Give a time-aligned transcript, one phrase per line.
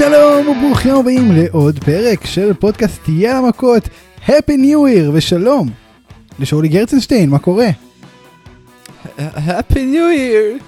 [0.00, 3.88] שלום וברוכים הבאים לעוד פרק של פודקאסט יאללה מכות,
[4.26, 5.68] Happy New Year ושלום
[6.38, 7.68] לשאולי גרצנשטיין, מה קורה?
[9.18, 10.62] Happy New Year,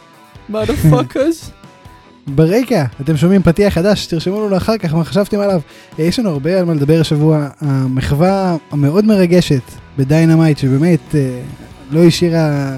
[0.51, 1.51] motherfuckers.
[2.37, 5.61] ברקע, אתם שומעים פתיח חדש, תרשמו לנו אחר כך מה חשבתם עליו.
[5.99, 9.63] אה, יש לנו הרבה על מה לדבר השבוע, המחווה המאוד מרגשת
[9.99, 11.41] בדיינמייט, שבאמת אה,
[11.91, 12.77] לא השאירה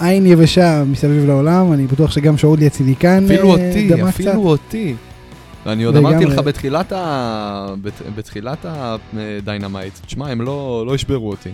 [0.00, 4.02] עין יבשה מסביב לעולם, אני בטוח שגם שאולי הציניקן אפילו אה, אותי.
[4.08, 4.94] אפילו אותי.
[5.66, 5.96] אני עוד.
[5.96, 7.66] אמרתי לך בתחילת ה...
[7.82, 11.50] בת- בתחילת הדיינמייט, תשמע, הם לא לא ישברו אותי.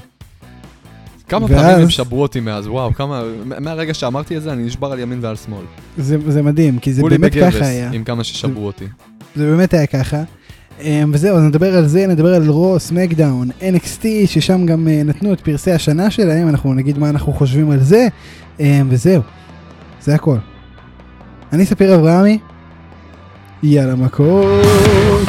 [1.28, 3.22] כמה ואז- פעמים הם שברו אותי מאז, וואו, כמה...
[3.60, 5.64] מהרגע שאמרתי את זה, אני נשבר על ימין ועל שמאל.
[5.98, 7.90] זה, זה מדהים, כי זה באמת בגבס ככה היה.
[7.92, 8.84] עם כמה ששברו אותי.
[9.36, 10.22] זה באמת היה ככה.
[10.80, 15.32] אמ, וזהו, אז נדבר על זה, נדבר על Raw, SmackDown, NXT, ששם גם אה, נתנו
[15.32, 18.08] את פרסי השנה שלהם, אנחנו נגיד מה אנחנו חושבים על זה,
[18.60, 19.22] אמ, וזהו,
[20.02, 20.36] זה הכל.
[21.52, 22.38] אני ספיר אברהמי,
[23.64, 25.28] יאללה מכות.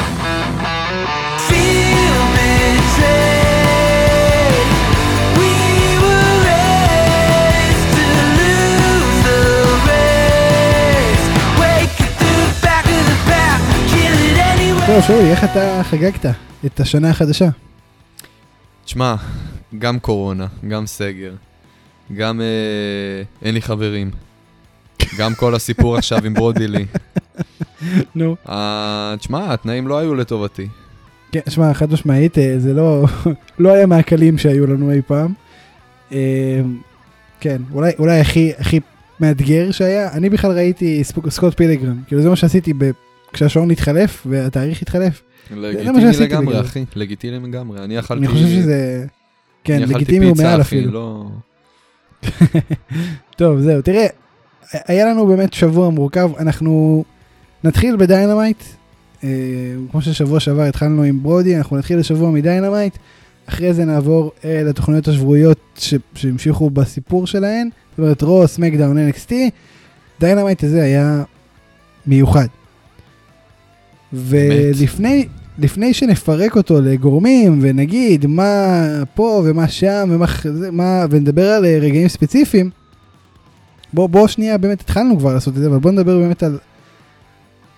[14.86, 16.26] טוב, שאולי, איך אתה חגגת
[16.66, 17.48] את השנה החדשה?
[18.84, 19.14] תשמע,
[19.78, 21.34] גם קורונה, גם סגר,
[22.12, 22.46] גם אה,
[23.42, 24.10] אין לי חברים,
[25.18, 26.86] גם כל הסיפור עכשיו עם ברודילי.
[28.14, 28.36] נו.
[28.48, 30.68] אה, תשמע, התנאים לא היו לטובתי.
[31.32, 33.04] כן, שמע, חד משמעית, אה, זה לא,
[33.58, 35.32] לא היה מהקלים שהיו לנו אי פעם.
[36.12, 36.16] אמ,
[37.40, 38.80] כן, אולי, אולי הכי, הכי
[39.20, 42.90] מאתגר שהיה, אני בכלל ראיתי סקוט פילגרם, כאילו זה מה שעשיתי ב...
[43.32, 45.22] כשהשעון התחלף והתאריך התחלף.
[45.50, 46.60] לגיטימי לגמרי.
[46.60, 47.84] אחי, לגיטימי לגמרי.
[47.84, 48.18] אני אכלתי...
[48.18, 49.06] אני חושב שזה,
[49.64, 50.92] כן, לגיטימי הוא מעל אפילו.
[50.92, 51.26] לא...
[53.38, 54.06] טוב, זהו, תראה,
[54.72, 57.04] היה לנו באמת שבוע מורכב, אנחנו
[57.64, 58.62] נתחיל בדיינמייט,
[59.24, 59.28] אה,
[59.90, 62.96] כמו ששבוע שעבר התחלנו עם ברודי, אנחנו נתחיל השבוע מדיינמייט,
[63.46, 69.32] אחרי זה נעבור אה, לתוכניות השבועיות ש- שהמשיכו בסיפור שלהן, זאת אומרת Raw, SmackDown, NXT,
[70.20, 71.22] דיינמייט הזה היה
[72.06, 72.46] מיוחד.
[74.12, 75.26] ולפני
[75.58, 78.82] לפני שנפרק אותו לגורמים ונגיד מה
[79.14, 80.26] פה ומה שם ומה,
[80.72, 82.70] מה, ונדבר על אה, רגעים ספציפיים,
[83.92, 86.58] בוא, בוא שנייה באמת התחלנו כבר לעשות את זה, אבל בוא נדבר באמת על,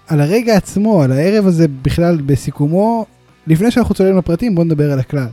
[0.07, 3.07] על הרגע עצמו, על הערב הזה בכלל בסיכומו,
[3.47, 5.29] לפני שאנחנו צוללים לפרטים בוא נדבר על הכלל.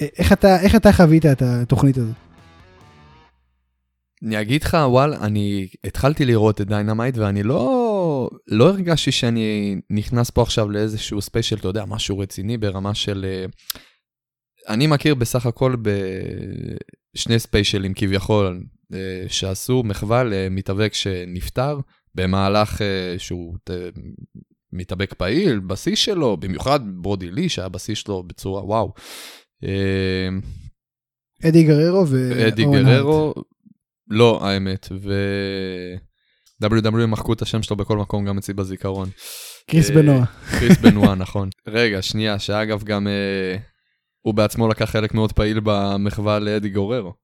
[0.00, 2.14] אה, איך אתה, איך אתה חווית את התוכנית הזאת?
[4.22, 10.30] אני אגיד לך, וואלה, אני התחלתי לראות את דיינמייט ואני לא, לא הרגשתי שאני נכנס
[10.30, 13.26] פה עכשיו לאיזשהו ספיישל, אתה יודע, משהו רציני ברמה של...
[13.28, 13.46] אה,
[14.68, 15.76] אני מכיר בסך הכל
[17.14, 18.62] בשני ספיישלים כביכול
[18.94, 21.78] אה, שעשו מחווה למתאבק שנפטר
[22.18, 23.88] במהלך אה, שהוא אה,
[24.72, 28.92] מתאבק פעיל, בשיא שלו, במיוחד ברודי לי שהיה בשיא שלו בצורה וואו.
[29.64, 30.28] אה,
[31.48, 32.64] אדי גררו ואורן אדי.
[32.64, 33.34] גררו,
[34.10, 35.12] לא האמת, ו...
[36.64, 39.08] WWE מחקו את השם שלו בכל מקום, גם אצלי בזיכרון.
[39.70, 40.24] קריס בנועה.
[40.58, 41.48] קריס בנואה, נכון.
[41.68, 43.56] רגע, שנייה, שאגב גם אה,
[44.20, 47.14] הוא בעצמו לקח חלק מאוד פעיל במחווה לאדי גוררו.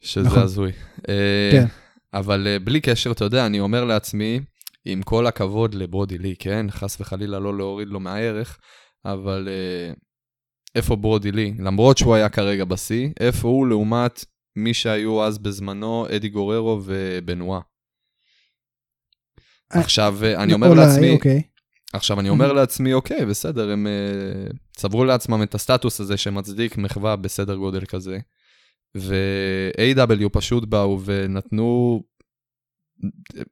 [0.00, 0.42] שזה נכון.
[0.42, 0.72] הזוי.
[1.08, 1.66] אה, כן.
[2.14, 4.40] אבל אה, בלי קשר, אתה יודע, אני אומר לעצמי,
[4.84, 6.66] עם כל הכבוד לברודי לי, כן?
[6.70, 8.58] חס וחלילה לא להוריד לו מהערך,
[9.04, 9.92] אבל אה,
[10.74, 11.54] איפה ברודי לי?
[11.58, 14.24] למרות שהוא היה כרגע בשיא, איפה הוא לעומת
[14.56, 17.60] מי שהיו אז בזמנו, אדי גוררו ובנואה?
[19.74, 21.42] אה, עכשיו, אני אומר אולי, לעצמי, אוקיי.
[21.92, 27.16] עכשיו אני אומר לעצמי, אוקיי, בסדר, הם uh, צברו לעצמם את הסטטוס הזה שמצדיק מחווה
[27.16, 28.18] בסדר גודל כזה.
[28.96, 32.02] ו-AW פשוט באו ונתנו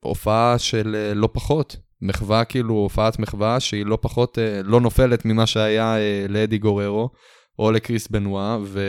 [0.01, 1.77] הופעה של uh, לא פחות.
[2.01, 7.11] מחווה, כאילו, הופעת מחווה שהיא לא פחות, uh, לא נופלת ממה שהיה uh, לאדי גוררו
[7.59, 8.81] או לקריס בנואה, ו...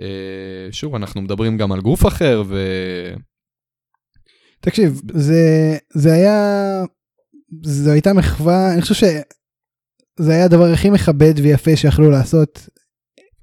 [0.00, 2.58] Uh, שוב, אנחנו מדברים גם על גוף אחר, ו...
[4.60, 6.38] תקשיב, זה, זה היה,
[7.62, 12.68] זו הייתה מחווה, אני חושב שזה היה הדבר הכי מכבד ויפה שיכלו לעשות.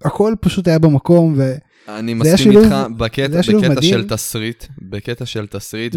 [0.06, 1.56] הכל פשוט היה במקום ו...
[1.88, 3.82] אני מסכים איתך בקטע, בקטע.
[3.82, 5.96] של תסריט, בקטע של תסריט.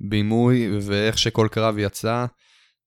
[0.00, 2.26] ובימוי ואיך שכל קרב יצא.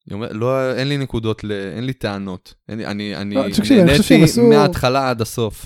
[0.07, 1.51] אני אומר, לא, אין לי נקודות, ל...
[1.51, 2.53] אין לי טענות.
[2.69, 5.65] אין אני, אני לא, נהניתי עשו- מההתחלה עד הסוף.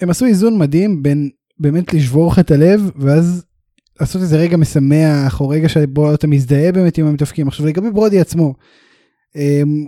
[0.00, 3.44] הם עשו איזון מדהים בין באמת לשבור לך את הלב ואז
[4.00, 7.48] לעשות איזה רגע משמח או רגע שבו אתה מזדהה באמת עם המתאפקים.
[7.48, 8.54] עכשיו לגבי ברודי עצמו,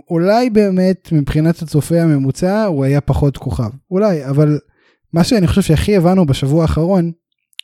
[0.09, 4.59] אולי באמת מבחינת הצופה הממוצע הוא היה פחות כוכב, אולי, אבל
[5.13, 7.11] מה שאני חושב שהכי הבנו בשבוע האחרון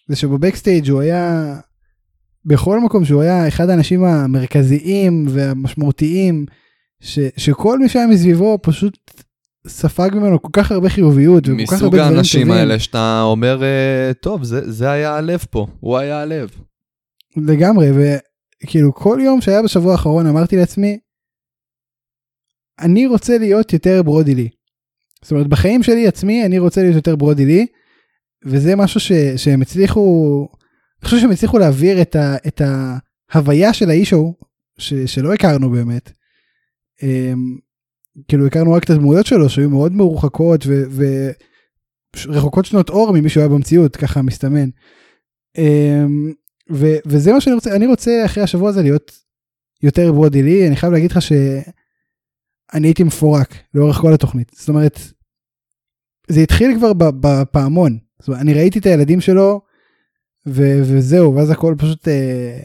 [0.08, 1.56] זה שבבקסטייג' הוא היה
[2.46, 6.46] בכל מקום שהוא היה אחד האנשים המרכזיים והמשמעותיים,
[7.00, 8.98] ש, שכל מי שהיה מסביבו פשוט
[9.68, 12.18] ספג ממנו כל כך הרבה חיוביות וכל כך הרבה מסוג דברים טובים.
[12.18, 16.50] האנשים האלה שאתה אומר, אה, טוב, זה זה היה הלב פה, הוא היה הלב.
[17.38, 17.88] לגמרי,
[18.64, 21.00] וכאילו כל יום שהיה בשבוע האחרון אמרתי לעצמי,
[22.82, 24.50] אני רוצה להיות יותר ברודי לי.
[25.22, 27.68] זאת אומרת, בחיים שלי עצמי אני רוצה להיות יותר ברודי לי,
[28.46, 30.48] וזה משהו ש, שהם הצליחו,
[31.02, 32.62] אני חושב שהם הצליחו להעביר את, ה, את
[33.32, 34.34] ההוויה של האיש ההוא,
[34.78, 36.12] ש, שלא הכרנו באמת.
[37.04, 37.58] אמ,
[38.28, 40.66] כאילו הכרנו רק את הדמויות שלו שהיו מאוד מרוחקות
[42.28, 44.70] ורחוקות שנות אור ממי שהוא היה במציאות, ככה מסתמן.
[45.58, 46.32] אמ,
[46.72, 49.20] ו, וזה מה שאני רוצה, אני רוצה אחרי השבוע הזה להיות
[49.84, 51.62] יותר ברודי לי, אני חייב להגיד לך שאני
[52.74, 54.52] הייתי מפורק לאורך כל התוכנית.
[54.56, 55.00] זאת אומרת,
[56.28, 57.98] זה התחיל כבר בפעמון.
[58.20, 59.62] זאת אומרת, אני ראיתי את הילדים שלו,
[60.48, 62.60] ו- וזהו, ואז הכל פשוט אה,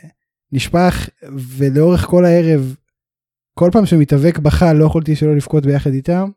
[0.52, 1.08] נשפך,
[1.38, 2.76] ולאורך כל הערב,
[3.54, 6.30] כל פעם שמתאבק בכה, לא יכולתי שלא לבכות ביחד איתם.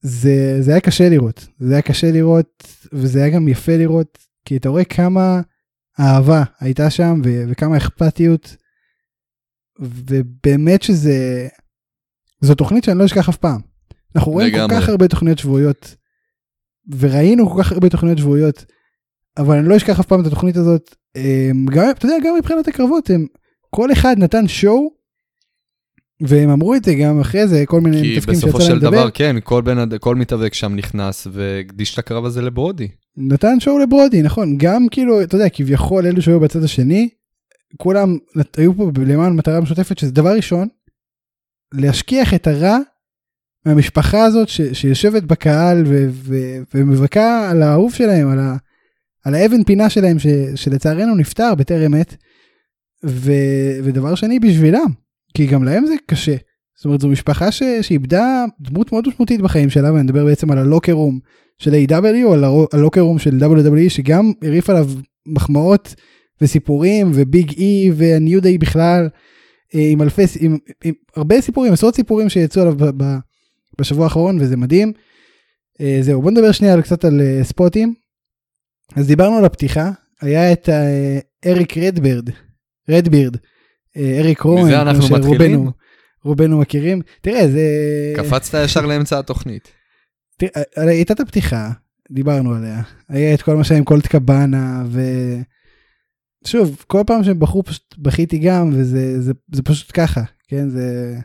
[0.00, 4.56] זה, זה היה קשה לראות, זה היה קשה לראות, וזה היה גם יפה לראות, כי
[4.56, 5.40] אתה רואה כמה
[6.00, 8.56] אהבה הייתה שם, ו- וכמה אכפתיות,
[9.80, 11.48] ובאמת שזה,
[12.40, 13.60] זו תוכנית שאני לא אשכח אף פעם.
[14.16, 14.80] אנחנו רואים כל לגמרי.
[14.80, 15.94] כך הרבה תוכניות שבועיות,
[16.98, 18.64] וראינו כל כך הרבה תוכניות שבועיות,
[19.38, 20.94] אבל אני לא אשכח אף פעם את התוכנית הזאת.
[21.14, 23.26] הם, גם, אתה יודע, גם מבחינת הקרבות, הם,
[23.70, 24.90] כל אחד נתן שואו,
[26.22, 28.86] והם אמרו את זה גם אחרי זה, כל מיני כי מתאבקים בסופו שיצא להם של
[28.86, 28.90] לדבר.
[29.00, 32.88] דבר, כן, כל בן אד- כל מתאבק שם נכנס והקדיש את הקרב הזה לברודי.
[33.16, 37.08] נתן שואו לברודי, נכון, גם כאילו, אתה יודע, כביכול אלו שהיו בצד השני,
[37.76, 38.16] כולם
[38.56, 40.68] היו פה למען מטרה משותפת, שזה דבר ראשון,
[41.74, 42.78] להשכיח את הרע
[43.66, 46.36] מהמשפחה הזאת ש, שיושבת בקהל ו, ו,
[46.74, 48.56] ומבכה על האהוב שלהם, על, ה,
[49.24, 52.16] על האבן פינה שלהם ש, שלצערנו נפטר בטרם עת,
[53.06, 53.32] ו,
[53.84, 54.88] ודבר שני בשבילם,
[55.34, 56.36] כי גם להם זה קשה.
[56.76, 60.58] זאת אומרת זו משפחה ש, שאיבדה דמות מאוד משמעותית בחיים שלה, ואני מדבר בעצם על
[60.58, 61.18] הלוקר רום
[61.58, 62.24] של A.W.
[62.24, 64.88] או על הרו- הלוקר רום של WWE שגם הרעיף עליו
[65.26, 65.94] מחמאות
[66.40, 69.08] וסיפורים וביג אי והניו דיי בכלל
[69.72, 73.16] עם אלפי עם, עם הרבה סיפורים עשרות סיפורים שיצאו עליו ב, ב,
[73.78, 74.92] בשבוע האחרון וזה מדהים.
[75.80, 77.94] אה, זהו בוא נדבר שנייה על קצת על אה, ספוטים.
[78.96, 82.30] אז דיברנו על הפתיחה היה את אה, אריק רדברד
[82.88, 83.36] רדבירד
[83.96, 85.70] אה, אריק רון אנחנו מתחילים?
[86.24, 87.62] רובנו מכירים תראה זה
[88.16, 89.68] קפצת ישר לאמצע התוכנית.
[90.36, 91.70] תראה, הייתה את הפתיחה,
[92.10, 95.00] דיברנו עליה, היה את כל מה שהיה עם קולט קבאנה, ו...
[96.44, 100.68] שוב, כל פעם שהם בחרו פשוט בכיתי גם, וזה זה, זה פשוט ככה, כן?
[100.68, 101.18] זה,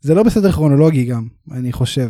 [0.00, 2.08] זה לא בסדר כרונולוגי גם, אני חושב.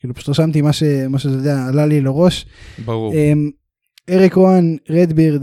[0.00, 2.46] כאילו פשוט רשמתי מה, ש, מה שאתה יודע, עלה לי לראש.
[2.84, 3.14] ברור.
[3.14, 3.50] אמ,
[4.10, 5.42] אריק רואן, רדבירד,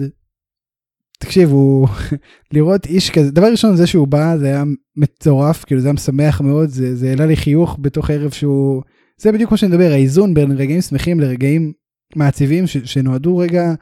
[1.20, 1.88] תקשיב, הוא,
[2.54, 4.64] לראות איש כזה, דבר ראשון זה שהוא בא, זה היה
[4.96, 8.82] מטורף, כאילו זה היה משמח מאוד, זה, זה העלה לי חיוך בתוך ערב שהוא,
[9.18, 11.74] זה בדיוק מה שאני מדבר, האיזון בין רגעים שמחים לרגעים
[12.16, 13.74] מעציבים, ש, שנועדו רגע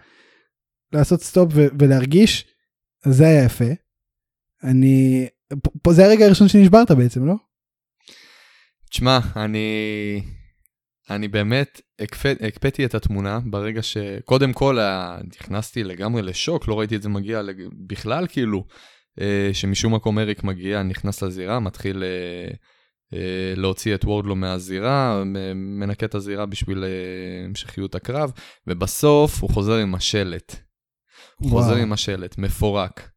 [0.94, 2.46] לעשות סטופ ו, ולהרגיש,
[3.06, 3.66] זה היה יפה.
[4.64, 5.28] אני,
[5.82, 7.34] פה, זה הרגע הראשון שנשברת בעצם, לא?
[8.90, 10.22] תשמע, אני...
[11.10, 16.96] אני באמת הקפ- הקפאתי את התמונה ברגע שקודם כל אה, נכנסתי לגמרי לשוק, לא ראיתי
[16.96, 17.42] את זה מגיע
[17.88, 18.66] בכלל כאילו,
[19.22, 25.24] אה, שמשום מקום אריק מגיע, נכנס לזירה, מתחיל אה, להוציא את וורדלו מהזירה,
[25.56, 26.84] מנקה את הזירה בשביל
[27.46, 28.32] המשכיות הקרב,
[28.68, 30.56] ובסוף הוא חוזר עם השלט.
[31.50, 33.10] חוזר עם השלט, מפורק.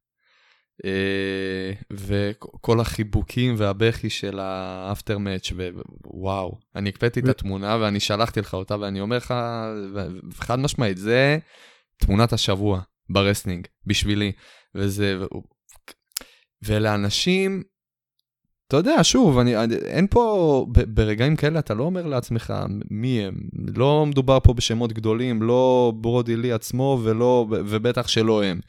[0.84, 5.52] אה, וכל החיבוקים והבכי של ה after match
[6.04, 9.34] וואו, אני הקפאתי את התמונה ואני שלחתי לך אותה ואני אומר לך,
[10.34, 11.38] חד משמעית, זה
[11.96, 14.32] תמונת השבוע ב wrestling, בשבילי.
[14.74, 15.38] וזה, ו-
[16.62, 17.62] ולאנשים,
[18.68, 22.54] אתה יודע, שוב, אני, אני- אין פה, ב- ברגעים כאלה אתה לא אומר לעצמך
[22.90, 23.34] מי הם.
[23.76, 28.60] לא מדובר פה בשמות גדולים, לא ברודי לי עצמו ולא, ובטח שלא הם.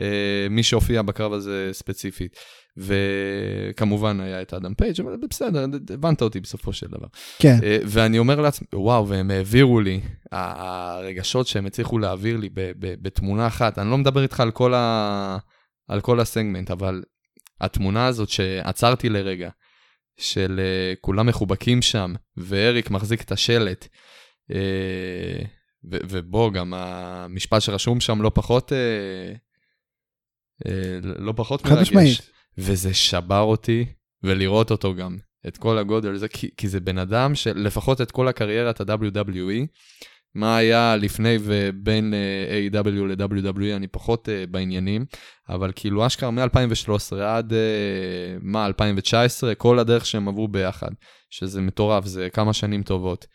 [0.00, 2.36] אה, מי שהופיע בקרב הזה ספציפית.
[2.76, 5.64] וכמובן היה את אדם פייג', אבל בסדר,
[5.94, 7.06] הבנת אותי בסופו של דבר.
[7.38, 7.56] כן.
[7.62, 10.00] אה, ואני אומר לעצמי, וואו, והם העבירו לי,
[10.32, 15.38] הרגשות שהם הצליחו להעביר לי בתמונה אחת, אני לא מדבר איתך על כל, ה...
[15.88, 17.02] על כל הסגמנט, אבל
[17.60, 19.50] התמונה הזאת שעצרתי לרגע,
[20.18, 23.88] של uh, כולם מחובקים שם, ואריק מחזיק את השלט,
[24.52, 24.54] uh,
[25.90, 29.38] ו- ובוא, גם המשפט שרשום שם לא פחות, uh,
[30.64, 30.70] uh,
[31.02, 32.30] לא פחות חד משמעית.
[32.58, 33.86] וזה שבר אותי,
[34.22, 38.28] ולראות אותו גם, את כל הגודל הזה, כי, כי זה בן אדם שלפחות את כל
[38.28, 39.66] הקריירת ה-WWE,
[40.38, 42.88] מה היה לפני ובין אה, A.W.
[42.88, 45.04] ל-WWE, אני פחות אה, בעניינים,
[45.48, 47.58] אבל כאילו אשכרה מ-2013 עד, אה,
[48.40, 50.90] מה, 2019, כל הדרך שהם עברו ביחד,
[51.30, 53.26] שזה מטורף, זה כמה שנים טובות.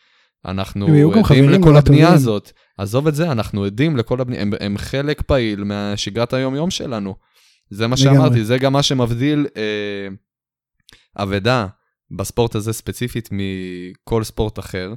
[0.45, 2.13] אנחנו עדים לכל הבנייה.
[2.13, 2.51] הזאת.
[2.77, 7.15] עזוב את זה, אנחנו עדים לכל הבנייה, הם, הם חלק פעיל מהשגרת היום-יום שלנו.
[7.69, 8.15] זה מה לגמרי.
[8.15, 10.07] שאמרתי, זה גם מה שמבדיל אה,
[11.23, 11.67] אבדה
[12.11, 14.93] בספורט הזה ספציפית מכל ספורט אחר,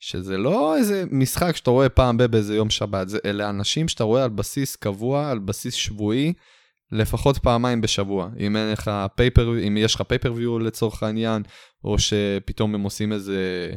[0.00, 4.04] שזה לא איזה משחק שאתה רואה פעם ב- באיזה יום שבת, זה, אלה אנשים שאתה
[4.04, 6.32] רואה על בסיס קבוע, על בסיס שבועי,
[6.92, 8.28] לפחות פעמיים בשבוע.
[8.38, 11.42] אם אין לך פייפר, אם יש לך פייפריוויו לצורך העניין,
[11.84, 13.70] או שפתאום הם עושים איזה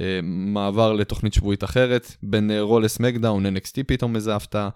[0.00, 4.68] אה, מעבר לתוכנית שבועית אחרת, בין אה, רו לסמקדאון, NXT פתאום איזה הפתעה.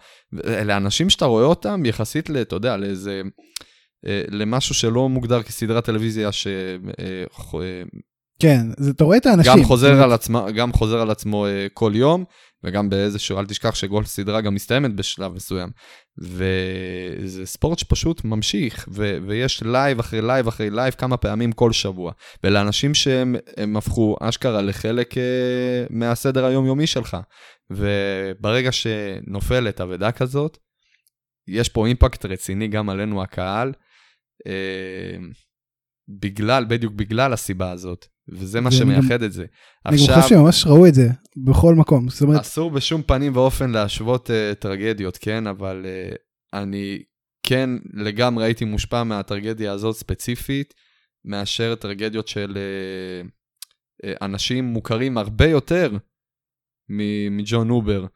[0.45, 3.23] אלה אנשים שאתה רואה אותם יחסית, אתה יודע, לאיזה...
[4.07, 6.47] אה, למשהו שלא מוגדר כסדרת טלוויזיה ש...
[6.47, 7.83] אה, אה,
[8.45, 9.53] כן, זה- אתה רואה את האנשים.
[9.53, 12.25] גם חוזר, על עצמה, גם חוזר על עצמו uh, כל יום,
[12.65, 15.69] וגם באיזשהו, אל תשכח שגול סדרה גם מסתיימת בשלב מסוים.
[16.19, 22.13] וזה ספורט שפשוט ממשיך, ו- ויש live אחרי live אחרי live כמה פעמים כל שבוע.
[22.45, 25.17] ולאנשים שהם הם הפכו אשכרה לחלק אה,
[25.91, 27.17] מהסדר היומיומי שלך.
[27.71, 30.59] וברגע שנופלת אבדה כזאת,
[31.49, 33.73] יש פה impact רציני גם עלינו הקהל,
[34.49, 34.51] uh,
[36.09, 38.07] בגלל, בדיוק בגלל הסיבה הזאת.
[38.29, 39.45] וזה מה שמייחד את זה.
[39.87, 42.09] אני גם חושב שממש ראו את זה בכל מקום.
[42.09, 45.47] זאת אומרת, אסור בשום פנים ואופן להשוות uh, טרגדיות, כן?
[45.47, 46.17] אבל uh,
[46.53, 47.03] אני
[47.43, 50.75] כן לגמרי הייתי מושפע מהטרגדיה הזאת ספציפית,
[51.25, 53.29] מאשר טרגדיות של uh,
[54.07, 55.97] uh, אנשים מוכרים הרבה יותר
[57.31, 58.07] מג'ון אובר.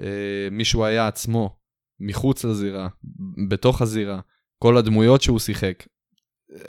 [0.00, 0.04] Uh,
[0.50, 1.58] מישהו היה עצמו,
[2.00, 2.88] מחוץ לזירה,
[3.48, 4.20] בתוך הזירה,
[4.62, 5.84] כל הדמויות שהוא שיחק.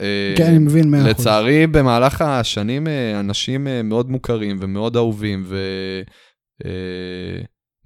[0.00, 1.10] אה, כן, אני מבין מאה אחוז.
[1.10, 5.46] לצערי, במהלך השנים, אה, אנשים אה, מאוד מוכרים ומאוד אהובים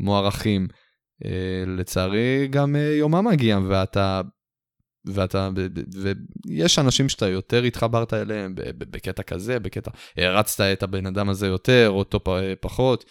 [0.01, 0.69] ומוערכים,
[1.67, 4.21] לצערי גם יומם מגיע, ואתה...
[5.07, 5.51] ואתה,
[6.47, 11.89] ויש אנשים שאתה יותר התחברת אליהם בקטע כזה, בקטע, הרצת את הבן אדם הזה יותר,
[11.91, 12.21] אותו
[12.61, 13.05] פחות,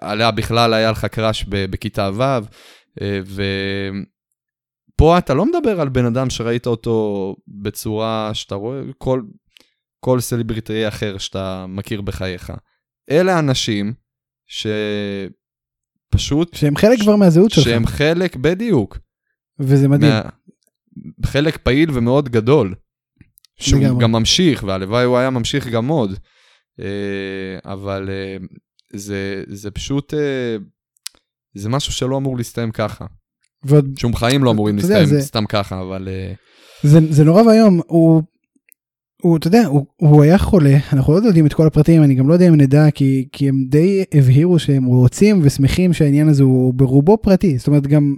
[0.00, 2.22] עליה בכלל היה לך קראש בכיתה ו',
[3.00, 3.20] אה,
[5.02, 9.22] ופה אתה לא מדבר על בן אדם שראית אותו בצורה שאתה רואה כל,
[10.00, 12.52] כל סלבריטאי אחר שאתה מכיר בחייך.
[13.10, 13.94] אלה אנשים
[16.06, 18.98] שפשוט, שהם חלק כבר מהזהות שלך, שהם חלק, בדיוק,
[19.58, 20.12] וזה מדהים.
[20.12, 20.22] מה,
[21.26, 22.74] חלק פעיל ומאוד גדול,
[23.60, 24.02] שהוא לגמרי.
[24.02, 26.18] גם ממשיך, והלוואי הוא היה ממשיך גם עוד.
[26.80, 28.36] אה, אבל אה,
[28.92, 30.56] זה, זה פשוט, אה,
[31.54, 33.06] זה משהו שלא אמור להסתיים ככה.
[33.64, 36.08] ועוד שום חיים לא אמורים להסתיים זה- סתם ככה, אבל...
[36.08, 36.32] אה,
[36.82, 38.22] זה, זה נורא ואיום, הוא,
[39.22, 42.28] הוא, אתה יודע, הוא, הוא היה חולה, אנחנו לא יודעים את כל הפרטים, אני גם
[42.28, 46.74] לא יודע אם נדע, כי, כי הם די הבהירו שהם רוצים ושמחים שהעניין הזה הוא
[46.74, 48.14] ברובו פרטי, זאת אומרת גם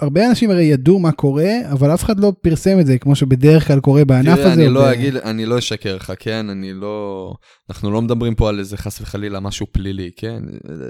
[0.00, 3.66] הרבה אנשים הרי ידעו מה קורה, אבל אף אחד לא פרסם את זה, כמו שבדרך
[3.68, 4.52] כלל קורה בענף תראה, הזה.
[4.54, 6.46] אני או לא ב- אגיד, אני לא אשקר לך, כן?
[6.50, 7.34] אני לא...
[7.70, 10.42] אנחנו לא מדברים פה על איזה חס וחלילה משהו פלילי, כן?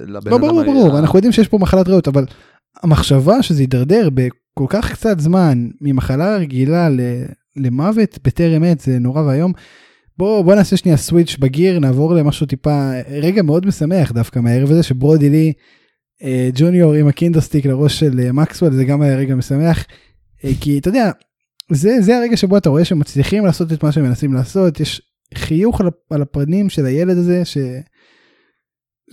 [0.06, 2.25] לא, אדם ברור, היה- ברור, אנחנו יודעים שיש פה מחלת ריאות, אבל
[2.83, 6.89] המחשבה שזה יידרדר בכל כך קצת זמן ממחלה רגילה
[7.57, 9.53] למוות בטרם עת זה נורא ואיום.
[10.19, 14.83] בוא, בוא נעשה שנייה סוויץ' בגיר, נעבור למשהו טיפה, רגע מאוד משמח דווקא מהערב הזה,
[14.83, 15.53] שברודי לי
[16.23, 19.85] אה, ג'וניור עם הקינדרסטיק לראש של אה, מקסוול, זה גם היה רגע משמח.
[20.45, 21.11] אה, כי אתה יודע,
[21.71, 25.03] זה, זה הרגע שבו אתה רואה שהם מצליחים לעשות את מה שהם מנסים לעשות, יש
[25.35, 27.59] חיוך על, על הפנים של הילד הזה, ש...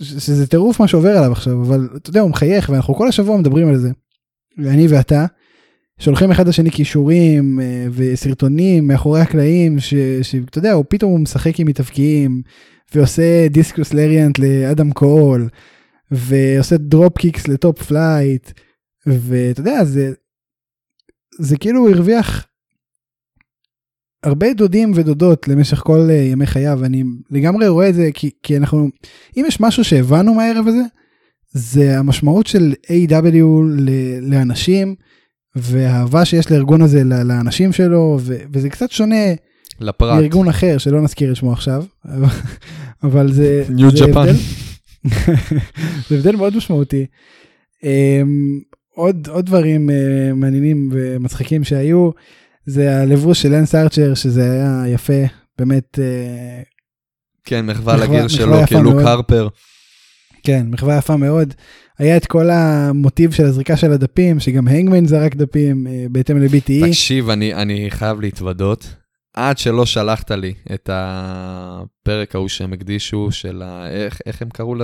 [0.00, 3.68] שזה טירוף מה שעובר עליו עכשיו, אבל אתה יודע, הוא מחייך, ואנחנו כל השבוע מדברים
[3.68, 3.90] על זה.
[4.58, 5.26] ואני ואתה,
[5.98, 9.80] שולחים אחד לשני קישורים אה, וסרטונים מאחורי הקלעים,
[10.22, 12.42] שאתה יודע, הוא פתאום הוא משחק עם מתאבקים,
[12.94, 15.48] ועושה discus lariat לאדם קול,
[16.10, 18.50] ועושה drop kicks ל Top Flight,
[19.06, 20.12] ואתה יודע, זה,
[21.38, 22.47] זה כאילו הרוויח
[24.24, 28.56] הרבה דודים ודודות למשך כל אה, ימי חייו, אני לגמרי רואה את זה, כי, כי
[28.56, 28.88] אנחנו,
[29.36, 30.82] אם יש משהו שהבנו מהערב הזה,
[31.52, 33.44] זה המשמעות של A.W.
[33.78, 34.94] ל- לאנשים,
[35.56, 39.24] והאהבה שיש לארגון הזה לאנשים שלו, ו- וזה קצת שונה
[39.80, 40.14] לפרט.
[40.20, 41.84] מארגון אחר שלא נזכיר את שמו עכשיו,
[43.02, 43.64] אבל- זה...
[43.68, 44.26] ניו ג'פן.
[46.08, 47.06] זה הבדל מאוד משמעותי.
[47.84, 48.60] אמ,
[48.94, 49.96] עוד עוד דברים אה,
[50.34, 52.10] מעניינים ומצחיקים שהיו
[52.68, 55.22] זה הלבוש של לנס ארצ'ר שזה היה יפה
[55.58, 56.62] באמת אה,
[57.44, 58.96] כן, מחווה לגיר שלו כלוק.
[58.96, 59.48] הרפר.
[60.42, 61.54] כן מחווה יפה מאוד.
[61.98, 66.86] היה את כל המוטיב של הזריקה של הדפים שגם הנגמן זרק דפים אה, בהתאם ל-BTE.
[66.86, 68.94] תקשיב, אני, אני חייב להתוודות.
[69.34, 73.90] עד שלא שלחת לי את הפרק ההוא שהם הקדישו של ה...
[73.90, 74.74] איך, איך הם קראו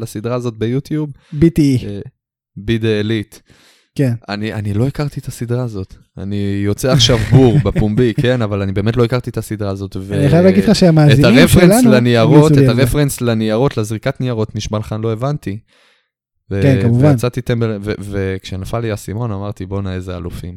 [0.00, 1.10] לסדרה הזאת ביוטיוב?
[1.34, 1.86] BTE,
[2.56, 3.36] בי דה אליט.
[3.94, 4.12] כן.
[4.28, 5.94] אני, אני לא הכרתי את הסדרה הזאת.
[6.18, 9.96] אני יוצא עכשיו בור בפומבי, כן, אבל אני באמת לא הכרתי את הסדרה הזאת.
[10.00, 10.14] ו...
[10.14, 12.70] אני חייב להגיד לך שהמאזינים הרפרנס שלנו, לניירות, את על זה.
[12.82, 15.58] הרפרנס לניירות, לזריקת ניירות, נשמע לך, אני לא הבנתי.
[16.50, 17.06] ו- כן, כמובן.
[17.06, 20.56] ויצאתי טמבל, ו- וכשנפל לי האסימון אמרתי, בואנה, איזה אלופים.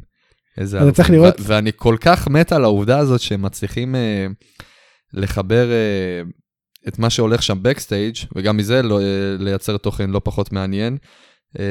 [0.58, 0.94] איזה אלופים.
[0.94, 4.27] צריך לראות- ו- ואני כל כך מת על העובדה הזאת שהם מצליחים אה,
[5.13, 6.22] לחבר אה,
[6.88, 9.06] את מה שהולך שם backstage, וגם מזה לא, אה,
[9.39, 10.98] לייצר תוכן לא פחות מעניין,
[11.60, 11.65] אה,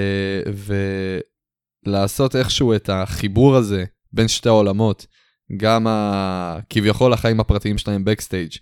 [1.87, 5.07] ולעשות איכשהו את החיבור הזה בין שתי העולמות,
[5.57, 6.59] גם ה...
[6.71, 8.53] כביכול החיים הפרטיים שלהם backstage.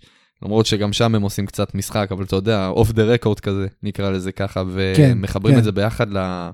[0.43, 4.09] למרות שגם שם הם עושים קצת משחק, אבל אתה יודע, off the record כזה, נקרא
[4.09, 5.59] לזה ככה, ומחברים כן.
[5.59, 6.49] את זה ביחד ל-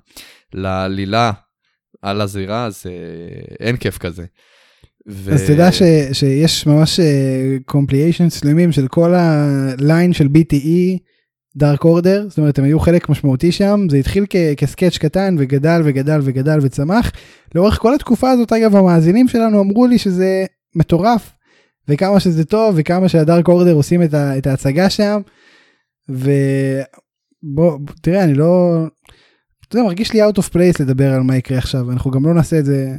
[0.54, 1.32] לעלילה
[2.02, 4.26] על הזירה, אז אה, אין כיף כזה.
[5.10, 5.34] ו...
[5.34, 5.82] אז תדע ש,
[6.14, 7.00] שיש ממש
[7.66, 10.98] compilation שלמים של כל ה line של BTE,
[11.58, 15.82] Dark Order, זאת אומרת הם היו חלק משמעותי שם, זה התחיל כ, כסקץ' קטן וגדל
[15.86, 17.12] וגדל וגדל וצמח.
[17.56, 21.32] לאורך כל התקופה הזאת אגב המאזינים שלנו אמרו לי שזה מטורף,
[21.88, 25.22] וכמה שזה טוב וכמה שה Dark Order עושים את, ה, את ההצגה שם.
[26.10, 28.84] ובוא תראה אני לא,
[29.68, 32.34] אתה יודע מרגיש לי out of place לדבר על מה יקרה עכשיו אנחנו גם לא
[32.34, 32.96] נעשה את זה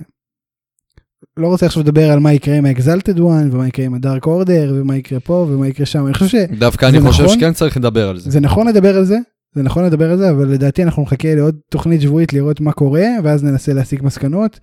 [1.36, 4.72] לא רוצה עכשיו לדבר על מה יקרה עם האקזלטד וואן ומה יקרה עם הדארק אורדר
[4.76, 7.38] ומה יקרה פה ומה יקרה שם אני חושב דווקא אני זה חושב נכון?
[7.38, 8.30] שכן צריך לדבר על זה.
[8.30, 9.18] שזה נכון לדבר על זה
[9.54, 13.06] זה נכון לדבר על זה אבל לדעתי אנחנו נחכה לעוד תוכנית שבועית לראות מה קורה
[13.24, 14.60] ואז ננסה להסיק מסקנות.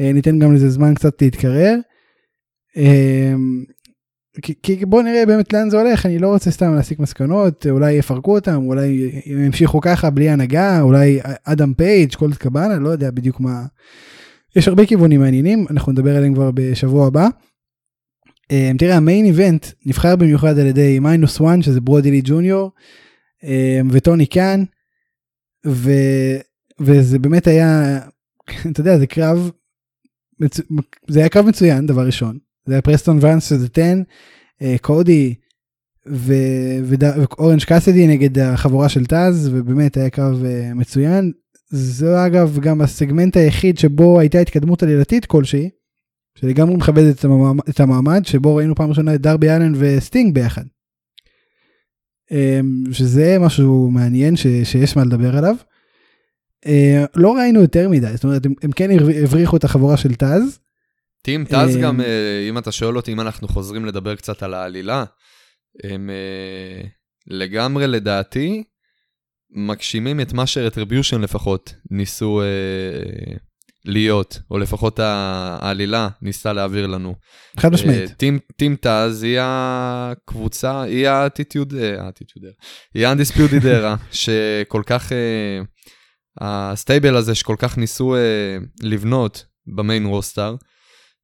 [0.00, 1.74] אה, ניתן גם לזה זמן קצת להתקרר.
[2.76, 3.34] אה,
[4.42, 7.92] כי, כי בוא נראה באמת לאן זה הולך אני לא רוצה סתם להסיק מסקנות אולי
[7.92, 13.40] יפרקו אותם אולי ימשיכו ככה בלי הנהגה אולי אדם פייג' קולט קבאנה לא יודע בדיוק
[13.40, 13.62] מה.
[14.56, 17.28] יש הרבה כיוונים מעניינים אנחנו נדבר עליהם כבר בשבוע הבא.
[18.50, 22.70] אה, תראה ה main event נבחר במיוחד על ידי Minus One שזה ברודילי ג'וניור
[23.44, 24.64] אה, וטוני קאן
[25.66, 25.90] ו,
[26.80, 27.98] וזה באמת היה
[28.70, 29.50] אתה יודע זה קרב.
[31.08, 33.82] זה היה קרב מצוין דבר ראשון זה היה פרסטון ואנס שזה 10
[34.62, 35.34] אה, קודי
[36.06, 36.34] ו...
[36.84, 37.04] וד...
[37.04, 41.32] ואורנג' קאסידי נגד החבורה של טאז ובאמת היה קרב אה, מצוין
[41.72, 45.70] זה אגב גם הסגמנט היחיד שבו הייתה התקדמות עלילתית כלשהי
[46.38, 50.64] שלגמרי מכבדת את המעמד, את המעמד שבו ראינו פעם ראשונה את דרבי אלן וסטינג ביחד.
[52.30, 55.56] אמ, שזה משהו מעניין ש, שיש מה לדבר עליו.
[56.66, 58.90] אה, לא ראינו יותר מדי זאת אומרת הם, הם כן
[59.24, 60.58] הבריחו את החבורה של טאז.
[61.22, 64.54] טים טאז אה, גם, אה, אם אתה שואל אותי אם אנחנו חוזרים לדבר קצת על
[64.54, 65.04] העלילה,
[65.84, 66.88] הם אה,
[67.26, 68.62] לגמרי לדעתי
[69.54, 73.36] מגשימים את מה שרטריביושן לפחות ניסו אה,
[73.84, 77.14] להיות, או לפחות העלילה ניסתה להעביר לנו.
[77.60, 78.10] חד משמעית.
[78.10, 82.50] אה, טים, טים טאז היא הקבוצה, היא האטיטיוד, אה, האטיטיודר,
[82.94, 85.60] היא era, שכל כך, אה,
[86.40, 88.20] הסטייבל הזה שכל כך ניסו אה,
[88.82, 89.44] לבנות
[89.76, 90.56] במיין רוסטאר,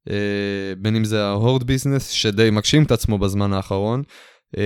[0.09, 4.03] אה, בין אם זה ההורד ביזנס, שדי מגשים את עצמו בזמן האחרון,
[4.57, 4.63] אה,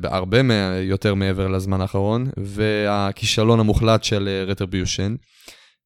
[0.00, 5.14] בהרבה מה- יותר מעבר לזמן האחרון, והכישלון המוחלט של רטרביושן,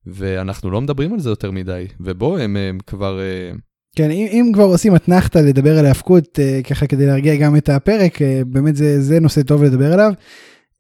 [0.07, 3.20] ואנחנו לא מדברים על זה יותר מדי, ובוא, הם, הם כבר...
[3.20, 3.52] אה,
[3.96, 7.68] כן אם, אם כבר עושים אתנחתא לדבר על ההאבקות אה, ככה כדי להרגיע גם את
[7.68, 10.12] הפרק אה, באמת זה זה נושא טוב לדבר עליו.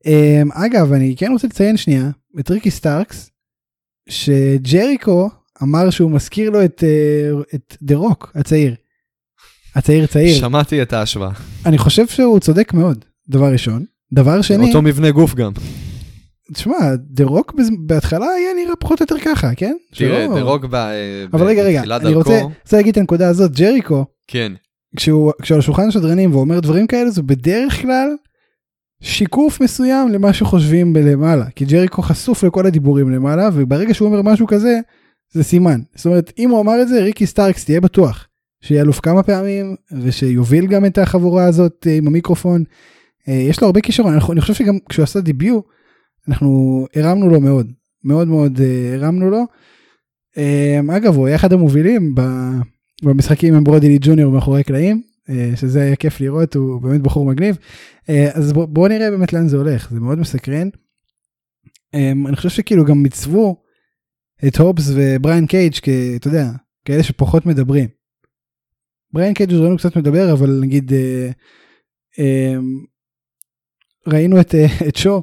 [0.06, 3.30] אה, אגב אני כן רוצה לציין שנייה את ריקי סטארקס
[4.08, 5.30] שג'ריקו
[5.62, 8.74] אמר שהוא מזכיר לו את אה, את דה רוק הצעיר.
[9.74, 10.34] הצעיר צעיר.
[10.40, 11.30] שמעתי את ההשוואה.
[11.66, 13.84] אני חושב שהוא צודק מאוד דבר ראשון.
[14.12, 15.52] דבר שני אותו מבנה גוף גם.
[16.54, 17.54] תשמע דה רוק
[17.86, 19.76] בהתחלה היה נראה פחות או יותר ככה כן.
[19.94, 23.52] תראה, שלא- דירוג ב- אבל רגע רגע בתחילת אני רוצה רוצה להגיד את הנקודה הזאת.
[23.52, 24.52] ג'ריקו כן,
[24.96, 28.08] כשהוא כשהוא על שולחן השדרנים ואומר דברים כאלה זה בדרך כלל
[29.02, 31.44] שיקוף מסוים למה שחושבים בלמעלה.
[31.56, 34.80] כי ג'ריקו חשוף לכל הדיבורים למעלה וברגע שהוא אומר משהו כזה
[35.32, 35.80] זה סימן.
[35.94, 38.26] זאת אומרת אם הוא אמר את זה ריקי סטארקס תהיה בטוח
[38.62, 42.64] שיהיה אלוף כמה פעמים ושיוביל גם את החבורה הזאת אה, עם המיקרופון
[43.28, 45.60] אה, יש לו הרבה כישרון אני חושב שגם כשהוא עשה debut
[46.28, 47.72] אנחנו הרמנו לו מאוד
[48.04, 49.44] מאוד מאוד אה, הרמנו לו.
[50.38, 52.14] אה, אגב הוא היה אחד המובילים
[53.02, 55.02] במשחקים עם ברודילי ג'וניור מאחורי הקלעים
[55.54, 57.56] שזה היה כיף לראות הוא באמת בחור מגניב
[58.34, 60.68] אז בוא, בוא נראה באמת לאן זה הולך זה מאוד מסקרן.
[61.94, 63.62] אה, אני חושב שכאילו גם מיצבו
[64.46, 66.50] את הובס ובריין קייג' כאתה יודע
[66.84, 68.01] כאלה שפחות מדברים.
[69.12, 71.30] בריין קייג' ראינו קצת מדבר אבל נגיד אה,
[72.18, 72.54] אה,
[74.06, 75.22] ראינו את, אה, את שו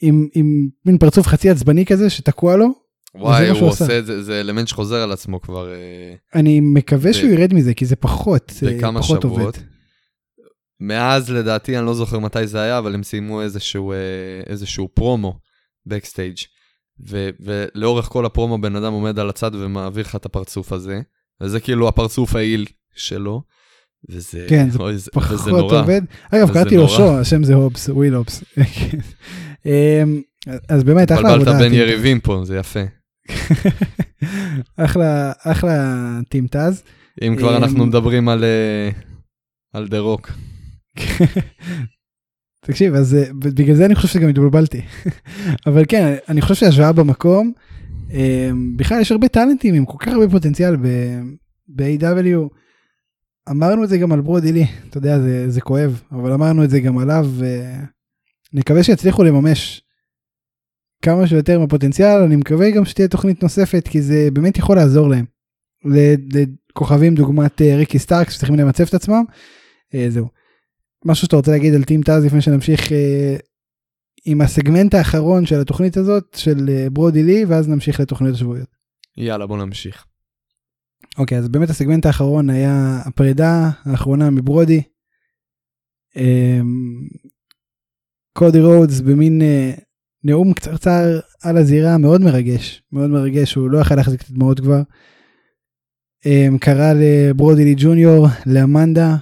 [0.00, 2.66] עם, עם מין פרצוף חצי עצבני כזה שתקוע לו
[3.14, 3.68] וואי, הוא.
[3.68, 7.54] עושה את זה, זה אלמנט שחוזר על עצמו כבר אה, אני מקווה ב- שהוא ירד
[7.54, 9.36] מזה, כי זה פחות, אה, בכמה פחות עובד.
[9.36, 9.58] שבועות.
[10.80, 13.96] מאז לדעתי, אני לא זוכר מתי זה היה, אבל הם סיימו איזשהו, אה,
[14.46, 15.38] איזשהו פרומו
[15.86, 16.36] בקסטייג'.
[17.08, 21.00] ו- ולאורך כל הפרומו בן אדם עומד על הצד ומעביר לך את הפרצוף הזה,
[21.40, 23.42] וזה כאילו הפרצוף העיל שלו,
[24.08, 25.80] וזה, כן, זה אוי, זה, פחות וזה נורא.
[25.80, 26.02] עובד.
[26.30, 26.96] אגב, קראתי לו נורא.
[26.96, 28.44] שו, השם זה הובס, וויל הובס.
[29.66, 30.20] אמ,
[30.68, 31.58] אז באמת, אחלה בלבלת עבודה.
[31.58, 32.80] בין טים יריבים פה, זה יפה.
[34.84, 35.96] אחלה, אחלה
[36.28, 36.82] טים טאז.
[37.22, 38.90] אם כבר אמ, אנחנו מדברים על, אה,
[39.72, 40.30] על דה רוק.
[42.66, 44.80] תקשיב, אז אה, בגלל זה אני חושב שגם התבלבלתי.
[45.66, 47.52] אבל כן, אני חושב שהשוואה במקום.
[48.12, 50.76] אמ, בכלל יש הרבה טאלנטים עם כל כך הרבה פוטנציאל
[51.68, 52.48] ב-AW.
[53.50, 56.70] אמרנו את זה גם על ברודי לי, אתה יודע, זה, זה כואב, אבל אמרנו את
[56.70, 57.26] זה גם עליו,
[58.52, 59.82] ונקווה שיצליחו לממש
[61.02, 65.24] כמה שיותר מהפוטנציאל, אני מקווה גם שתהיה תוכנית נוספת, כי זה באמת יכול לעזור להם.
[66.74, 69.24] לכוכבים דוגמת אה, ריקי סטארק שצריכים למצב את עצמם,
[69.94, 70.28] אה, זהו.
[71.04, 73.36] משהו שאתה רוצה להגיד על טים טאז לפני שנמשיך אה,
[74.24, 78.68] עם הסגמנט האחרון של התוכנית הזאת, של אה, ברודי לי, ואז נמשיך לתוכניות השבועיות.
[79.16, 80.06] יאללה, בוא נמשיך.
[81.18, 84.82] אוקיי, אז באמת הסגמנט האחרון היה הפרידה האחרונה מברודי.
[86.16, 87.08] אמ,
[88.32, 89.72] קודי רודס במין אה,
[90.24, 94.82] נאום קצרצר על הזירה מאוד מרגש, מאוד מרגש, הוא לא יכול להחזיק את הדמעות כבר.
[96.26, 99.16] אמ, קרא לברודי לי ג'וניור, לאמנדה,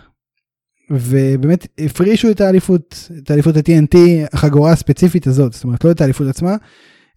[0.90, 3.98] ובאמת הפרישו את האליפות, את האליפות ה-TNT,
[4.32, 6.56] החגורה הספציפית הזאת, זאת אומרת לא את האליפות עצמה.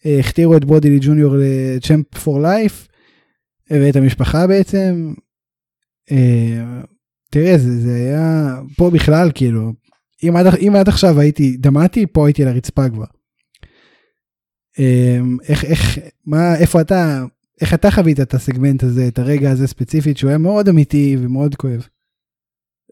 [0.06, 2.88] אה, הכתירו את ברודי לי ג'וניור לצ'מפ פור לייף.
[3.72, 5.14] ואת המשפחה בעצם.
[6.12, 6.82] אה,
[7.32, 9.74] תראה זה, זה היה פה בכלל כאילו
[10.24, 13.06] אם עד, אם עד עכשיו הייתי דמעתי פה הייתי על הרצפה כבר.
[14.80, 17.24] אה, איך איך מה איפה אתה
[17.62, 21.56] איך אתה חווית את הסגמנט הזה את הרגע הזה ספציפית שהוא היה מאוד אמיתי ומאוד
[21.56, 21.88] כואב.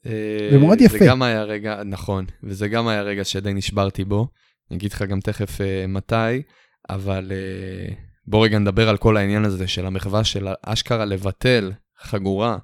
[0.06, 0.98] אה, ומאוד יפה.
[0.98, 4.28] זה גם היה רגע, נכון, וזה גם היה רגע שדי נשברתי בו.
[4.72, 6.42] אני אגיד לך גם תכף אה, מתי,
[6.90, 7.94] אבל אה,
[8.30, 12.58] בוא רגע נדבר על כל העניין הזה של המחווה של אשכרה לבטל חגורה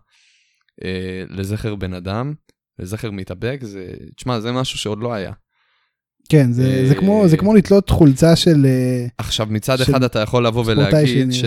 [0.84, 2.34] אה, לזכר בן אדם,
[2.80, 5.32] לזכר מתאבק, זה, תשמע, זה משהו שעוד לא היה.
[6.30, 10.04] כן זה, אה, זה כמו זה כמו לתלות חולצה של אה, עכשיו, מצד של אחד
[10.04, 11.43] אתה יכול לבוא ולהגיד ש...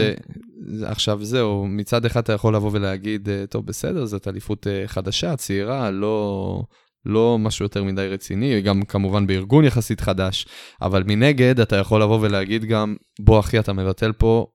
[0.83, 5.37] עכשיו זהו, מצד אחד אתה יכול לבוא ולהגיד, אה, טוב, בסדר, זאת אליפות אה, חדשה,
[5.37, 6.63] צעירה, לא,
[7.05, 10.47] לא משהו יותר מדי רציני, גם כמובן בארגון יחסית חדש,
[10.83, 14.47] אבל מנגד אתה יכול לבוא ולהגיד גם, בוא אחי, אתה מבטל פה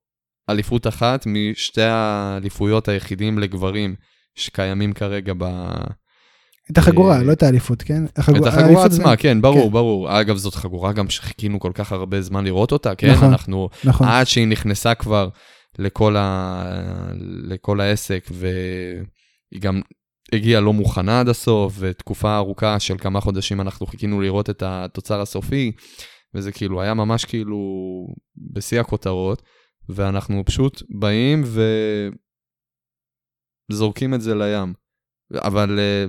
[0.50, 3.96] אליפות אחת משתי האליפויות היחידים לגברים
[4.36, 5.44] שקיימים כרגע ב...
[6.72, 9.72] את החגורה אה, לא את האליפות כן את החגורה האליפות זה- עצמה, כן, ברור, כן.
[9.72, 10.20] ברור.
[10.22, 13.12] אגב, זאת חגורה גם שחיכינו כל כך הרבה זמן לראות אותה, כן?
[13.12, 13.28] נכון.
[13.30, 15.30] אנחנו נכון עד שהיא נכנסה כבר
[15.80, 16.64] לכל, ה...
[17.44, 19.82] לכל העסק, והיא גם
[20.32, 25.22] הגיעה לא מוכנה עד הסוף, ותקופה ארוכה של כמה חודשים אנחנו חיכינו לראות את התוצר
[25.22, 25.72] הסופי,
[26.34, 27.58] וזה כאילו היה ממש כאילו
[28.54, 29.42] בשיא הכותרות,
[29.90, 31.44] ואנחנו פשוט באים
[33.70, 34.74] וזורקים את זה לים.
[35.34, 36.06] אבל אה,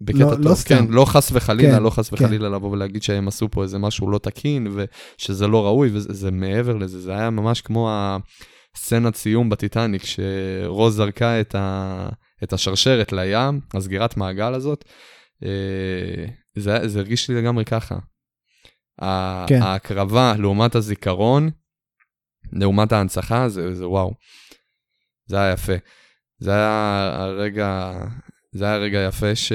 [0.00, 0.74] בקטע לא- טוב, לא סתם.
[0.74, 2.24] כן, לא חס וחלילה, כן, לא חס כן.
[2.24, 6.30] וחלילה לבוא ולהגיד שהם עשו פה איזה משהו לא תקין, ושזה לא ראוי, וזה זה
[6.30, 7.90] מעבר לזה, זה היה ממש כמו
[8.76, 12.08] הסצנת סיום בטיטניק, שרוז זרקה את, ה,
[12.44, 14.84] את השרשרת לים, הסגירת מעגל הזאת,
[15.44, 17.98] אה, זה, זה הרגיש לי לגמרי ככה.
[19.46, 19.62] כן.
[19.62, 21.50] ההקרבה לעומת הזיכרון,
[22.52, 24.14] לעומת ההנצחה, זה, זה וואו.
[25.26, 25.72] זה היה יפה.
[26.38, 27.92] זה היה הרגע,
[28.52, 29.52] זה היה רגע יפה ש...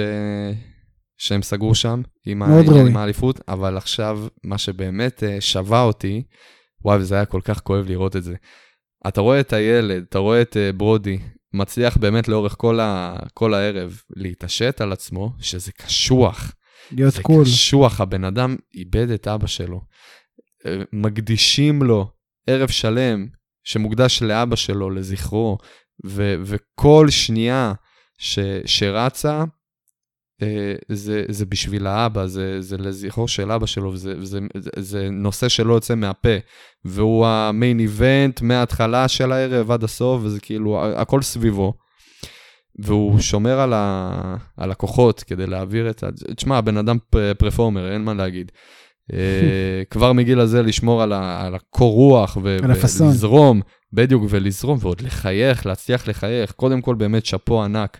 [1.17, 6.23] שהם סגרו שם עם העניין האליפות, אבל עכשיו, מה שבאמת אה, שווה אותי,
[6.85, 8.35] וואי, וזה היה כל כך כואב לראות את זה.
[9.07, 11.19] אתה רואה את הילד, אתה רואה את אה, ברודי,
[11.53, 13.15] מצליח באמת לאורך כל, ה...
[13.33, 16.51] כל הערב להתעשת על עצמו, שזה קשוח.
[16.91, 19.81] להיות זה קול קשוח, הבן אדם איבד את אבא שלו.
[20.65, 22.11] אה, מקדישים לו
[22.47, 23.27] ערב שלם
[23.63, 25.57] שמוקדש לאבא שלו, לזכרו,
[26.05, 27.73] ו- וכל שנייה
[28.17, 29.43] ש- שרצה,
[30.89, 35.49] זה, זה בשביל האבא, זה, זה לזכרו של אבא שלו, וזה, זה, זה, זה נושא
[35.49, 36.37] שלא יוצא מהפה.
[36.85, 41.73] והוא המיין איבנט מההתחלה של הערב עד הסוף, וזה כאילו, הכל סביבו.
[42.79, 44.35] והוא שומר על, ה...
[44.57, 46.09] על הכוחות כדי להעביר את ה...
[46.35, 46.97] תשמע, הבן אדם
[47.37, 48.51] פרפורמר, אין מה להגיד.
[49.13, 51.45] אה, כבר מגיל הזה לשמור על, ה...
[51.45, 52.57] על הקור רוח ו...
[53.03, 53.61] ולזרום,
[53.93, 56.51] בדיוק, ולזרום, ועוד לחייך, להצליח לחייך.
[56.51, 57.99] קודם כל באמת שאפו ענק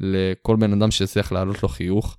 [0.00, 2.16] לכל בן אדם שהצליח להעלות לו חיוך,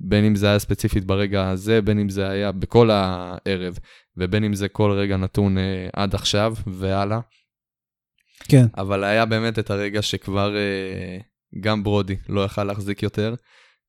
[0.00, 3.78] בין אם זה היה ספציפית ברגע הזה, בין אם זה היה בכל הערב.
[4.16, 7.20] ובין אם זה כל רגע נתון אה, עד עכשיו והלאה.
[8.48, 8.66] כן.
[8.76, 11.18] אבל היה באמת את הרגע שכבר אה,
[11.60, 13.34] גם ברודי לא יכל להחזיק יותר,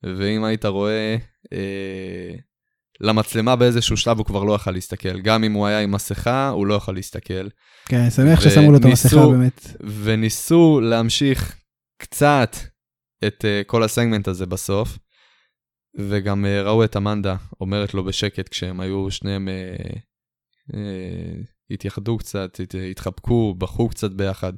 [0.03, 1.17] ואם היית רואה,
[1.53, 2.35] אה,
[3.01, 5.21] למצלמה באיזשהו שלב הוא כבר לא יכל להסתכל.
[5.21, 7.47] גם אם הוא היה עם מסכה, הוא לא יכל להסתכל.
[7.85, 9.67] כן, אני שמח ששמו לו את המסכה באמת.
[10.03, 11.55] וניסו להמשיך
[11.97, 12.55] קצת
[13.27, 14.97] את uh, כל הסגמנט הזה בסוף,
[15.97, 19.49] וגם uh, ראו את אמנדה אומרת לו בשקט כשהם היו שניהם
[20.71, 20.75] uh,
[21.71, 24.53] התייחדו קצת, הת, התחבקו, בכו קצת ביחד.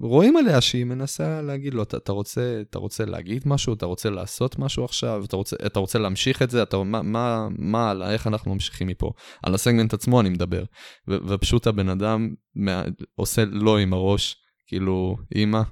[0.00, 4.10] ורואים עליה שהיא מנסה להגיד לו, אתה, אתה, רוצה, אתה רוצה להגיד משהו, אתה רוצה
[4.10, 8.26] לעשות משהו עכשיו, אתה רוצה, אתה רוצה להמשיך את זה, אתה, מה, מה, מה, איך
[8.26, 9.12] אנחנו ממשיכים מפה?
[9.42, 10.64] על הסגמנט עצמו אני מדבר.
[11.08, 15.62] ו- ופשוט הבן אדם מה- עושה לא עם הראש, כאילו, אימא,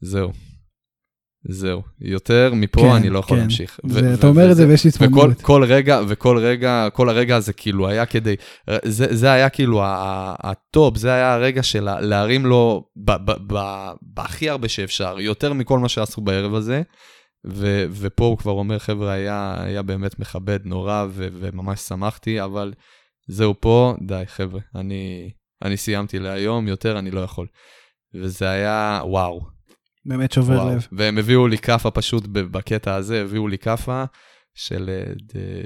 [0.00, 0.32] זהו.
[1.48, 1.82] זהו.
[2.00, 3.40] יותר מפה כן, אני לא יכול כן.
[3.40, 3.80] להמשיך.
[3.86, 5.42] זה- אתה אומר את זה ויש לי וכל צמרמורת.
[5.42, 8.34] כל רגע, וכל רגע, כל הרגע הזה כאילו היה כדי,
[8.84, 9.80] זה, זה היה כאילו
[10.38, 12.88] ה top, זה היה הרגע של להרים לו
[14.02, 16.82] בהכי הרבה שאפשר, יותר מכל מה שעשו בערב הזה.
[17.48, 22.72] ו, ופה הוא כבר אומר, חבר'ה, היה, היה באמת מכבד נורא, ו, וממש שמחתי, אבל
[23.28, 25.30] זהו פה, די, חבר'ה, אני,
[25.62, 27.46] אני סיימתי להיום, יותר אני לא יכול.
[28.14, 29.55] וזה היה, וואו,
[30.06, 30.68] באמת שובר וואו.
[30.68, 30.86] לב.
[30.92, 34.04] והם הביאו לי כאפה פשוט בקטע הזה, הביאו לי כאפה
[34.54, 34.90] של,
[35.36, 35.60] אה,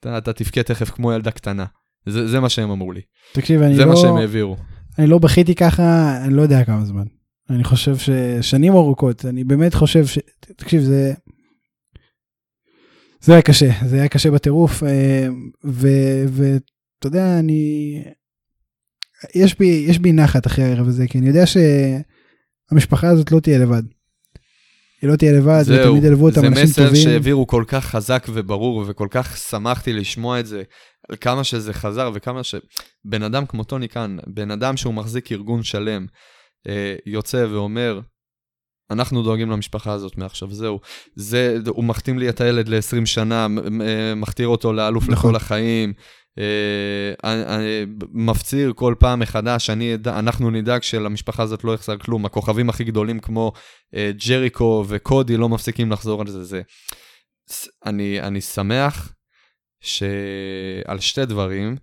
[0.00, 1.64] אתה, אתה תבכה תכף כמו ילדה קטנה.
[2.06, 3.00] זה, זה מה שהם אמרו לי,
[3.32, 4.56] תקשיב, אני זה מה שהם לא, העבירו.
[4.98, 7.04] אני לא בכיתי ככה, אני לא יודע כמה זמן.
[7.50, 10.18] אני חושב ששנים ארוכות, אני באמת חושב ש...
[10.40, 11.14] תקשיב, זה...
[13.20, 15.28] זה היה קשה, זה היה קשה בטירוף, אה,
[15.64, 18.02] ואתה יודע, אני...
[19.34, 21.46] יש בי, יש בי נחת אחרי הערב הזה, כי אני יודע
[22.70, 23.82] שהמשפחה הזאת לא תהיה לבד.
[25.02, 27.02] היא לא תהיה לבד, זהו, ותמיד ילוו אותם זה אנשים מסר טובים.
[27.02, 30.62] שהעבירו כל כך חזק וברור, וכל כך שמחתי לשמוע את זה,
[31.08, 32.54] על כמה שזה חזר וכמה ש...
[33.04, 36.06] בן אדם כמו טוני כאן, בן אדם שהוא מחזיק ארגון שלם,
[36.68, 38.00] אה, יוצא ואומר,
[38.90, 40.80] אנחנו דואגים למשפחה הזאת מעכשיו, זהו.
[41.16, 43.46] זה, הוא מחתים לי את הילד ל-20 שנה,
[44.16, 45.30] מכתיר אותו לאלוף נכון.
[45.30, 45.92] לכל החיים.
[46.38, 52.26] אה, אני, מפציר כל פעם מחדש, אני, אנחנו נדאג שלמשפחה הזאת לא יחסר כלום.
[52.26, 53.52] הכוכבים הכי גדולים כמו
[53.94, 56.44] אה, ג'ריקו וקודי לא מפסיקים לחזור על זה.
[56.44, 56.62] זה.
[57.86, 59.12] אני, אני שמח
[59.80, 60.02] ש...
[60.84, 61.76] על שתי דברים,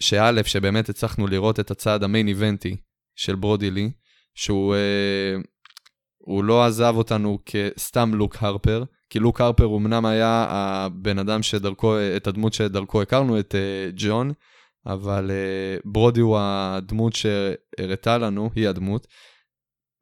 [0.00, 2.76] שא', שבאמת הצלחנו לראות את הצעד המיין איבנטי
[3.16, 3.90] של ברודי לי,
[4.34, 5.36] שהוא אה,
[6.18, 11.94] הוא לא עזב אותנו כסתם לוק הרפר, כי לוק הרפר אמנם היה הבן אדם שדרכו,
[12.16, 14.32] את הדמות שדרכו הכרנו, את אה, ג'ון,
[14.86, 19.06] אבל אה, ברודי הוא הדמות שהראתה לנו, היא הדמות,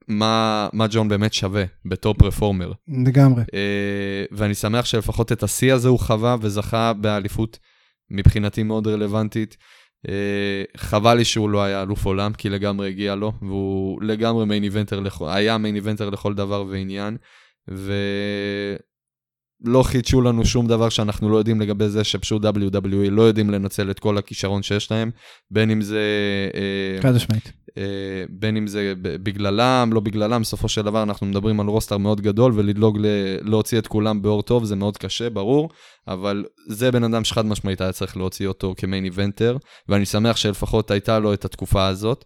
[0.09, 2.73] מה, מה ג'ון באמת שווה בתור פרפורמר.
[3.07, 3.43] לגמרי.
[3.55, 7.59] אה, ואני שמח שלפחות את השיא הזה הוא חווה וזכה באליפות
[8.11, 9.57] מבחינתי מאוד רלוונטית.
[10.77, 15.03] חבל לי שהוא לא היה אלוף עולם, כי לגמרי הגיע לו, והוא לגמרי מיין איבנטר,
[15.21, 17.17] היה מיין איבנטר לכל דבר ועניין,
[19.65, 23.91] ולא חידשו לנו שום דבר שאנחנו לא יודעים לגבי זה שפשוט WWE לא יודעים לנצל
[23.91, 25.11] את כל הכישרון שיש להם,
[25.51, 26.01] בין אם זה...
[26.55, 27.53] אה, חד משמעית.
[27.79, 32.21] אה, בין אם זה בגללם, לא בגללם, בסופו של דבר אנחנו מדברים על רוסטר מאוד
[32.21, 35.69] גדול, ולדלוג ל- להוציא את כולם באור טוב זה מאוד קשה, ברור,
[36.09, 39.57] אבל זה בן אדם שחד משמעית היה צריך להוציא אותו כמיין איבנטר,
[39.89, 42.25] ואני שמח שלפחות הייתה לו את התקופה הזאת,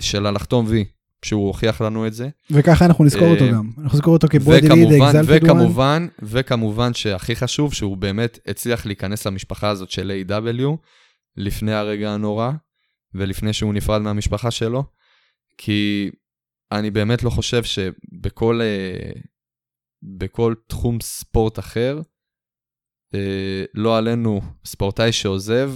[0.00, 0.84] של הלחתום וי,
[1.24, 2.28] שהוא הוכיח לנו את זה.
[2.50, 3.70] וככה אנחנו נזכור אותו אה, גם.
[3.78, 5.60] אנחנו נזכור אותו כבודי ליד, וכמובן, אקזלטד וואן.
[5.60, 10.76] וכמובן, וכמובן שהכי חשוב, שהוא באמת הצליח להיכנס למשפחה הזאת של A.W.
[11.36, 12.50] לפני הרגע הנורא,
[13.14, 14.84] ולפני שהוא נפרד מהמשפחה שלו,
[15.58, 16.10] כי
[16.72, 19.12] אני באמת לא חושב שבכל אה,
[20.02, 22.00] בכל תחום ספורט אחר,
[23.14, 25.72] אה, לא עלינו, ספורטאי שעוזב,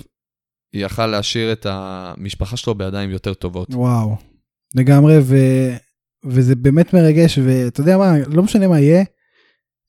[0.73, 3.69] יכל להשאיר את המשפחה שלו בידיים יותר טובות.
[3.71, 4.17] וואו,
[4.75, 5.37] לגמרי, ו...
[6.27, 9.05] וזה באמת מרגש, ואתה יודע מה, לא משנה מה יהיה,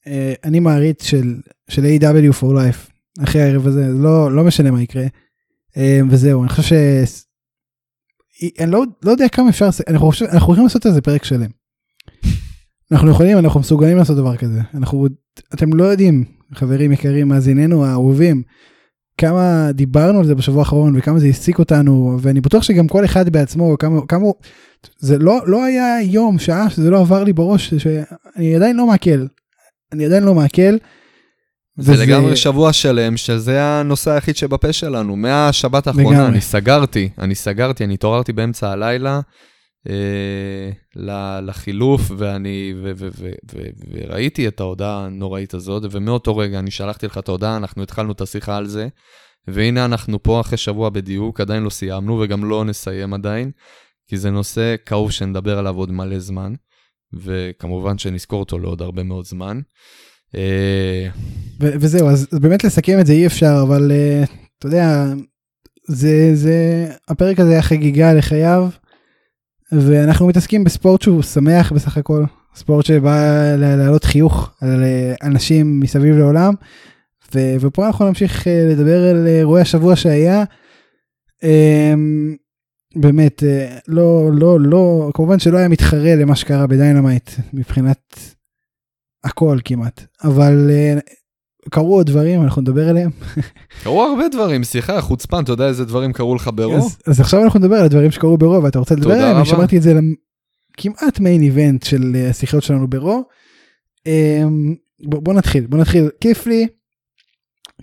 [0.08, 1.36] אה, אני מעריץ של,
[1.69, 2.41] של A.W.
[2.41, 2.91] for life,
[3.24, 5.06] אחרי הערב הזה, לא, לא משנה מה יקרה,
[5.78, 6.74] אה, וזהו, אני חושב ש...
[8.60, 11.50] אני לא, לא יודע כמה אפשר, אני חושב, אנחנו יכולים לעשות על זה פרק שלם.
[12.91, 14.62] אנחנו יכולים, אנחנו מסוגלים לעשות דבר כזה.
[14.74, 15.08] אנחנו,
[15.54, 18.43] אתם לא יודעים, חברים יקרים, מאזיננו האהובים,
[19.17, 23.30] כמה דיברנו על זה בשבוע האחרון וכמה זה העסיק אותנו, ואני בטוח שגם כל אחד
[23.30, 24.25] בעצמו, כמה, כמה,
[24.99, 29.25] זה לא, לא היה יום, שעה, שזה לא עבר לי בראש, שאני עדיין לא מעכל.
[29.93, 30.78] אני עדיין לא מעכל.
[31.78, 35.15] זה וזה- לגמרי שבוע שלם, שזה הנושא היחיד שבפה שלנו.
[35.15, 36.28] מהשבת האחרונה לגמרי.
[36.32, 39.19] אני סגרתי, אני סגרתי, אני התעוררתי באמצע הלילה,
[41.41, 47.06] לחילוף, ואני, ו- ו- ו- ו- וראיתי את ההודעה הנוראית הזאת, ומאותו רגע אני שלחתי
[47.06, 48.88] לך את ההודעה, אנחנו התחלנו את השיחה על זה,
[49.48, 53.52] והנה אנחנו פה אחרי שבוע בדיוק, עדיין לא סיימנו, וגם לא נסיים עדיין,
[54.08, 56.54] כי זה נושא כאוב שנדבר עליו עוד מלא זמן,
[57.13, 59.60] וכמובן שנזכור אותו לעוד הרבה מאוד זמן.
[60.36, 61.08] אה,
[61.60, 64.24] וזהו, אז באמת לסכם את זה אי אפשר, אבל אה,
[64.60, 65.06] אתה יודע,
[65.88, 68.69] זה, זה, הפרק הזה היה חגיגה לחייו,
[69.82, 72.24] ואנחנו מתעסקים בספורט שהוא שמח בסך הכל,
[72.56, 73.16] ספורט שבא
[73.58, 74.84] לה- להעלות חיוך על
[75.24, 76.54] אנשים מסביב לעולם,
[77.36, 80.44] ו- ופה אנחנו נמשיך אה, לדבר על אה, אירועי השבוע שהיה.
[81.44, 82.36] אמ,
[82.96, 88.20] באמת, אה, לא, לא, לא, כמובן שלא היה מתחרה למה שקרה בדיינמייט מבחינת
[89.24, 90.70] הכל כמעט, אבל
[91.69, 93.10] קרו עוד דברים, אנחנו נדבר עליהם.
[93.84, 96.86] קרו הרבה דברים, סליחה, חוצפן, אתה יודע איזה דברים קרו לך ברוב?
[96.86, 99.45] אז, אז עכשיו אנחנו נדבר על הדברים שקרו ברו ואתה רוצה לדבר עליהם, אני.
[99.45, 99.93] שמרתי את זה
[100.78, 103.23] כמעט main event של אה, השיחות שלנו ברו.
[104.06, 106.67] אמ, בוא, בוא נתחיל בוא נתחיל כיף לי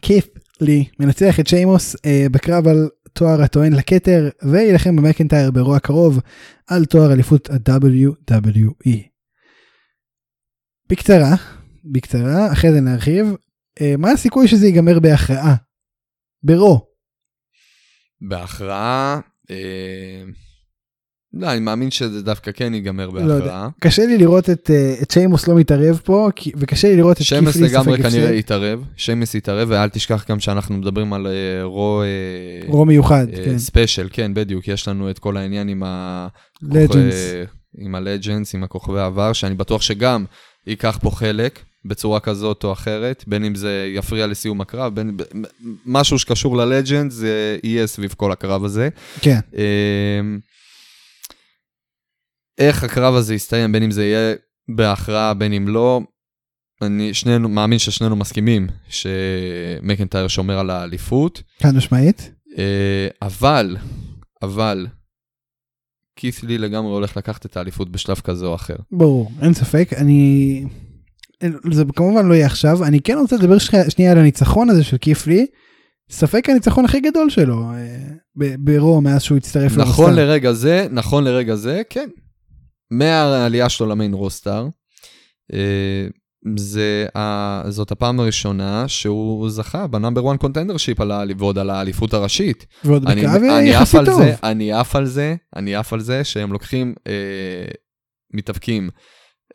[0.03, 0.29] כיף
[0.61, 6.21] לי מנצח את שיימוס אה, בקרב על תואר הטוען לכתר ויילחם במקנטייר ברוע הקרוב
[6.67, 8.99] על תואר אליפות ה-WWE.
[10.91, 11.35] בקצרה
[11.85, 13.35] בקצרה אחרי זה נרחיב
[13.99, 15.55] מה הסיכוי שזה ייגמר בהכרעה?
[16.43, 16.87] ברו.
[18.29, 20.23] בהכרעה, אה,
[21.35, 23.13] לא, אני מאמין שזה דווקא כן ייגמר לא.
[23.39, 23.69] בהכרעה.
[23.81, 27.23] קשה לי לראות את, אה, את שיימוס לא מתערב פה כי- וקשה לי לראות את
[27.23, 28.39] שמס קיפלי לגמרי ספק כנראה הפסד.
[28.39, 32.03] יתערב, שמס יתערב, ואל תשכח גם שאנחנו מדברים על אה, רו...
[32.03, 33.59] אה, רו מיוחד, אה, כן.
[33.59, 36.29] special, כן, בדיוק, יש לנו את כל העניין עם ה...
[36.63, 37.15] legends.
[37.15, 37.45] אה,
[37.79, 40.25] עם ה legends, עם הכוכבי העבר, שאני בטוח שגם
[40.67, 45.17] ייקח פה חלק בצורה כזאת או אחרת, בין אם זה יפריע לסיום הקרב, בין...
[45.87, 48.89] משהו שקשור ל legends זה יהיה סביב כל הקרב הזה.
[49.21, 50.39] כן, אמ,
[52.59, 54.35] איך הקרב הזה יסתיים, בין אם זה יהיה
[54.69, 56.01] בהכרעה, בין אם לא,
[56.83, 62.31] אני שנינו, מאמין ששנינו מסכימים שמקנטייר שומר על האליפות, חד משמעית.
[62.59, 63.77] אה, אבל,
[64.43, 64.87] אבל,
[66.17, 68.77] כית' לי לגמרי הולך לקחת את האליפות בשלב כזה או אחר.
[68.93, 69.93] ברור, אין ספק.
[69.97, 70.65] אני...
[71.73, 72.85] זה כמובן לא יהיה עכשיו.
[72.85, 75.47] אני כן רוצה לדבר שנייה- על הניצחון הזה של קיפלי.
[76.11, 77.97] ספק הניצחון הכי גדול שלו אה,
[78.39, 80.23] ב- ברו מאז שהוא הצטרף נכון למסע.
[80.23, 82.09] לרגע זה, נכון לרגע זה, כן.
[82.91, 84.69] מהעלייה שלו למיין רוסטאר,
[85.53, 86.07] אה,
[86.57, 87.07] זה,
[87.69, 92.67] זאת הפעם הראשונה שהוא זכה בנאמבר 1 קונטנדר שיפ על האליפות, ועוד על האליפות הראשית.
[92.85, 94.23] ועוד בקרב יחסית טוב.
[94.23, 97.13] זה, אני עף על זה, אני עף על זה שהם לוקחים אה,
[98.35, 98.89] מתאבקים.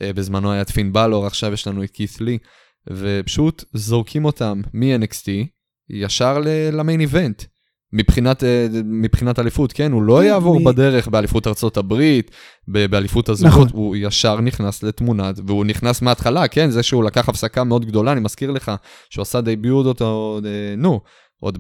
[0.02, 2.38] אה, בזמנו היה את פין בלור, עכשיו יש לנו את כית' לי,
[2.92, 5.30] ופשוט זורקים אותם מ-NXT
[5.90, 7.44] ישר למיין איבנט.
[7.94, 9.92] מבחינת, אה, מבחינת אליפות, כן?
[9.92, 12.32] הוא לא יעבור מ- בדרך באליפות ארצות הברית,
[12.68, 13.68] באליפות הזוגות, נכון.
[13.74, 16.70] הוא ישר נכנס לתמונת, והוא נכנס מההתחלה, כן?
[16.70, 18.72] זה שהוא לקח הפסקה מאוד גדולה, אני מזכיר לך
[19.10, 21.02] שהוא עשה דייביוט אותו, אה, נו,
[21.40, 21.58] עוד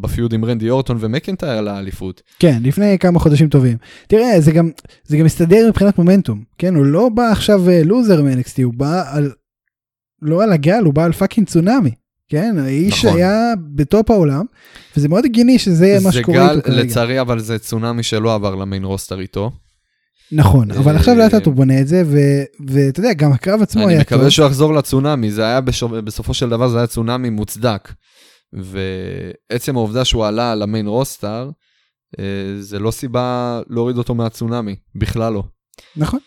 [0.00, 2.22] בפיוד עם רנדי אורטון ומקנטייר לאליפות.
[2.38, 3.76] כן, לפני כמה חודשים טובים.
[4.08, 4.70] תראה, זה גם,
[5.04, 6.42] זה גם מסתדר מבחינת מומנטום.
[6.58, 9.30] כן, הוא לא בא עכשיו אה, לוזר מ-NXT, הוא בא על...
[10.22, 11.90] לא על הגל, הוא בא על fucking צונאמי.
[12.28, 13.18] כן, האיש נכון.
[13.18, 14.44] היה ב top העולם,
[14.96, 16.82] וזה מאוד הגיוני שזה מה זה שקורה גל, איתו כרגע.
[16.82, 19.50] לצערי, אבל זה צונאמי שלא עבר ל main roster איתו.
[20.32, 22.02] נכון, אבל אה, עכשיו לאט לאט הוא בונה את זה,
[22.68, 24.18] ואתה יודע, גם הקרב עצמו אני היה טוב.
[24.18, 25.60] מקווה שהוא יחזור לצונאמי, זה היה
[26.04, 27.92] בסופו של דבר זה היה צונאמי מוצדק.
[28.52, 31.50] ועצם העובדה שהוא עלה ל main roster,
[32.18, 32.24] אה,
[32.60, 35.42] זה לא סיבה להוריד אותו מהצונאמי, בכלל לא.
[35.96, 36.20] נכון,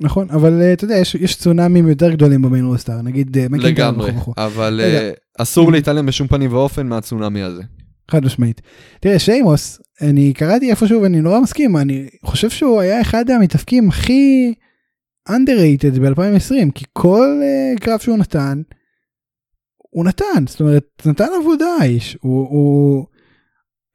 [0.00, 4.10] נכון, אבל אה, אתה יודע, יש, יש צונאמים יותר גדולים במיין רוסטר, נגיד אה, לגמרי,
[4.10, 4.32] וכו' וכו'.
[4.36, 5.10] אבל רגע.
[5.38, 7.62] אסור להתעלם בשום פנים ואופן מהצונאמי הזה.
[8.10, 8.60] חד משמעית.
[9.00, 14.54] תראה, שיימוס, אני קראתי איפשהו ואני נורא מסכים, אני חושב שהוא היה אחד המתאבקים הכי
[15.28, 18.62] underrated ב-2020, כי כל uh, קרב שהוא נתן,
[19.96, 23.06] הוא נתן, זאת אומרת, נתן עבודה האיש, הוא, הוא...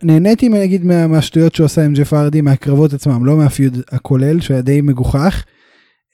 [0.04, 4.62] נהניתי נגיד מה, מהשטויות שהוא עשה עם ג'ף ארדי מהקרבות עצמם, לא מהפיוד הכולל שהיה
[4.62, 5.44] די מגוחך.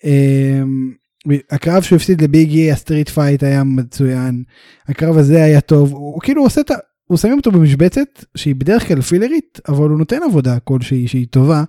[0.02, 4.44] Um, הקרב שהוא הפסיד לביגי, ה street fight היה מצוין,
[4.88, 6.76] הקרב הזה היה טוב, הוא, הוא כאילו עושה את ה...
[7.06, 11.28] הוא שמים אותו במשבצת שהיא בדרך כלל filler ית אבל הוא נותן עבודה כלשהי שהיא
[11.30, 11.64] טובה.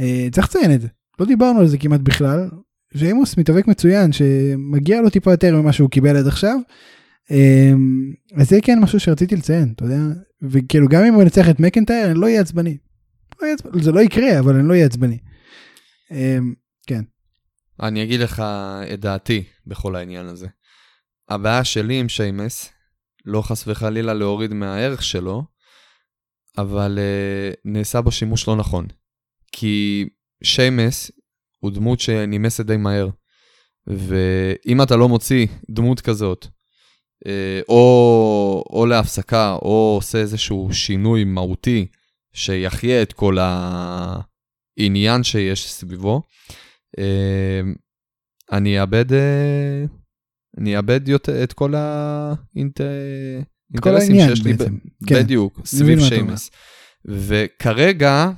[0.00, 0.88] אה, צריך לציין את זה
[1.20, 2.48] לא דיברנו על זה כמעט בכלל.
[2.94, 6.56] שיימוס מתאבק מצוין שמגיע לו טיפה יותר ממה שהוא קיבל עד עכשיו.
[7.32, 7.72] אה,
[8.36, 9.98] אז זה כן משהו שרציתי לציין אתה יודע
[10.42, 12.76] וכאילו גם אם הוא ינצח את מקנטייר אני לא אהיה עצבני.
[13.42, 13.48] לא.
[13.82, 15.18] זה לא יקרה אבל אני לא אהיה עצבני.
[16.12, 16.38] אה,
[17.82, 18.42] אני אגיד לך
[18.94, 20.46] את דעתי בכל העניין הזה.
[21.28, 22.72] הבעיה שלי עם שיימס,
[23.24, 25.44] לא חס וחלילה להוריד מהערך שלו,
[26.58, 28.86] אבל uh, נעשה בו שימוש לא נכון.
[29.52, 30.08] כי
[30.42, 31.10] שיימס
[31.58, 33.08] הוא דמות שנמאסת די מהר.
[33.86, 36.46] ואם אתה לא מוציא דמות כזאת,
[37.68, 41.86] או, או להפסקה, או עושה איזשהו שינוי מהותי
[42.32, 46.22] שיחיה את כל העניין שיש סביבו,
[46.98, 47.60] אה,
[48.52, 49.84] אני אאבד, אה,
[50.58, 53.44] אני אאבד יותר את כל האינטרסים
[53.80, 54.78] כל העניין שיש לי, ב- בעצם.
[55.06, 55.14] כן.
[55.14, 56.50] בדיוק, סביב שיימס.
[57.04, 58.30] וכרגע,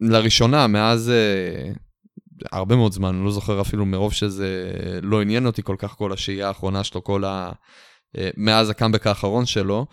[0.00, 1.72] לראשונה, מאז אה,
[2.52, 6.12] הרבה מאוד זמן, אני לא זוכר אפילו מרוב שזה לא עניין אותי כל כך, כל
[6.12, 7.52] השהייה האחרונה שלו, כל ה...
[8.18, 9.86] אה, מאז הקאמבק האחרון שלו,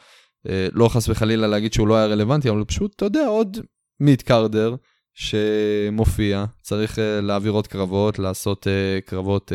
[0.49, 3.57] אה, לא חס וחלילה להגיד שהוא לא היה רלוונטי, אבל פשוט, אתה יודע, עוד
[3.99, 4.75] mid carder
[5.13, 8.67] שמופיע, צריך אה, להעביר עוד קרבות, לעשות
[9.05, 9.51] קרבות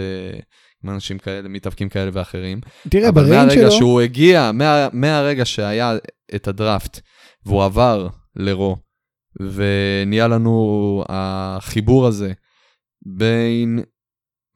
[0.85, 2.61] עם אנשים כאלה, מתאבקים כאלה ואחרים.
[2.89, 5.97] תראה, אבל בריינג מהרגע שלו, שהוא הגיע, מה, מהרגע שהיה
[6.35, 7.01] את הדראפט,
[7.47, 8.77] והוא עבר לרו,
[9.41, 12.33] ונהיה לנו החיבור הזה
[13.07, 13.83] בין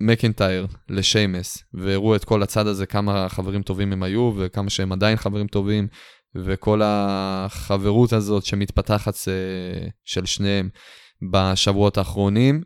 [0.01, 5.17] מקנטייר לשיימס, והראו את כל הצד הזה, כמה חברים טובים הם היו, וכמה שהם עדיין
[5.17, 5.87] חברים טובים,
[6.35, 10.69] וכל החברות הזאת שמתפתחת אה, של שניהם
[11.31, 12.63] בשבועות האחרונים.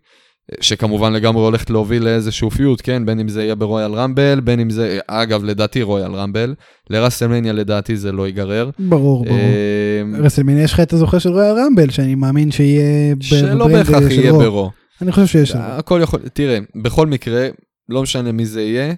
[0.61, 3.07] שכמובן לגמרי הולכת להוביל לאיזשהו פיוט, כן?
[3.07, 6.55] בין אם זה יהיה ברויאל רמבל, בין אם זה, אגב, לדעתי רויאל רמבל.
[6.91, 8.71] לרסלמניה לדעתי זה לא ייגרר.
[8.79, 9.39] ברור, ברור.
[9.39, 14.31] אה, רסלמניה יש לך את הזוכה של רויאל רמבל, שאני מאמין שיהיה שלא בהכרח יהיה
[14.31, 14.39] רו.
[14.39, 14.71] ברו.
[15.03, 15.53] אני חושב שיש.
[15.57, 17.49] הכל יכול, תראה, בכל מקרה,
[17.89, 18.95] לא משנה מי זה יהיה,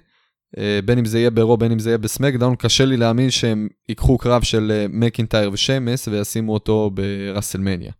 [0.59, 3.69] אה, בין אם זה יהיה ברו, בין אם זה יהיה בסמקדאון, קשה לי להאמין שהם
[3.89, 7.93] ייקחו קרב של אה, מקינטייר ושיימס וישימו אותו ברסלמניה.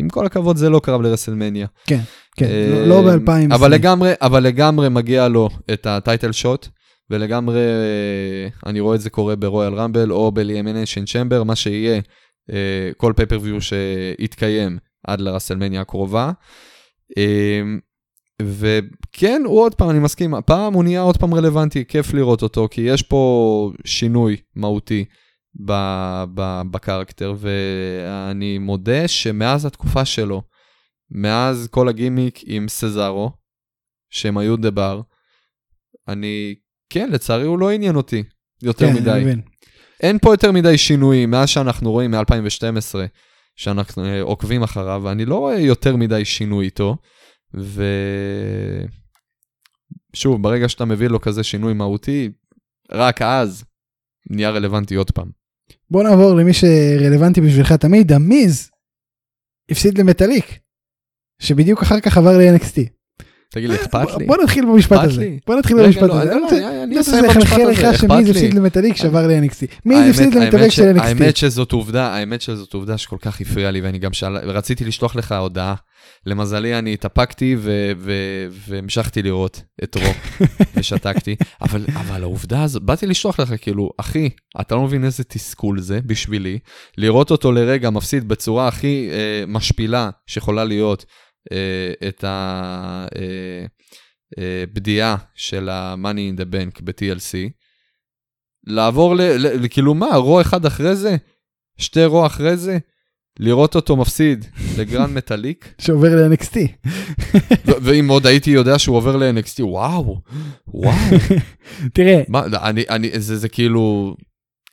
[0.00, 1.66] עם כל הכבוד זה לא קרב לרסלמניה.
[1.86, 2.00] כן,
[2.42, 3.54] אה, לא- לא ב-2020.
[3.54, 6.68] אבל לגמרי, אבל לגמרי מגיע לו את ה title shot,
[7.10, 12.00] ולגמרי אה, אני רואה את זה קורה ברויאל רמבל או ב-Elimination Chamber, מה שיהיה
[12.52, 16.30] אה, כל pay-per-view שיתקיים עד לרסלמניה הקרובה.
[17.18, 17.62] אה,
[18.42, 22.68] וכן, הוא עוד פעם, אני מסכים, הפעם הוא נהיה עוד פעם רלוונטי, כיף לראות אותו,
[22.70, 25.04] כי יש פה שינוי מהותי
[25.64, 30.42] ב- ב- בקרקטר, ואני מודה שמאז התקופה שלו,
[31.10, 33.30] מאז כל הגימיק עם סזארו,
[34.10, 35.00] שהם היו דבר,
[36.08, 36.54] אני,
[36.90, 38.22] כן, לצערי הוא לא עניין אותי
[38.62, 39.10] יותר כן, מדי.
[39.10, 39.40] אני מבין.
[40.00, 42.94] אין פה יותר מדי שינויים מאז שאנחנו רואים מ-2012,
[43.62, 46.96] שאנחנו אה, עוקבים אחריו, ואני לא רואה יותר מדי שינוי איתו,
[47.54, 47.84] ו...
[50.14, 52.30] שוב, ברגע שאתה מביא לו כזה שינוי מהותי,
[52.92, 53.64] רק אז
[54.30, 55.30] נהיה רלוונטי עוד פעם.
[55.90, 58.70] בוא נעבור למי שרלוונטי בשבילך תמיד, המיז
[59.70, 60.58] הפסיד למטאליק,
[61.38, 63.01] שבדיוק אחר כך עבר ל-NXT.
[63.52, 64.26] תגיד לי, אכפת לי?
[64.26, 65.28] בוא נתחיל במשפט הזה.
[65.46, 66.24] בוא נתחיל במשפט לא, הזה.
[66.24, 67.28] לא, אני רוצה- אני רוצה הזה,
[67.70, 68.30] לך שמיז לי.
[68.30, 69.66] הפסיד למטאליק שעבר ל-NXT.
[69.84, 71.02] מיז האמת- הפסיד למטאליק של NXT.
[71.02, 74.10] האמת שזאת עובדה, האמת שזאת עובדה שכל כך הפריעה לי, ואני גם.
[74.44, 75.74] רציתי לשלוח לך הודעה.
[76.26, 77.56] למזלי, אני התאפקתי
[78.68, 80.12] והמשכתי לראות את רו,
[80.76, 81.36] ושתקתי.
[81.62, 81.84] אבל,
[82.22, 84.28] העובדה הזאת, באתי לשלוח לך, כאילו, אחי,
[84.60, 86.58] אתה לא מבין איזה תסכול זה בשבילי,
[86.98, 91.06] לראות אותו לרגע מפסיד בצורה הכי אה, משפילה שיכולה להיות אה,
[92.08, 92.24] את
[94.38, 97.50] הבדיעה של ה-Money in the Bank ב-TLC,
[98.66, 99.68] לעבור ל...
[99.70, 101.16] כאילו מה, רו אחד אחרי זה?
[101.78, 102.78] שתי רו אחרי זה?
[103.38, 104.44] לראות אותו מפסיד
[104.78, 105.74] לגרנד מטאליק?
[105.78, 106.56] שעובר ל-NXT.
[107.82, 110.20] ואם עוד הייתי יודע שהוא עובר ל-NXT, וואו,
[110.66, 110.92] וואו.
[111.94, 114.14] תראה, מה, אני, אני, זה, זה כאילו,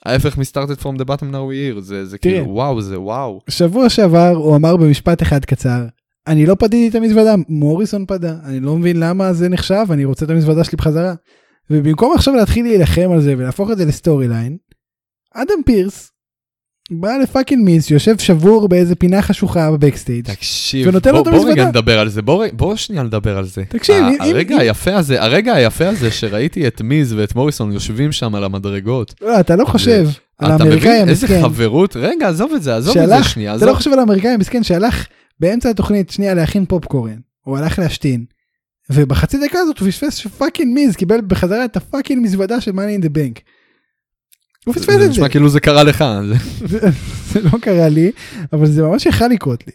[0.05, 2.35] ההפך מ-started from the bottom now here, זה, זה תראה.
[2.35, 3.41] כאילו, וואו, זה וואו.
[3.49, 5.85] שבוע שעבר הוא אמר במשפט אחד קצר,
[6.29, 10.25] אני לא פדיתי את המזוודה, מוריסון פדה, אני לא מבין למה זה נחשב, אני רוצה
[10.25, 11.13] את המזוודה שלי בחזרה.
[11.69, 14.57] ובמקום עכשיו להתחיל להילחם על זה ולהפוך את זה ל storyline,
[15.35, 16.11] אדם פירס
[16.91, 20.25] בא ל fucking מיז שיושב שבור באיזה פינה חשוכה ב backstage.
[20.31, 21.69] תקשיב, ונותן לו בוא, את בוא רגע המזוודה.
[21.69, 23.63] נדבר על זה, בוא, בוא שנייה נדבר על זה.
[23.69, 27.71] תקשיב, ה- אם- הרגע אם- היפה הזה, הרגע היפה הזה שראיתי את מיז ואת מוריסון
[27.71, 29.13] יושבים שם על המדרגות.
[29.21, 30.05] לא, אתה לא חושב
[30.39, 31.95] על אתה האמריקאי מבין איזה המסכן, חברות?
[31.95, 33.77] רגע, עזוב את זה, עזוב את זה שהלך, שנייה, אתה לא עזוב.
[33.77, 35.07] חושב על האמריקאי המסכן שהלך
[35.39, 38.25] באמצע התוכנית שנייה להכין פופקורן, הוא הלך להשתין,
[38.89, 42.71] ובחצי דקה הזאת הוא פספס ש fucking מיז קיבל בחזרה את ה fucking מזוודה של
[42.71, 43.39] money in the bank.
[44.65, 46.03] הוא פספס זה את זה, נשמע כאילו זה קרה לך.
[46.29, 46.35] זה-
[46.67, 46.79] זה
[47.31, 48.11] זה לא קרה לי,
[48.53, 49.73] אבל זה ממש יכל לקרות לי.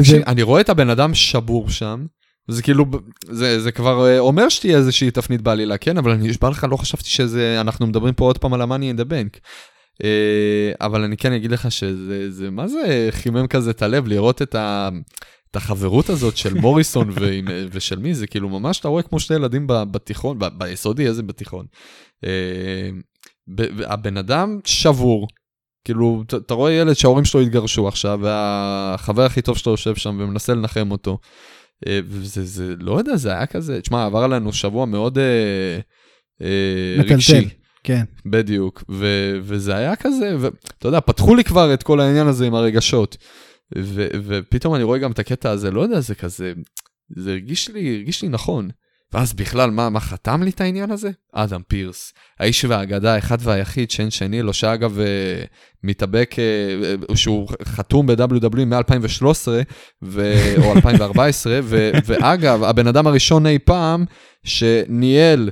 [0.00, 2.06] תקשיב, אני רואה את הבן אדם שבור שם,
[2.48, 2.86] זה כאילו,
[3.30, 6.76] זה, זה כבר אה, אומר שתהיה איזושהי תפנית בעלילה, כן, אבל אני נשבע לך, לא
[6.76, 9.38] חשבתי שזה, אנחנו מדברים פה עוד פעם על ה-money in the bank.
[10.04, 14.42] אה, אבל אני כן אגיד לך שזה, זה, מה זה חימם כזה את הלב לראות
[14.42, 14.88] את, ה,
[15.50, 19.36] את החברות הזאת של מוריסון ועם, ושל מי, זה כאילו ממש, אתה רואה כמו שני
[19.36, 21.66] ילדים ב- בתיכון, ב- ביסודי, איזה בתיכון.
[22.24, 22.90] אה,
[23.54, 25.28] ב- הבן אדם שבור,
[25.84, 30.54] כאילו, אתה רואה ילד שההורים שלו התגרשו עכשיו, והחבר הכי טוב שלו יושב שם ומנסה
[30.54, 31.18] לנחם אותו.
[31.86, 35.78] אה, וזה, זה, לא יודע, זה היה כזה, תשמע, עבר עלינו שבוע מאוד אה,
[36.42, 37.02] אה.
[37.02, 37.48] רגשי.
[37.86, 38.04] כן.
[38.26, 42.54] בדיוק, ו- וזה היה כזה, ואתה יודע, פתחו לי כבר את כל העניין הזה עם
[42.54, 43.16] הרגשות.
[43.78, 46.52] ו- ופתאום אני רואה גם את הקטע הזה, לא יודע, זה כזה,
[47.16, 48.70] זה הרגיש לי, הרגיש לי נכון.
[49.12, 51.10] ואז בכלל, מה, מה חתם לי את העניין הזה?
[51.32, 55.44] אדם פירס, האיש והאגדה האחד והיחיד שאין שני לו, שאגב אה,
[55.82, 56.44] מתאבק, אה,
[57.10, 59.48] אה, שהוא חתום ב-WW מ-2013
[60.02, 64.04] ו- או 2014, ו- ואגב, הבן אדם הראשון אי פעם
[64.44, 65.50] שניהל,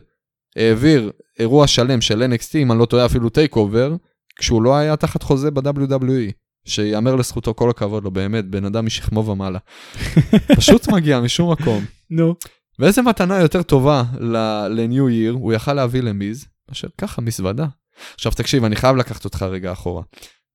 [0.56, 3.94] העביר אירוע שלם של NXT, אם אני לא טועה אפילו TakeOver,
[4.38, 6.32] כשהוא לא היה תחת חוזה ב-WWE.
[6.66, 9.58] שיאמר לזכותו כל הכבוד לו, באמת, בן אדם משכמו ומעלה.
[10.56, 11.84] פשוט מגיע משום מקום.
[12.10, 12.34] נו.
[12.78, 17.66] ואיזה מתנה יותר טובה ל-New Year הוא יכל להביא למיז, מאשר ככה מזוודה.
[18.14, 20.02] עכשיו תקשיב, אני חייב לקחת אותך רגע אחורה.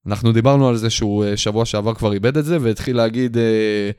[0.07, 3.91] אנחנו דיברנו על זה שהוא אה, שבוע שעבר כבר איבד את זה, והתחיל להגיד, אה,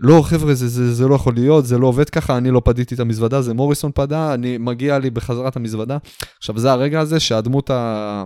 [0.00, 2.94] לא חבר'ה, זה, זה, זה לא יכול להיות, זה לא עובד ככה, אני לא פדיתי
[2.94, 5.98] את המזוודה, זה מוריסון פדה, אני מגיע לי בחזרת המזוודה.
[6.38, 8.24] עכשיו זה הרגע הזה שהדמות ה...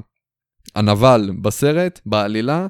[0.75, 2.67] הנבל בסרט, בעלילה,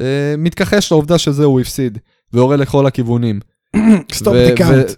[0.00, 1.98] אה, מתכחש לעובדה שזה הוא הפסיד,
[2.32, 3.40] ויורה לכל הכיוונים.
[4.12, 4.90] stop ו- the count.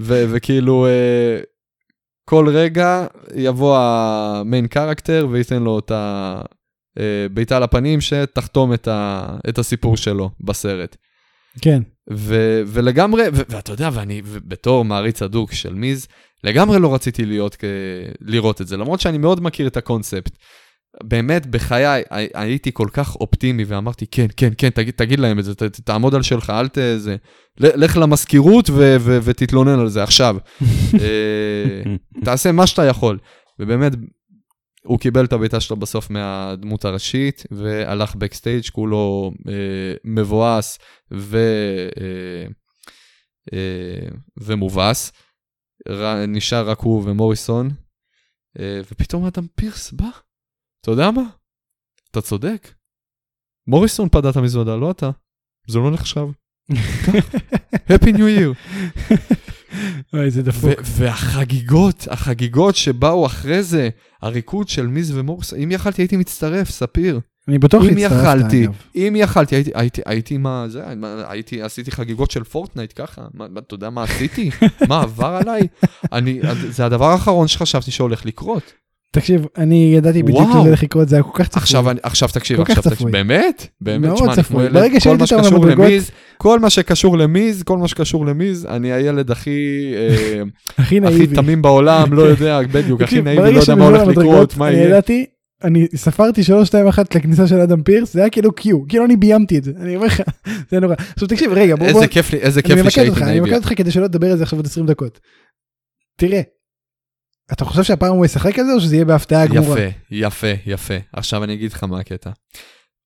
[0.00, 1.40] ו- וכאילו אה,
[2.24, 5.92] כל רגע יבוא ה main character וייתן לו את
[6.98, 10.96] הבעיטה לפנים שתחתום את, ה- את הסיפור שלו בסרט.
[11.62, 11.82] כן.
[12.12, 16.06] ו- ולגמרי, ו- ואתה יודע, ואני בתור מעריץ הדוק של מיז,
[16.44, 17.56] לגמרי לא רציתי להיות,
[18.20, 20.36] לראות את זה, למרות שאני מאוד מכיר את הקונספט.
[21.02, 25.44] באמת, בחיי הי- הייתי כל כך אופטימי ואמרתי, כן, כן, כן, תגיד, תגיד להם את
[25.44, 26.78] זה, ת, תעמוד על שלך, אל ת...
[26.96, 27.16] זה.
[27.60, 30.36] לך למזכירות ו- ו- ותתלונן על זה עכשיו.
[31.00, 31.82] אה,
[32.24, 33.18] תעשה מה שאתה יכול.
[33.58, 33.92] ובאמת,
[34.88, 40.78] הוא קיבל את הבעיטה שלו בסוף מהדמות הראשית, והלך בקסטייג' כולו אה, מבואס
[41.14, 41.38] ו,
[42.00, 42.46] אה,
[43.52, 45.12] אה, ומובס.
[45.88, 47.70] ר, נשאר רק הוא ומוריסון,
[48.58, 50.08] אה, ופתאום אדם פירס בא.
[50.80, 51.22] אתה יודע מה?
[52.10, 52.74] אתה צודק.
[53.66, 55.10] מוריסון פדה את המזוודה, לא אתה.
[55.66, 56.26] זה לא נחשב.
[57.90, 58.54] Happy New Year.
[60.14, 60.80] אוי, זה דפוק.
[60.84, 63.88] והחגיגות, החגיגות שבאו אחרי זה,
[64.22, 67.20] הריקוד של מיז ומוריס, אם יכלתי הייתי מצטרף, ספיר.
[67.48, 68.74] אני בטוח אם הצטרפת, יכלתי, אגב.
[68.94, 70.84] אם יכלתי, הייתי, הייתי, הייתי מה, זה,
[71.28, 74.50] הייתי, עשיתי חגיגות של פורטנייט ככה, מה, אתה יודע מה עשיתי?
[74.88, 75.60] מה עבר עליי?
[76.12, 78.72] אני, זה הדבר האחרון שחשבתי שהולך לקרות.
[79.12, 80.48] תקשיב, אני ידעתי בדיוק.
[80.50, 81.62] שזה הולך לקרות, זה היה כל כך צפוי.
[81.62, 83.08] עכשיו, עכשיו תקשיב, עכשיו תקשיב.
[83.10, 83.66] באמת?
[83.80, 84.42] באמת, שמע, אני.
[84.42, 88.92] כמו ילד, כל מה שקשור למיז, כל מה שקשור למיז, כל מה שקשור למיז, אני
[88.92, 90.42] הילד הכי, אה,
[90.78, 91.34] הכי הכי נאיבי.
[91.34, 94.88] תמים בעולם, לא יודע, בדיוק, הכי נאיבי, לא יודע מה הולך לקרות, מה יהיה.
[94.88, 95.26] ידעתי,
[95.64, 99.16] אני ספרתי 3, 2, 1 לכניסה של אדם פירס, זה היה כאילו קיו, כאילו אני
[99.16, 100.22] ביימתי את זה, אני אומר לך,
[100.70, 100.94] זה נורא.
[101.14, 103.46] עכשיו תקשיב, רגע, בוא, איזה כיף לי, איזה כיף לי שהייתי אותך, אני נאיבי.
[103.46, 105.20] ממקד אותך כדי שלא תדבר על זה עכשיו עוד 20 דקות.
[106.18, 106.40] תראה,
[107.52, 109.80] אתה חושב שהפעם הוא ישחק על זה או שזה יהיה בהפתעה גמורה?
[109.80, 110.94] יפה, יפה, יפה.
[111.12, 112.30] עכשיו אני אגיד לך מה הקטע.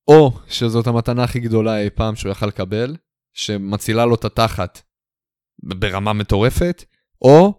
[0.09, 2.97] או שזאת המתנה הכי גדולה אי פעם שהוא יכל לקבל,
[3.33, 4.83] שמצילה לו את התחת
[5.63, 6.85] ברמה מטורפת,
[7.23, 7.55] או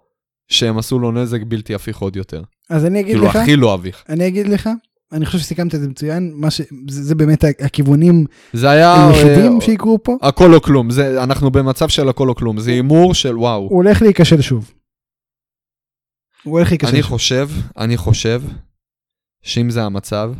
[0.47, 2.43] שהם עשו לו נזק בלתי הפיך עוד יותר.
[2.69, 4.03] אז אני אגיד כאילו לך, הכי לא הביך.
[4.09, 4.69] אני אגיד לך,
[5.11, 6.61] אני חושב שסיכמת את זה מצוין, מה ש...
[6.89, 9.07] זה, זה באמת הכיוונים זה היה...
[9.07, 12.71] היחידים אה, שיקרו פה, הכל או כלום, זה, אנחנו במצב של הכל או כלום, זה
[12.71, 13.61] הימור של וואו.
[13.61, 14.71] הוא הולך להיכשל שוב.
[16.43, 17.01] הוא הולך להיכשל אני.
[17.03, 18.41] חושב, אני חושב
[19.43, 20.33] שאם זה המצב,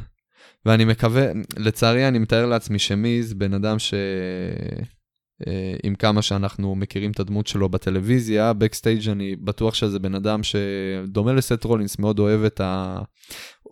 [0.65, 1.25] ואני מקווה,
[1.57, 3.93] לצערי אני מתאר לעצמי שמיז, בן אדם ש...
[5.47, 10.39] אה, עם כמה שאנחנו מכירים את הדמות שלו בטלוויזיה, בקסטייג' אני בטוח שזה בן אדם
[10.43, 12.99] שדומה לסט רולינס, מאוד אוהב את ה...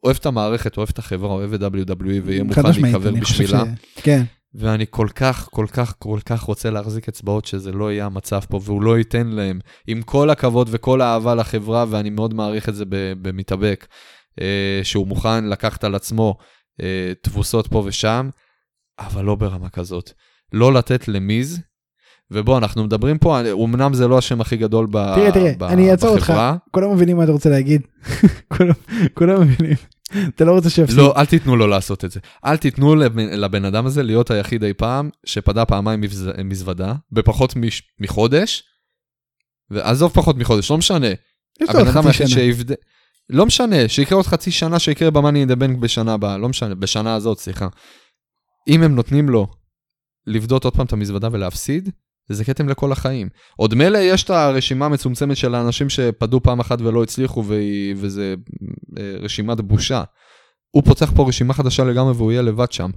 [0.03, 3.63] אוהב את המערכת, אוהב את החברה, אוהב את WWE ויהיה מוכן להיקבר בשבילה.
[3.95, 4.23] ש- כן.
[4.55, 8.59] ואני כל כך, כל כך, כל כך רוצה להחזיק אצבעות שזה לא יהיה המצב פה,
[8.63, 12.83] והוא לא ייתן להם, עם כל הכבוד וכל האהבה לחברה, ואני מאוד מעריך את זה
[13.21, 13.87] במתאבק,
[14.41, 16.35] אה, שהוא מוכן לקחת על עצמו
[16.81, 18.29] אה, תבוסות פה ושם,
[18.99, 20.11] אבל לא ברמה כזאת.
[20.53, 21.59] לא לתת למיז,
[22.31, 25.91] ובוא, אנחנו מדברים פה, אמנם זה לא השם הכי גדול ב- תראה, תראה, ב- אני
[25.91, 26.33] אעצור אותך.
[26.71, 27.81] כולם מבינים מה אתה רוצה להגיד.
[28.57, 28.73] כולם-
[29.13, 29.75] כולם מבינים.
[30.35, 30.97] אתה לא רוצה שיפסיד.
[30.97, 32.19] לא, אל תיתנו לו לעשות את זה.
[32.45, 37.55] אל תיתנו לבן, לבן אדם הזה להיות היחיד אי פעם שפדה פעמיים מבז, מזוודה, בפחות
[37.55, 38.63] מש, מחודש,
[39.69, 41.07] ועזוב פחות מחודש, לא משנה.
[41.61, 42.39] יש לו הבן עוד אדם חצי היחיד שנה.
[42.39, 42.75] שיבד...
[43.29, 46.75] לא משנה, שיקרה עוד חצי שנה, שיקרה במאני אין דה בנק בשנה הבאה, לא משנה,
[46.75, 47.67] בשנה הזאת, סליחה.
[48.67, 49.47] אם הם נותנים לו
[50.27, 51.89] לבדות עוד פעם את המזוודה ולהפסיד,
[52.29, 53.29] זה כתם לכל החיים.
[53.57, 58.35] עוד מילא יש את הרשימה המצומצמת של האנשים שפדו פעם אחת ולא הצליחו, והיא, וזה
[58.99, 60.03] אה, רשימת בושה.
[60.71, 62.89] הוא פותח פה רשימה חדשה לגמרי והוא יהיה לבד שם.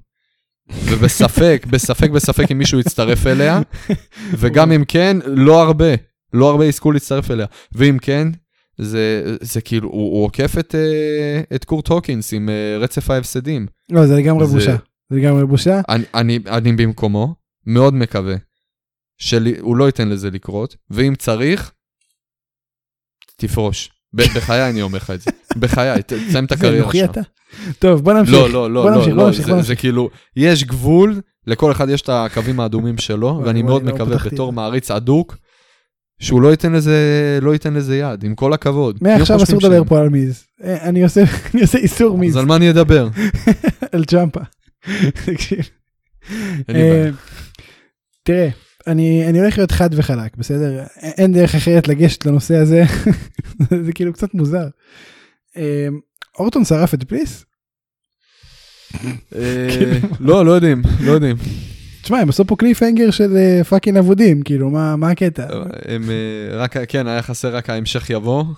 [0.85, 3.61] ובספק, בספק, בספק אם מישהו יצטרף אליה,
[4.41, 5.95] וגם אם כן, לא הרבה,
[6.33, 7.47] לא הרבה יזכו להצטרף אליה.
[7.73, 8.29] ואם כן,
[8.79, 13.67] זה, זה כאילו, הוא, הוא עוקף את, אה, את קורט הוקינס עם אה, רצף ההפסדים.
[13.91, 14.77] לא, זה לגמרי בושה.
[15.11, 15.81] זה לגמרי בושה.
[15.89, 17.35] אני, אני, אני במקומו,
[17.67, 18.35] מאוד מקווה
[19.19, 21.73] שהוא לא ייתן לזה לקרות, ואם צריך,
[23.37, 23.91] תפרוש.
[24.15, 25.31] בחיי אני אומר לך את זה.
[25.57, 27.05] בחיי, תסיים את זה הקריירה אנוכי שם.
[27.05, 27.21] אתה?
[27.79, 28.35] טוב, בוא נמשיך.
[28.35, 32.61] לא, לא, לא, לא, לא, זה- זה כאילו, יש גבול, לכל אחד יש את הקווים
[32.61, 34.57] האדומים שלו, ואני מאוד לא מקווה בתור זה.
[34.57, 35.37] מעריץ אדוק,
[36.21, 36.99] שהוא לא ייתן לזה,
[37.43, 38.99] לא ייתן לזה יד, עם כל הכבוד.
[39.01, 39.85] מעכשיו אסור לדבר?
[39.85, 40.45] פה על מיז.
[40.65, 41.21] אה, אני עושה
[41.55, 43.09] אני עושה איסור מיז אז על מה אני אדבר?
[43.93, 44.41] על צ'מפה.
[45.27, 45.69] תקשיב.
[46.71, 47.09] אה.
[48.23, 48.49] תראה,
[48.87, 50.83] אני אני הולך להיות חד וחלק, בסדר?
[51.03, 52.83] אין דרך אחרת לגשת לנושא הזה,
[53.87, 54.67] זה כאילו קצת מוזר.
[55.57, 55.87] אה,
[56.39, 57.45] אורטון שרף את פליס?
[59.05, 59.09] אה,
[59.71, 61.37] כאילו- לא, לא יודעים, לא יודעים.
[62.03, 65.47] תשמע, הם עשו פה cliffhanger של אה, fucking אבודים, כאילו, מה מה הקטע?
[65.89, 68.45] הם אה, רק, כן, היה חסר רק ההמשך יבוא.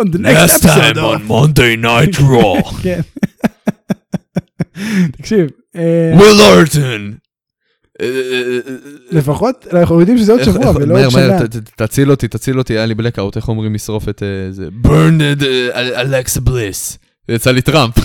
[0.00, 3.00] On the next episode of- Monday Night Raw, כן.
[5.12, 5.46] תקשיב,
[5.76, 7.14] אה, וויל אורטון.
[9.10, 11.38] לפחות אנחנו יודעים שזה עוד שבוע ולא עוד שנה.
[11.76, 14.68] תציל אותי, תציל אותי, היה לי בלקאוט, איך אומרים לשרוף את אה, זה?
[14.84, 15.44] burned
[15.76, 16.98] אלכסה בליס.
[17.28, 17.94] יצא לי Trump.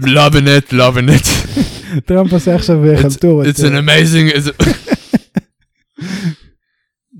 [0.00, 1.28] loving it, loving it.
[2.06, 3.46] טראמפ עושה עכשיו אה, חלטורות.
[3.46, 4.50] It's an amazing...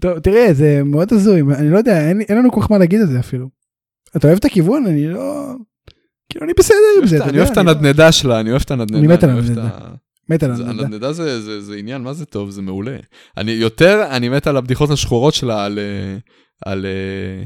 [0.01, 3.07] טוב, תראה, זה מאוד הזוי, אני לא יודע, אין לנו כל כך מה להגיד על
[3.07, 3.49] זה אפילו.
[4.17, 4.87] אתה אוהב את הכיוון?
[4.87, 5.53] אני לא...
[6.31, 7.41] כאילו, אני בסדר עם זה, אתה אני יודע.
[7.41, 8.99] אוהב את אני לא- הנדנדה שלה, אני אוהב את הנדנדה.
[8.99, 9.69] אני מת על הנדנדה.
[10.31, 10.83] מת על זה- הנדנדה.
[10.85, 12.97] הנדנדה זה- זה זה עניין, מה זה טוב, זה מעולה.
[13.37, 15.79] אני יותר, אני מת על הבדיחות השחורות שלה על...
[15.79, 16.17] אה,
[16.67, 16.87] על...
[16.87, 17.43] אה,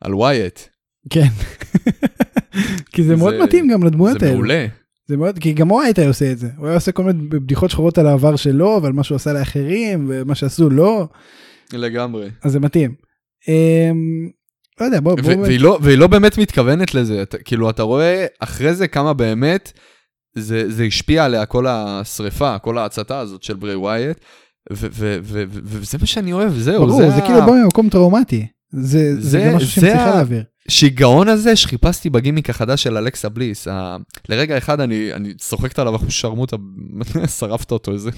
[0.00, 0.60] על ווייט.
[1.10, 1.26] כן.
[2.92, 4.38] כי זה מאוד זה- מתאים גם לדמויות זה האלו.
[4.38, 4.66] מעולה.
[5.08, 6.48] זה מאוד, כי גם הוא היה עושה את זה.
[6.56, 10.06] הוא היה עושה כל מיני בדיחות שחורות על העבר שלו ועל מה שהוא עשה לאחרים
[10.08, 11.08] ומה שעשו לו,
[11.72, 12.28] לגמרי.
[12.42, 12.94] אז זה מתאים.
[13.48, 14.28] אמ,
[14.80, 18.26] לא יודע, בוא, בוא, והיא לא- והיא לא באמת מתכוונת לזה, אתה- כאילו, אתה רואה
[18.40, 19.72] אחרי זה כמה באמת
[20.34, 24.18] זה זה השפיע עליה, כל השריפה, כל ההצתה הזאת של ברי ווייט,
[24.70, 28.46] וזה מה שאני אוהב, זהו, ברור, זה ה- כאילו בא ממקום טראומטי.
[28.72, 30.42] זה, זה, זה- גם משהו שהיא זה צריכה ה- להעביר.
[30.68, 33.68] שיגעון הזה שחיפשתי בגימיק החדש של אלכסה בליס.
[33.68, 33.96] ה...
[34.28, 36.56] לרגע אחד אני, אני צוחקת עליו אחוז שרמוטה,
[37.38, 38.10] שרפת אותו, איזה,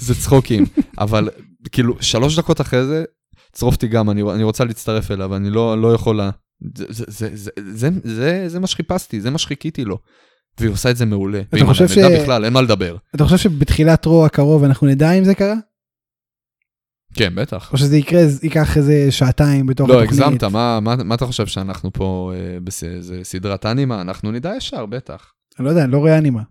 [0.00, 0.64] איזה צחוקים.
[0.98, 1.28] אבל
[1.72, 3.04] כאילו, שלוש דקות אחרי זה,
[3.52, 6.30] צרוף אותי גם, אני, אני רוצה להצטרף אליו, אני לא, לא יכולה.
[6.76, 9.98] זה, זה, זה, זה, זה, זה, זה מה שחיפשתי, זה מה שחיכיתי לו.
[10.60, 11.40] והיא עושה את זה מעולה.
[11.52, 12.96] ועם חושב ש- בכלל, אין מה לדבר.
[13.14, 15.54] אתה חושב שבתחילת רו הקרוב אנחנו נדע אם זה קרה?
[17.14, 17.72] כן, בטח.
[17.72, 20.22] או שזה יקרה, ייקח איזה שעתיים בתוך לא, התוכנית?
[20.22, 24.00] הגזמת, מה, מה, מה אתה חושב שאנחנו פה, אה, בס, זה סדרת אנימה?
[24.00, 25.32] אנחנו נדע ישר, בטח.
[25.58, 26.42] אני לא יודע, אני לא רואה אנימה.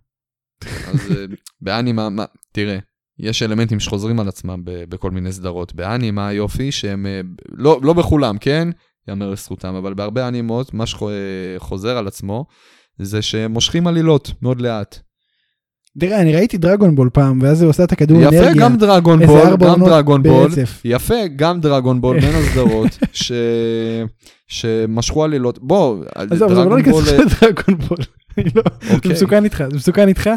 [0.88, 1.26] אז אה,
[1.62, 2.78] באנימה, מה, תראה,
[3.20, 5.76] יש אלמנטים שחוזרים על עצמם ב- בכל מיני סדרות.
[5.76, 8.70] באנימה היופי שהם, אה, לא, לא בכולם, כן?
[9.08, 12.46] יאמר לזכותם, אבל בהרבה אנימות, מה שחוזר על עצמו,
[13.00, 15.00] זה שהם מושכים עלילות מאוד לאט.
[16.00, 18.62] תראה, אני ראיתי דרגון בול פעם, ואז הוא עשה את הכדור יפה, אנרגיה.
[18.62, 20.52] גם דרגון בול, גם דרגון בול.
[20.86, 23.32] יפה, גם דרגון בול בין הסדרות, ש...
[24.48, 25.60] שמשכו עלילות.
[25.62, 27.98] בוא, עזוב, עזוב, לא דרגון ניכנס בול, אה, לדרגון בול.
[28.38, 29.12] אני לא- זה אוקיי.
[29.12, 30.30] מסוכן איתך, זה מסוכן איתך.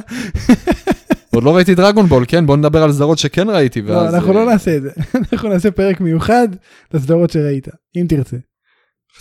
[1.35, 2.47] עוד לא ראיתי דרגון בול, כן?
[2.47, 4.15] בוא נדבר על סדרות שכן ראיתי, לא, ואז...
[4.15, 4.91] אנחנו אה, לא נעשה את זה.
[5.33, 6.49] אנחנו נעשה פרק מיוחד
[6.95, 8.37] לסדרות שראית, אם תרצה.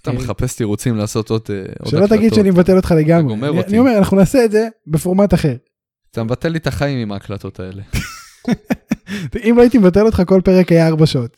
[0.01, 2.35] אתה מחפש תירוצים לעשות עוד אה, עוד שלא תגיד הקלטות.
[2.35, 3.35] שאני מבטל אותך לגמרי.
[3.67, 5.55] אני- אומר, אנחנו נעשה את זה בפורמט אחר.
[6.11, 7.81] אתה מבטל לי את החיים עם ההקלטות האלה.
[9.49, 11.37] אם לא הייתי מבטל אותך כל פרק היה ארבע שעות.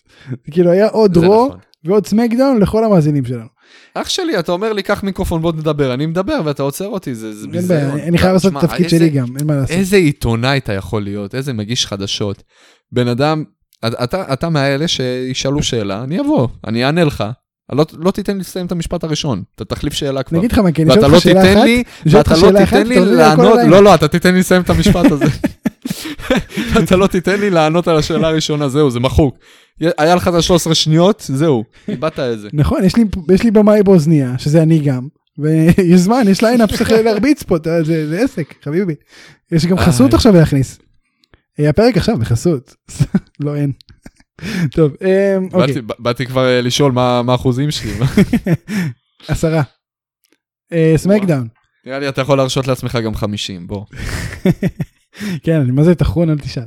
[0.51, 1.59] כאילו היה עוד רו נכון.
[1.85, 3.45] ועוד סמקדאון לכל המאזינים שלנו.
[3.93, 7.47] אח שלי, אתה אומר לי, קח מיקרופון, בוא נדבר, אני מדבר ואתה עוצר אותי, זה
[7.51, 7.81] ביזיון.
[7.99, 9.71] אני- חייב לעשות את התפקיד שלי גם, אין מה לעשות.
[9.77, 12.43] איזה עיתונאי אתה יכול להיות, איזה מגיש חדשות.
[12.91, 13.43] בן אדם,
[13.85, 17.23] אתה אתה מהאלה שישאלו שאלה, אני אבוא, אני אענה לך.
[17.71, 20.37] לא, לא תיתן לי לסיים את המשפט הראשון, אתה תחליף שאלה כבר.
[20.37, 21.67] אני אגיד לך מה, כי אני שואל לא אותך שאלה אחת,
[22.07, 23.59] שואל אותך ואתה לא שאלה אחת, תיתן לי לענות.
[23.67, 25.25] לא, לא, אתה תיתן לי לסיים את המשפט הזה.
[26.83, 29.37] אתה לא תיתן לי לענות על השאלה הראשונה, זהו, זה מחוק.
[29.97, 32.49] היה לך את ה-13 שניות, זהו, איבדת את זה.
[32.53, 35.07] נכון, יש לי, יש לי במאי באוזניה, שזה אני גם,
[35.37, 38.95] ויש זמן, יש lineup שצריך להרביץ פה, זה, זה עסק, חביבי.
[39.51, 40.15] יש גם חסות איי.
[40.15, 40.79] עכשיו להכניס.
[41.59, 42.75] אה, הפרק עכשיו בחסות.
[43.43, 43.71] לא, אין.
[44.75, 47.91] טוב, אמ, אוקיי, באתי- כבר אה, לשאול מה האחוזים שלי.
[49.27, 49.61] עשרה.
[50.73, 51.47] אה, סמקדאון.
[51.85, 53.85] נראה לי אתה יכול להרשות לעצמך גם 50, בוא.
[55.43, 56.63] כן, אני מה זה תחרון, אל תשאל.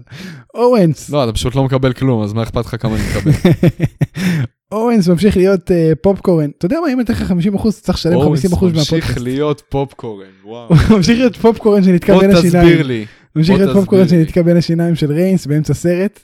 [0.54, 1.10] אורנס.
[1.10, 3.32] לא, אתה פשוט לא מקבל כלום, אז מה אכפת לך כמה אני מקבל?
[4.72, 6.50] אורנס ממשיך להיות אה, פופקורן.
[6.58, 9.18] אתה יודע מה, אם אני אתן לך 50 אחוז, צריך לשלם 50 אחוז ממשיך מהפודקאסט.
[9.20, 10.68] להיות פופקורן, וואו.
[10.68, 12.86] הוא ממשיך להיות פופקורן שנתקע בוא בין תסביר השיניים.
[12.86, 13.06] לי.
[13.36, 14.24] ממשיך בוא להיות פופקורן תסביר.
[14.24, 16.20] שנתקע בין השיניים של ריינס באמצע סרט.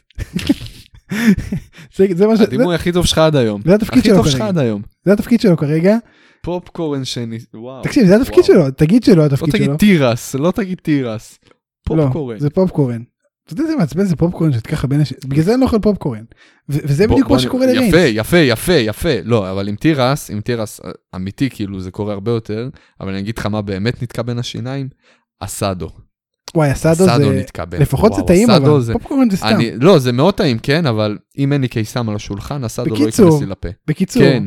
[1.97, 2.41] זה זה מה ש...
[2.41, 3.61] הדימוי הכי טוב שלך עד היום.
[3.65, 4.49] זה התפקיד הכי שלו טוב שלך כרגע.
[4.49, 4.83] עד היום.
[5.05, 5.97] זה התפקיד שלו כרגע.
[6.43, 7.83] פופקורן שני, וואו.
[7.83, 8.45] תקשיב, זה התפקיד.
[8.45, 9.77] שלו, תגיד לא התפקיד תגיד שלו.
[9.77, 11.39] תירס, לא תגיד תירס.
[11.91, 12.39] לא, פופקורן.
[12.39, 13.03] זה פופקורן.
[13.45, 15.13] אתה יודע איזה מעצבן זה פופקורן שאת ככה בין הש...
[15.27, 16.25] בגלל זה אני לא אוכל פופקורן.
[16.69, 17.89] וזה בדיוק מה שקורה לריינס.
[17.89, 19.09] יפה, יפה, יפה, יפה.
[19.25, 22.69] לא, אבל עם תירס, עם תירס אה, אמיתי, כאילו, זה קורה הרבה יותר,
[23.01, 24.89] אבל אני אגיד לך מה באמת נתקע בין השיניים,
[25.41, 25.89] אסדו.
[26.55, 27.31] וואי, אסדו אסדו זה...
[27.41, 27.83] נתקע בין.
[27.83, 28.81] לפחות זה וואו, טעים אסדו אבל.
[28.81, 29.47] זה- פופקורן זה סתם.
[29.47, 32.95] אני, לא, זה מאוד טעים, כן, אבל אם אין לי קיסם על השולחן, אסדו לא
[33.01, 33.69] בקיצור, ייכנס לי לפה.
[33.87, 34.45] בקיצור, כן,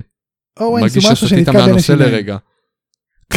[0.60, 2.12] מרגיש הוא משהו ששתית שנתקע בין מהנושא השיניים.
[2.12, 2.38] לרגע.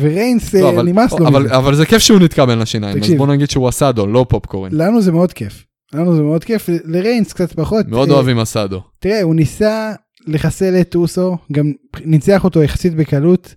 [0.00, 1.56] וריינס לא, אה, אבל- נמאס לו אבל- מזה.
[1.56, 3.18] אבל זה כיף שהוא נתקע בין השיניים, אז תקשיב.
[3.18, 4.70] בוא נגיד שהוא אסדו, לא פופקורן.
[4.72, 5.64] לנו זה מאוד כיף.
[5.94, 7.88] לנו זה מאוד כיף, לריינס קצת פחות.
[7.88, 8.80] מאוד אה, אוהבים אסדו.
[8.98, 9.92] תראה, הוא ניסה
[10.26, 11.72] לחסל את אוסו, גם
[12.04, 13.54] ניצח אותו יחסית בקלות.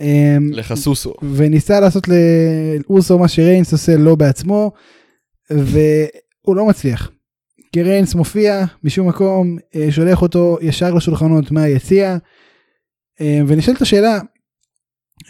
[0.00, 1.14] אה, לחסוסו.
[1.36, 4.72] וניסה לעשות לאוסו מה שריינס עושה לו בעצמו,
[5.50, 7.10] והוא לא מצליח.
[7.72, 12.16] כי ריינס מופיע משום מקום, אה, שולח אותו ישר לשולחנות מהיציע,
[13.20, 14.20] אה, ונשאלת השאלה,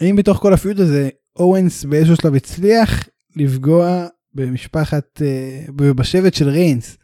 [0.01, 6.97] האם בתוך כל הפיוט הזה, אוונס באיזשהו שלב הצליח לפגוע במשפחת, אה, בשבט של ריינס,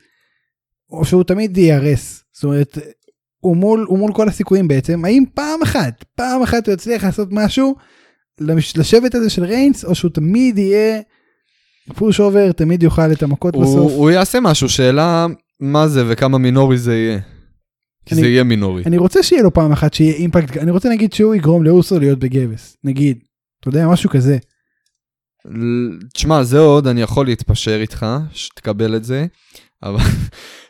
[0.90, 2.24] או שהוא תמיד ייהרס.
[2.34, 2.78] זאת אומרת,
[3.40, 7.28] הוא מול, הוא מול כל הסיכויים בעצם, האם פעם אחת, פעם אחת הוא יצליח לעשות
[7.32, 7.76] משהו
[8.42, 11.02] למש- לשבט הזה של ריינס, או שהוא תמיד יהיה
[11.96, 13.92] pushover, תמיד יאכל את המכות הוא בסוף.
[13.92, 15.26] הוא יעשה משהו, שאלה
[15.60, 17.20] מה זה וכמה מינורי זה יהיה.
[18.06, 18.84] כי אני- זה יהיה מינורי.
[18.86, 22.20] אני רוצה שיהיה לו פעם אחת שיהיה impact, אני רוצה נגיד שהוא יגרום לאוסו להיות
[22.20, 23.18] בגבס, נגיד.
[23.60, 24.38] אתה יודע, משהו כזה.
[26.14, 29.26] תשמע, זה עוד, אני יכול להתפשר איתך, שתקבל את זה,
[29.84, 30.00] אבל,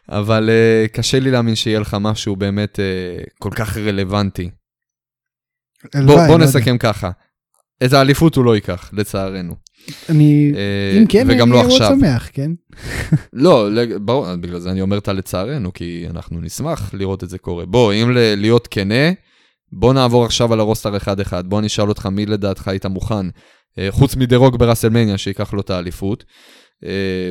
[0.10, 4.49] אבל uh, קשה לי להאמין שיהיה לך משהו באמת uh, כל כך רלוונטי.
[5.95, 6.45] בוא, בוא לא.
[6.45, 7.12] נסכם ככה.
[7.86, 9.55] את האליפות הוא לא ייקח, לצערנו.
[10.10, 11.72] אני, אה, אם כן, אני לא מאוד.
[11.72, 12.51] שמח, כן?
[13.34, 13.68] לא,
[14.01, 17.66] ברור, בגלל זה אני אומר את הלצערנו, כי אנחנו נשמח לראות את זה קורה.
[17.66, 19.12] בוא, אם ל- להיות כנה,
[19.72, 21.49] בוא נעבור עכשיו על ה roster אחד-אחד.
[21.49, 23.26] בוא אני אשאל אותך מי לדעתך היית מוכן,
[23.89, 26.24] חוץ מדה-רוק בראסלמניה, שייקח לו את האליפות.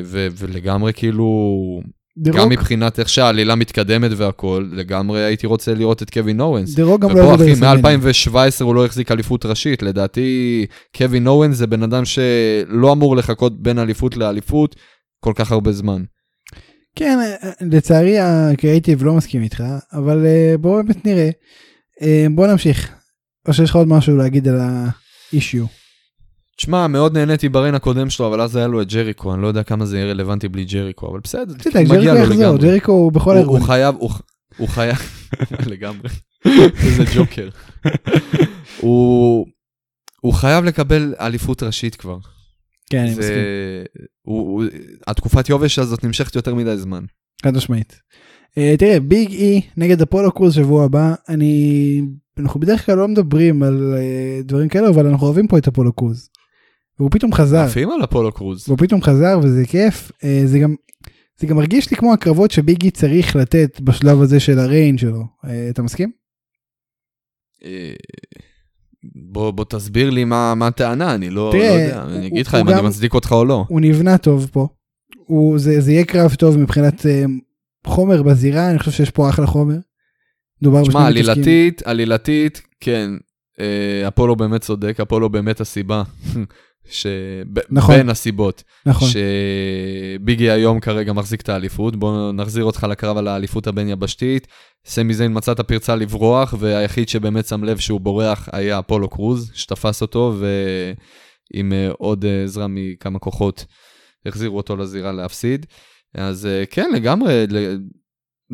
[0.04, 1.26] ו- ולגמרי כאילו,
[2.18, 6.74] דה גם מבחינת איך שהעלילה מתקדמת והכל, לגמרי הייתי רוצה לראות את קווין אוונס.
[6.74, 7.96] דה רוק גם לא יבוא אחי, ברסלמניה.
[7.96, 13.62] מ-2017 הוא לא החזיק אליפות ראשית, לדעתי קווין אוונס זה בן אדם שלא אמור לחכות
[13.62, 14.76] בין אליפות לאליפות
[15.20, 16.02] כל כך הרבה זמן.
[16.96, 17.18] כן,
[17.60, 21.30] לצערי הקריאיטיב לא מסכים איתך, אבל אה, בואו באמת נראה.
[22.02, 22.92] אה, בוא נמשיך.
[23.48, 25.64] או שיש לך עוד משהו להגיד על האישיו.
[26.56, 29.62] תשמע, מאוד נהניתי בריין הקודם שלו, אבל אז היה לו את ג'ריקו, אני לא יודע
[29.62, 32.58] כמה זה יהיה רלוונטי בלי ג'ריקו, אבל בסדר, תדאג, מגיע ג'ריקו לו לגמרי.
[32.58, 33.58] ג'ריקו הוא בכל הוא- הארגון.
[33.60, 33.94] הוא חייב,
[34.58, 34.96] הוא- חייב,
[35.66, 36.08] לגמרי,
[36.84, 37.48] איזה ג'וקר.
[38.80, 42.18] הוא חייב לקבל אליפות ראשית כבר.
[42.90, 43.36] כן, אני מסכים.
[45.06, 47.04] התקופת יובש הזאת נמשכת יותר מדי זמן.
[47.42, 48.00] חד משמעית.
[48.58, 52.00] אה, תראה, ביג אי נגד אפולו קרוז שבוע הבא, אני...
[52.38, 55.92] אנחנו בדרך כלל לא מדברים על אה, דברים כאלה, אבל אנחנו אוהבים פה את אפולו
[55.92, 56.28] קרוז.
[56.98, 57.58] והוא פתאום חזר.
[57.58, 58.64] עפים על אפולו קרוז.
[58.68, 60.12] והוא פתאום חזר וזה כיף.
[60.24, 60.74] אה, זה גם...
[61.40, 65.24] זה גם מרגיש לי כמו הקרבות שביגי צריך לתת בשלב הזה של הריין שלו.
[65.44, 66.10] אה, אתה מסכים?
[67.64, 67.92] אה,
[69.32, 72.46] בוא, בוא תסביר לי מה, מה הטענה, אני לא, תראה, לא יודע, הוא- אני אגיד
[72.46, 73.64] לך אם אני גם- מצדיק אותך או לא.
[73.68, 74.68] הוא נבנה טוב פה.
[75.26, 77.06] הוא, זה, זה יהיה קרב טוב מבחינת
[77.86, 79.76] חומר בזירה, אני חושב שיש פה אחלה חומר.
[80.62, 81.32] מדובר בשני שמע, מתעסקים.
[81.32, 83.10] עלילתית, עלילתית, כן,
[84.08, 86.02] אפולו באמת צודק, אפולו באמת הסיבה,
[86.90, 87.96] שב- נכון.
[87.96, 89.08] בין הסיבות, נכון.
[90.18, 94.46] שביגי היום כרגע מחזיק את האליפות, בוא נחזיר אותך לקרב על האליפות הבין יבשתית,
[94.86, 99.50] סמי זיין מצא את הפרצה לברוח, והיחיד שבאמת שם לב שהוא בורח היה אפולו קרוז,
[99.54, 100.34] שתפס אותו,
[101.54, 103.64] ועם אה, עוד אה, עזרה מכמה כוחות
[104.26, 105.66] החזירו אותו לזירה להפסיד.
[106.14, 107.46] אז אה, כן, לגמרי,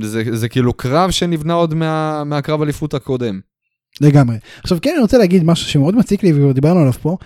[0.00, 3.40] זה, זה כאילו קרב שנבנה עוד מה, מהקרב אליפות הקודם.
[4.01, 4.36] לגמרי.
[4.62, 7.16] עכשיו כן אני רוצה להגיד משהו שמאוד מציק לי וכבר דיברנו עליו פה.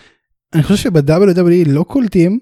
[0.55, 2.39] אני חושב שב-WWE לא קולטים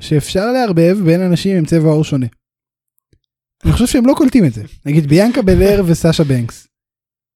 [0.00, 2.26] שאפשר לערבב בין אנשים עם צבע עור שונה.
[3.64, 4.62] אני חושב שהם לא קולטים את זה.
[4.86, 6.68] נגיד ביאנקה בלייר וסאשה בנקס.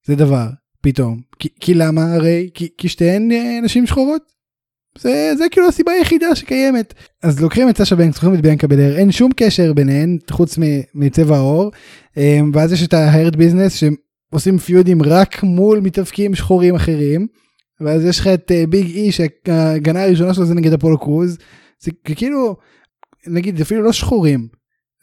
[0.05, 0.47] זה דבר,
[0.81, 1.21] פתאום.
[1.39, 2.49] כי, כי למה הרי?
[2.53, 4.21] כי, כי שתיהן אה, נשים שחורות.
[4.97, 6.93] זה, זה כאילו הסיבה היחידה שקיימת.
[7.23, 10.57] אז לוקחים את סאשה בנקס, לוקחים את ביאנקה בלייר, אין שום קשר ביניהן חוץ
[10.95, 11.71] מצבע העור.
[12.17, 13.73] אה, ואז יש את ההרד ביזנס
[14.33, 17.27] עושים feud ים רק מול מתאבקים שחורים אחרים.
[17.81, 21.37] ואז יש לך את אה, ביג אי שההגנה הראשונה שלו זה נגד אפולו קרוז.
[21.79, 22.55] זה כאילו,
[23.27, 24.47] נגיד, זה אפילו לא שחורים.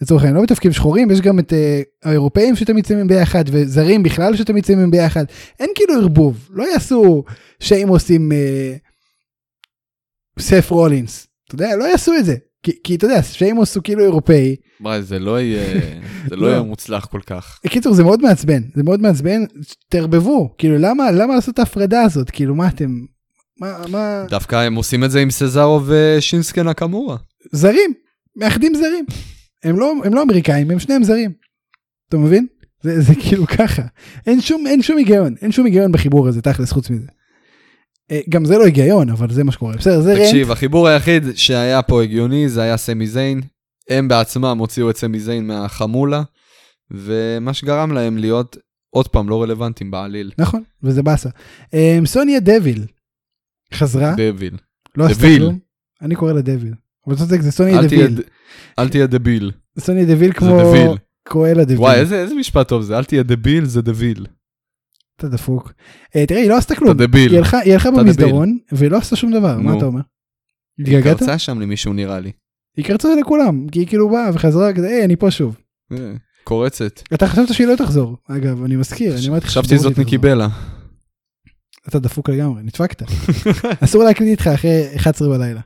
[0.03, 4.37] לצורך העניין, לא מתאבקים שחורים, יש גם את אה, האירופאים שתמיד שמים ביחד, וזרים בכלל
[4.37, 5.25] שתמיד שמים ביחד.
[5.61, 7.25] אין כאילו ערבוב, לא יעשו
[7.61, 8.77] שיימוס עם אה,
[10.39, 12.35] סף רולינס, אתה יודע, לא יעשו את זה.
[12.63, 14.57] כי, כי אתה יודע, שיימוס הוא כאילו אירופאי.
[14.81, 15.81] וואי, זה לא יהיה,
[16.29, 16.53] זה לא לא.
[16.53, 17.61] יהיה מוצלח כל כך.
[17.65, 19.45] בקיצור, זה מאוד מעצבן, זה מאוד מעצבן,
[19.89, 23.01] תערבבו, כאילו למה, למה לעשות את ההפרדה הזאת, כאילו מה אתם,
[23.61, 27.17] מה, מה, דווקא הם עושים את זה עם סזארו ושינסקה נקמורה.
[27.53, 27.93] זרים,
[28.37, 29.05] מאחדים זרים.
[29.65, 31.33] הם לא, הם לא אמריקאים, הם שניהם זרים.
[32.09, 32.47] אתה מבין?
[32.83, 33.83] זה, זה כאילו ככה.
[34.27, 37.07] אין שום, אין שום היגיון, אין שום היגיון בחיבור הזה, תכלס, חוץ מזה.
[38.11, 39.77] אה, גם זה לא היגיון, אבל זה מה שקורה.
[39.77, 40.23] בסדר, זה רנט.
[40.23, 43.41] תקשיב, החיבור היחיד שהיה פה הגיוני זה היה סמי זיין.
[43.89, 46.23] הם בעצמם הוציאו את סמי זיין מהחמולה,
[46.91, 48.57] ומה שגרם להם להיות
[48.91, 50.31] עוד פעם לא רלוונטיים בעליל.
[50.39, 51.29] נכון, וזה באסה.
[51.75, 52.87] אה, סוניה דביל
[53.75, 54.57] חזרה, דביל.
[54.97, 55.39] לא עשתה דביל.
[55.39, 55.59] כלום.
[56.03, 56.75] אני קורא לה דביל.
[57.07, 58.23] אבל צודק, זה סוניה דביל.
[58.79, 59.51] אל תהיה דביל.
[59.79, 60.97] סוניה דביל זה כמו דביל.
[61.29, 61.79] קואלה דביל.
[61.79, 64.27] וואי, איזה משפט טוב זה, אל תהיה דביל, זה דביל.
[65.21, 65.73] אתה דפוק.
[66.17, 66.97] אה, תראה, היא לא עשתה כלום.
[66.97, 67.31] אתה דביל.
[67.31, 69.77] היא הלכה, היא הלכה אתה במסדרון, והיא לא עשתה שום דבר, מה.
[69.77, 70.01] אתה אומר?
[70.87, 71.03] היא?
[71.03, 72.33] קרצה שם למישהו נראה לי.
[72.77, 75.57] היא קרצה לכולם, כי היא כאילו באה וחזרה כזה, היי, אני פה שוב.
[75.93, 76.13] אה,
[76.45, 77.01] קורצת.
[77.15, 80.17] אתה חשבת שהיא לא תחזור, אגב, אני מזכיר, אני אמרתי לך חשבתי זאת שהיא ניקי
[80.17, 80.35] תחזור.
[80.35, 80.49] בלה.
[81.89, 83.03] אתה דפוק לגמרי, נדפקת.
[83.85, 85.61] אסור להקליט איתך אחרי 11 בלילה.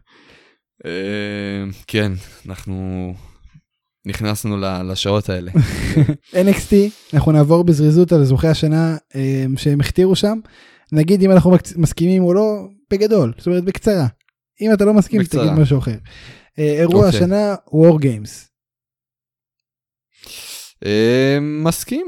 [0.87, 2.13] אה, כן,
[2.47, 3.15] אנחנו
[4.07, 5.51] נכנסנו לשעות האלה.
[6.47, 6.75] NXT,
[7.15, 10.39] אנחנו נעבור בזריזות על זוכי השנה אה, שהם הכתירו שם.
[10.93, 14.07] נגיד אם אנחנו מסכימים או לא, בגדול, זאת אומרת בקצרה.
[14.61, 15.23] אם אתה לא מסכים.
[15.23, 15.97] תגיד משהו אחר.
[16.59, 17.19] אה, אירוע אוקיי.
[17.19, 18.49] השנה, War Games.
[20.87, 22.07] אה, מסכים.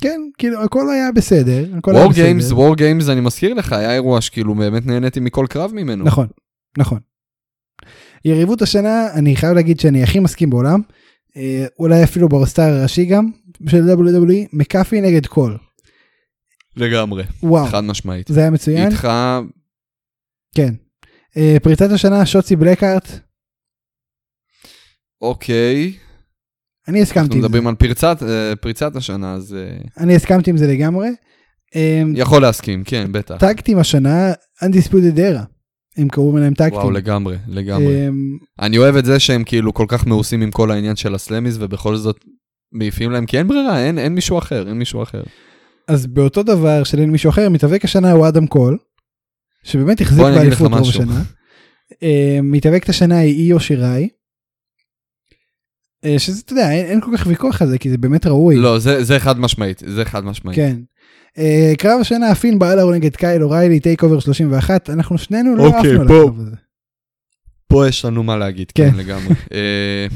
[0.00, 1.64] כן, כאילו הכל היה בסדר.
[1.86, 2.12] בסדר.
[2.12, 6.04] גיימס, וור גיימס, אני מזכיר לך, היה אירוע שכאילו באמת נהניתי מכל קרב ממנו.
[6.04, 6.26] נכון,
[6.78, 6.98] נכון.
[8.24, 10.80] יריבות השנה, אני חייב להגיד שאני הכי מסכים בעולם.
[11.36, 13.30] אה, אולי אפילו ב roster הראשי גם,
[13.68, 15.58] של WWE, מקאפי נגד קול.
[16.76, 18.28] לגמרי, וואו, חד משמעית.
[18.28, 18.88] זה היה מצוין.
[18.88, 19.08] איתך,
[20.54, 20.74] כן.
[21.36, 23.08] אה, פריצת השנה, שוצי בלקארט,
[25.20, 25.92] אוקיי,
[26.88, 27.48] אני הסכמתי אנחנו עם זה.
[27.48, 31.08] מדברים על פריצת, אה, פריצת השנה, אז אה, אני הסכמתי עם זה לגמרי.
[31.76, 33.36] אה, יכול להסכים, כן, בטח.
[33.36, 34.32] טאגטים השנה,
[34.64, 35.57] Undisputed Era.
[35.98, 36.78] הם קראו להם טאגטים.
[36.78, 37.86] וואו, לגמרי, לגמרי.
[37.86, 38.08] אה,
[38.60, 41.96] אני אוהב את זה שהם כאילו כל כך מעושים עם כל העניין של הסלמיס, ובכל
[41.96, 42.24] זאת
[42.72, 45.22] מעיפים להם, כי אין ברירה, אין, אין מישהו אחר, אין מישהו אחר.
[45.88, 48.78] אז באותו דבר של אין מישהו אחר, מתאבק השנה הוא אדם קול,
[49.64, 50.88] שבאמת החזיק באליפות רוב.
[50.88, 51.22] השנה.
[52.02, 54.08] אה, מתאבקת השנה היא איו שיראי.
[56.04, 58.56] אה, שזה, אתה יודע, אין, אין כל כך ויכוח על זה, כי זה באמת ראוי.
[58.56, 60.56] לא, זה, זה חד משמעית, זה חד משמעית.
[60.56, 60.76] כן.
[61.38, 66.00] אה, קרב השנה, פין באלר נגד קייל אוריילי, TakeOver 31, אנחנו שנינו לא אוקיי, עפנו
[66.00, 66.06] על.
[66.06, 66.56] הקרב הזה.
[67.68, 68.90] פה יש לנו מה להגיד, כן.
[68.90, 69.34] כן, לגמרי.
[69.54, 70.06] אה,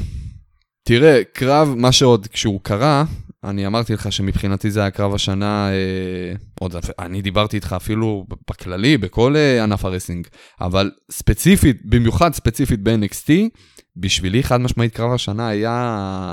[0.83, 3.03] תראה, קרב, מה שעוד, כשהוא קרה,
[3.43, 8.97] אני אמרתי לך שמבחינתי זה היה קרב השנה, אה, עוד, אני דיברתי איתך אפילו בכללי,
[8.97, 10.27] בכל אה, ענף הרסינג,
[10.61, 13.29] אבל ספציפית, במיוחד ספציפית ב-NXT,
[13.95, 15.73] בשבילי חד משמעית קרב השנה היה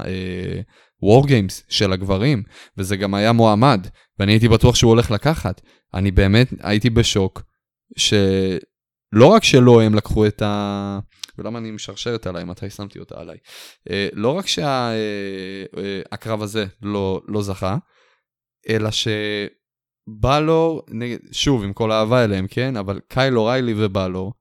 [0.07, 0.61] אה,
[1.05, 2.43] Games של הגברים,
[2.77, 3.87] וזה גם היה מועמד,
[4.19, 5.61] ואני הייתי בטוח שהוא הולך לקחת.
[5.95, 7.43] אני באמת הייתי בשוק,
[7.97, 10.99] שלא רק שלא הם לקחו את ה...
[11.39, 13.37] ולמה אני משרשרת עליי, מתי שמתי אותה עליי?
[13.91, 17.77] אה, לא רק שהקרב הזה לא, לא זכה,
[18.69, 18.91] אלא
[20.11, 20.83] שבלור,
[21.33, 22.77] שוב, עם כל האהבה אליהם, כן?
[22.77, 24.33] אבל קייל אוריילי ובלור,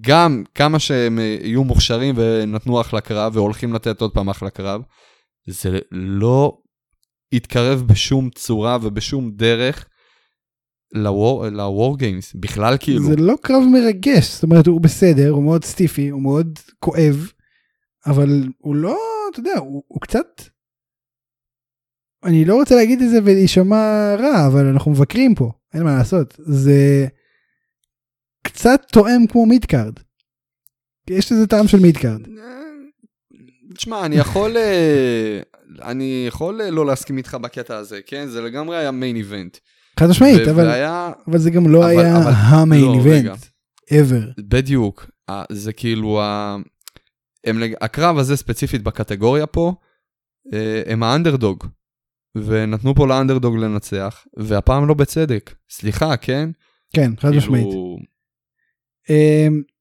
[0.00, 4.82] גם כמה שהם אה, יהיו מוכשרים ונתנו אחלה קרב והולכים לתת עוד פעם אחלה קרב,
[5.48, 6.58] זה לא
[7.32, 9.88] התקרב בשום צורה ובשום דרך
[10.92, 13.04] ל-War, ל-War Games, בכלל כאילו.
[13.04, 17.32] זה לא קרב מרגש, זאת אומרת הוא בסדר, הוא מאוד סטיפי, הוא מאוד כואב,
[18.06, 18.98] אבל הוא לא,
[19.30, 20.42] אתה יודע, הוא, הוא קצת...
[22.24, 26.34] אני לא רוצה להגיד את זה ולהישמע רע, אבל אנחנו מבקרים פה, אין מה לעשות.
[26.38, 27.06] זה
[28.42, 29.94] קצת תואם כמו מידקארד.
[31.10, 32.20] יש לזה טעם של מידקארד.
[33.78, 35.40] תשמע, אני יכול, אה,
[35.82, 38.26] אני יכול אה, לא להסכים איתך בקטע הזה, כן?
[38.26, 39.56] זה לגמרי היה מיין איבנט.
[40.00, 43.14] חד משמעית, אבל, והיה, אבל זה גם לא אבל- היה אבל- המיין לא, רגע.
[43.32, 43.44] איבנט,
[43.90, 44.40] ever.
[44.40, 46.56] בדיוק, אה, זה כאילו, ה-
[47.44, 49.72] הם, הקרב הזה ספציפית בקטגוריה פה,
[50.86, 51.64] הם האנדרדוג.
[52.36, 55.54] ונתנו פה לאנדרדוג לנצח, והפעם לא בצדק.
[55.70, 56.50] סליחה, כן?
[56.94, 57.64] כן, חד משמעית.
[57.66, 57.98] כאילו,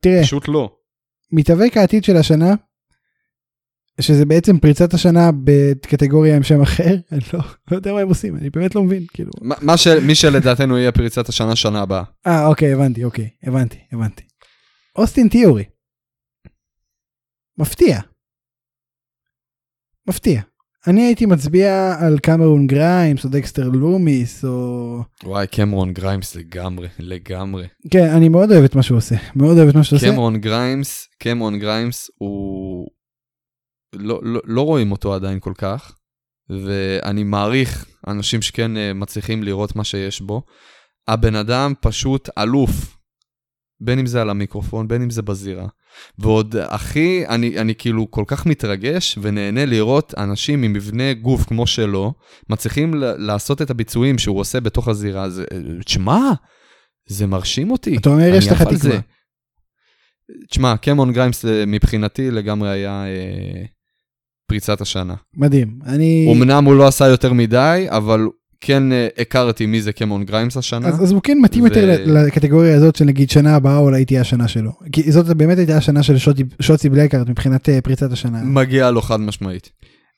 [0.01, 0.75] תראה, פשוט לא.
[1.31, 2.53] מתאבק העתיד של השנה,
[4.01, 7.39] שזה בעצם פריצת השנה בקטגוריה עם שם אחר, אני לא,
[7.71, 9.31] לא יודע מה הם עושים, אני באמת לא מבין, כאילו.
[9.41, 9.87] מה- מה ש...
[9.87, 12.03] מי שלדעתנו יהיה פריצת השנה שנה הבאה.
[12.27, 14.23] אה, אוקיי, הבנתי, אוקיי, הבנתי, הבנתי.
[14.95, 15.63] אוסטין תיאורי.
[17.57, 17.99] מפתיע.
[20.09, 20.41] מפתיע.
[20.87, 24.99] אני הייתי מצביע על קמרון גריימס או דקסטר לומיס או...
[25.23, 27.67] וואי, קמרון גריימס לגמרי, לגמרי.
[27.91, 29.15] כן, אני מאוד אוהב את מה שהוא עושה.
[29.35, 30.07] מאוד אוהב את מה שהוא עושה.
[30.11, 32.87] קמרון גריימס, קמרון גריימס הוא...
[33.93, 35.95] לא, לא, לא רואים אותו עדיין כל כך,
[36.49, 40.41] ואני מעריך אנשים שכן אה, מצליחים לראות מה שיש בו.
[41.07, 42.97] הבן אדם פשוט אלוף,
[43.79, 45.67] בין אם זה על המיקרופון, בין אם זה בזירה.
[46.19, 51.67] ועוד הכי, אני, אני כאילו כל כך מתרגש ונהנה לראות אנשים עם מבנה גוף כמו
[51.67, 52.13] שלו,
[52.49, 55.29] מצליחים לעשות את הביצועים שהוא עושה בתוך הזירה.
[55.29, 55.45] זה,
[55.85, 56.31] תשמע,
[57.07, 57.97] זה מרשים אותי.
[57.97, 58.99] אתה אומר, יש לך תקווה.
[60.49, 63.63] תשמע, קמרון גריימס אה, מבחינתי לגמרי היה אה,
[64.47, 65.15] פריצת השנה.
[65.37, 65.79] מדהים.
[65.85, 66.33] אני...
[66.37, 68.27] אמנם הוא לא עשה יותר מדי, אבל
[68.61, 70.87] כן אה, הכרתי מי זה קמרון גריימס השנה.
[70.87, 74.21] אז, אז הוא כן מתאים ו- יותר לקטגוריה הזאת של נגיד שנה הבאה אולי תהיה
[74.21, 74.71] השנה שלו.
[74.91, 78.43] כי זאת באמת הייתה השנה של שוטי, שוטסי בלקארט מבחינת אה, פריצת השנה.
[78.43, 79.71] מגיע לו חד משמעית.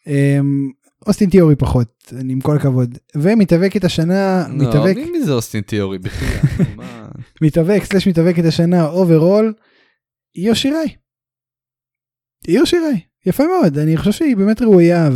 [0.07, 0.69] אמ,
[1.07, 2.97] אוסטין תיאורי פחות, אני עם כל הכבוד.
[3.15, 6.65] ומתאבקת השנה, מתאבק, לא, מי מי זה אוסטין תיאורי בכלל?
[7.41, 9.53] מתאבק סלש מתאבקת השנה overall,
[10.35, 10.89] איו שיראי.
[13.25, 15.09] יפה מאוד, אני חושב שהיא באמת ראויה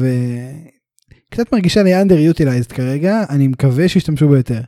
[1.30, 4.62] וקצת מרגישה לי under utilized כרגע, אני מקווה שישתמשו בה יותר.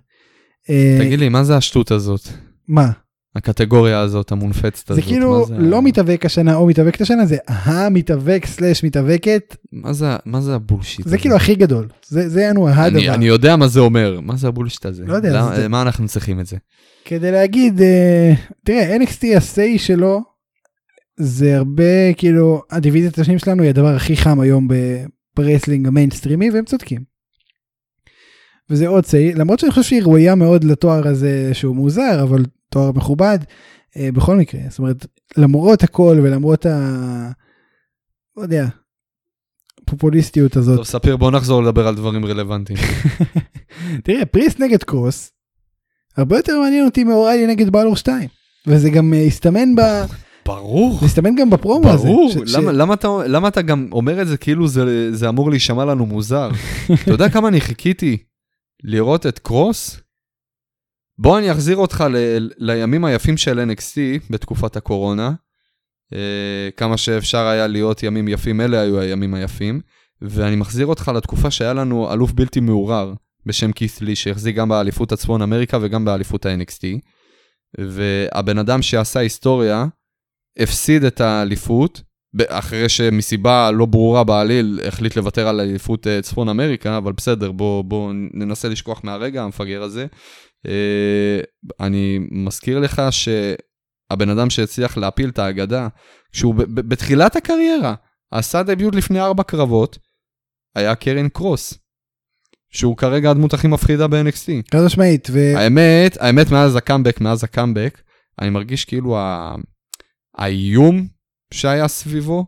[0.70, 2.22] אה, תגיד לי, מה זה השטות הזאת?
[2.68, 2.92] מה?
[3.36, 5.04] הקטגוריה הזאת, המומצאת הזאת?
[5.04, 9.94] זה כאילו זה ה- לא מתאבק השנה או מתאבקת השנה, זה המתאבק סלש מתאבקת, מה
[9.94, 11.08] זה- מה זה ה bullshit?
[11.08, 11.18] זה?
[11.18, 13.14] כאילו הכי גדול, זה זה אני הדבר.
[13.14, 15.04] אני יודע מה זה אומר, מה זה ה bullshit הזה?
[15.06, 16.58] לא יודע, למה- זה- מה אנחנו צריכים את זה?
[17.06, 18.34] כדי להגיד, אה,
[18.66, 20.22] תראה, NXT ה-say שלו,
[21.18, 25.06] זה הרבה, כאילו, הדיוויזיית הנשים שלנו היא הדבר הכי חם היום ב-
[25.36, 27.04] wrestling המיינסטרימי, והם צודקים.
[28.70, 32.92] וזה עוד say, למרות שאני חושב שהיא ראויה מאוד לתואר הזה שהוא מוזר, אבל תואר
[32.92, 33.40] מכובד,
[33.98, 35.06] אה, בכל מקרה, זאת אומרת,
[35.38, 37.32] למרות הכל ולמרות ה...
[38.38, 38.68] לא יודע,
[39.86, 40.76] פופוליסטיות הזאת.
[40.76, 42.80] טוב, ספיר, בוא נחזור לדבר על דברים רלוונטיים.
[44.04, 45.32] תראה, פריסט נגד קרוס,
[46.18, 48.30] הרבה יותר מעניין אותי מאוריילי נגד בלור 2.
[48.68, 49.82] וזה גם אה, הסתמן ב...
[50.46, 50.98] ברור.
[51.00, 52.08] זה הסתמן גם בפרומו הזה.
[52.08, 55.30] ברור, ש- ש- למה, למה, אתה, למה אתה גם אומר את זה כאילו זה, זה
[55.30, 56.50] אמור להישמע לנו מוזר?
[57.04, 58.18] אתה יודע כמה אני חיכיתי
[58.84, 60.00] לראות את קרוס?
[61.18, 62.16] בוא אני אחזיר אותך ל,
[62.58, 63.98] לימים היפים של NXT
[64.30, 65.32] בתקופת הקורונה.
[66.14, 69.82] אה, כמה שאפשר היה להיות ימים יפים, אלה היו הימים היפים.
[70.22, 73.14] ואני מחזיר אותך לתקופה שהיה לנו אלוף בלתי מעורר
[73.46, 77.00] בשם כית' לי, שהחזיק גם באליפות הצפון אמריקה וגם באליפות ה-NXT.
[77.80, 79.86] והבן אדם שעשה היסטוריה,
[80.60, 82.02] הפסיד את האליפות,
[82.48, 87.84] אחרי שמסיבה לא ברורה בעליל החליט לוותר על אליפות אה, צפון אמריקה, אבל בסדר, בוא,
[87.84, 90.06] בוא ננסה לשכוח מהרגע המפגר הזה.
[90.68, 91.40] אה,
[91.80, 95.88] אני מזכיר לך שהבן אדם שהצליח להפיל את האגדה,
[96.32, 97.94] כשהוא בתחילת הקריירה
[98.32, 99.98] עשה דביוט לפני ארבע קרבות,
[100.76, 101.74] היה קרן קרוס,
[102.70, 104.72] שהוא כרגע הדמות הכי מפחידה ב-NXT.
[104.72, 105.40] חד משמעית, ו...
[105.58, 108.02] האמת, האמת מאז הקאמבק, מאז הקאמבק,
[108.42, 109.56] אני מרגיש כאילו ה...
[110.38, 111.08] האיום
[111.54, 112.46] שהיה סביבו,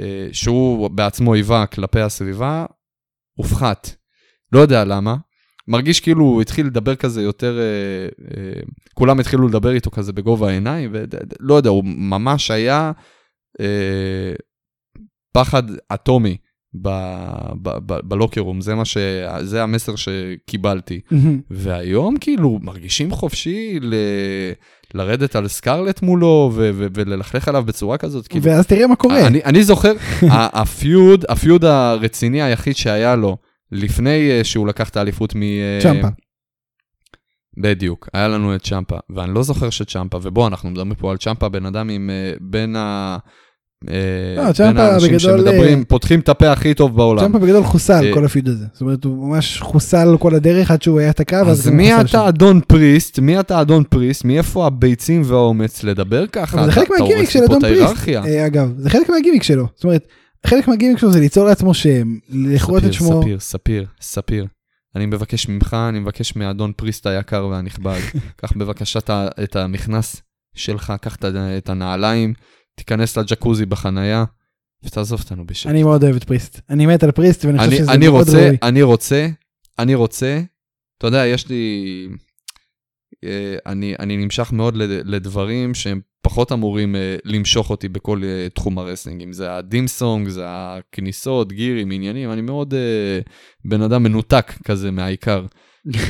[0.00, 2.66] אה, שהוא בעצמו היווה כלפי הסביבה,
[3.36, 3.90] הופחת.
[4.52, 5.16] לא יודע למה.
[5.68, 8.60] מרגיש כאילו הוא התחיל לדבר כזה יותר, אה, אה,
[8.94, 12.92] כולם התחילו לדבר איתו כזה בגובה העיניים, ולא יודע, הוא ממש היה
[15.32, 15.62] פחד
[15.94, 16.36] אטומי
[16.82, 16.88] ב,
[17.62, 18.96] ב, ב, בלוקר רום, זה, מה ש,
[19.40, 21.00] זה המסר שקיבלתי.
[21.50, 23.94] והיום כאילו מרגישים חופשי ל...
[24.94, 28.28] לרדת על סקרלט מולו ו- ו- וללכלך עליו בצורה כזאת.
[28.28, 29.26] כאילו, ואז תראה מה קורה.
[29.26, 29.92] אני, אני זוכר,
[30.30, 33.36] הפיוד, הפיוד הרציני היחיד שהיה לו
[33.72, 35.42] לפני אה, שהוא לקח את האליפות מ...
[35.42, 36.08] אה, צ'מפה.
[37.58, 41.48] בדיוק, היה לנו את צ'מפה, ואני לא זוכר שצ'מפה, ובוא, אנחנו מדברים פה על צ'מפה,
[41.48, 43.18] בן אדם עם אה, בין ה...
[43.84, 47.22] לא, בין האנשים בגדול, שמדברים, אה, פותחים את הפה הכי טוב בעולם.
[47.22, 48.64] צ'מפה בגדול חוסל כל הפיוד הזה.
[48.72, 52.00] זאת אומרת, הוא ממש חוסל כל הדרך עד שהוא היה תקע, אז מי.
[52.00, 53.18] אתה אדון פריסט?
[53.18, 54.24] מי אתה אדון פריסט?
[54.24, 56.64] מאיפה הביצים והאומץ לדבר ככה?
[56.64, 58.08] זה חלק מהגימיק של אדון פריסט.
[58.46, 59.66] אגב, זה חלק מהגימיק שלו.
[59.74, 60.06] זאת אומרת,
[60.46, 63.22] חלק מהגימיק שלו זה ליצור לעצמו שם, להכריז את שמו.
[63.22, 64.46] ספיר, ספיר, ספיר.
[64.96, 68.00] אני מבקש ממך, אני מבקש מאדון פריסט היקר והנכבד,
[68.40, 68.98] קח בבקשה
[69.42, 70.22] את המכנס
[70.54, 71.16] שלך, קח
[71.58, 72.34] את הנעליים,
[72.80, 74.24] תיכנס לג'קוזי בחנייה,
[74.84, 75.70] ותעזוב אותנו בשקט.
[75.70, 76.60] אני מאוד אוהב את פריסט.
[76.70, 78.56] אני מת על פריסט ואני חושב שזה מאוד רוצה, ראוי.
[78.62, 79.28] אני רוצה,
[79.78, 80.40] אני רוצה,
[80.98, 81.84] אתה יודע, יש לי,
[83.24, 88.48] אה, אני, אני נמשך מאוד לד- לדברים שהם פחות אמורים אה, למשוך אותי בכל אה,
[88.54, 92.74] תחום ה wrestling, אם זה ה theme song, זה הכניסות, gear ים, עניינים, אני מאוד
[93.64, 95.46] בן אדם מנותק כזה מהעיקר.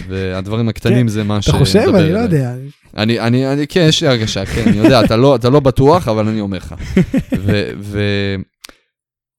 [0.09, 1.95] והדברים הקטנים זה מה אתה שמדבר חושב?
[1.95, 2.19] אני לא.
[2.19, 2.55] יודע.
[2.97, 6.09] אני, אני, אני, כן, יש לי הרגשה, כן, אני יודע, אתה לא, אתה לא בטוח,
[6.09, 6.75] אבל אני אומר לך.
[7.45, 8.01] ו, ו,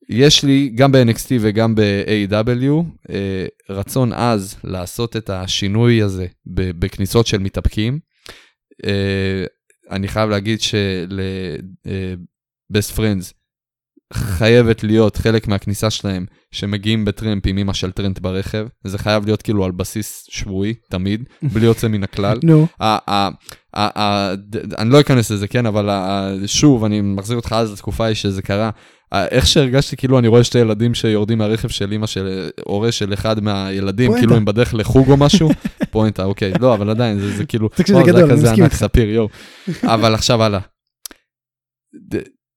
[0.10, 7.38] יש לי, גם ב-NXT וגם ב-AW, אה, רצון עז לעשות את השינוי הזה בכניסות של
[7.38, 8.00] מתאפקים.
[8.86, 9.46] אה,
[9.92, 11.78] אני חייב להגיד של-Best
[12.98, 13.41] Friends
[14.14, 18.68] חייבת להיות חלק מהכניסה שלהם שמגיעים בטרמפ עם אמא של טרנט ברכב.
[18.84, 22.40] זה חייב להיות כאילו על בסיס שבועי, תמיד, בלי יוצא מן הכלל.
[22.44, 22.68] נו,
[24.78, 25.90] אני לא אכנס לזה, כן, אבל
[26.46, 28.70] שוב, אני מחזיר אותך אז לתקופה ההיא שזה קרה.
[29.14, 33.44] איך שהרגשתי, כאילו אני רואה שתי ילדים שיורדים מהרכב של אמא של הורה של אחד
[33.44, 34.14] מהילדים.
[34.14, 35.50] כאילו הם בדרך לחוג או משהו.
[35.92, 37.84] פואנטה, אוקיי, לא, אבל עדיין, זה, כאילו, זה
[38.30, 38.74] כזה ענק.
[38.74, 39.30] ספיר, יואו.
[39.84, 40.60] אבל עכשיו הלאה.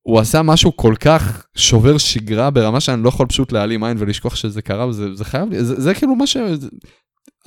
[0.06, 4.34] הוא עשה משהו כל כך שובר שגרה ברמה שאני לא יכול פשוט להעלים עין ולשכוח
[4.36, 6.36] שזה קרה, וזה זה חייב, לי- זה, זה כאילו מה ש...
[6.36, 6.68] זה-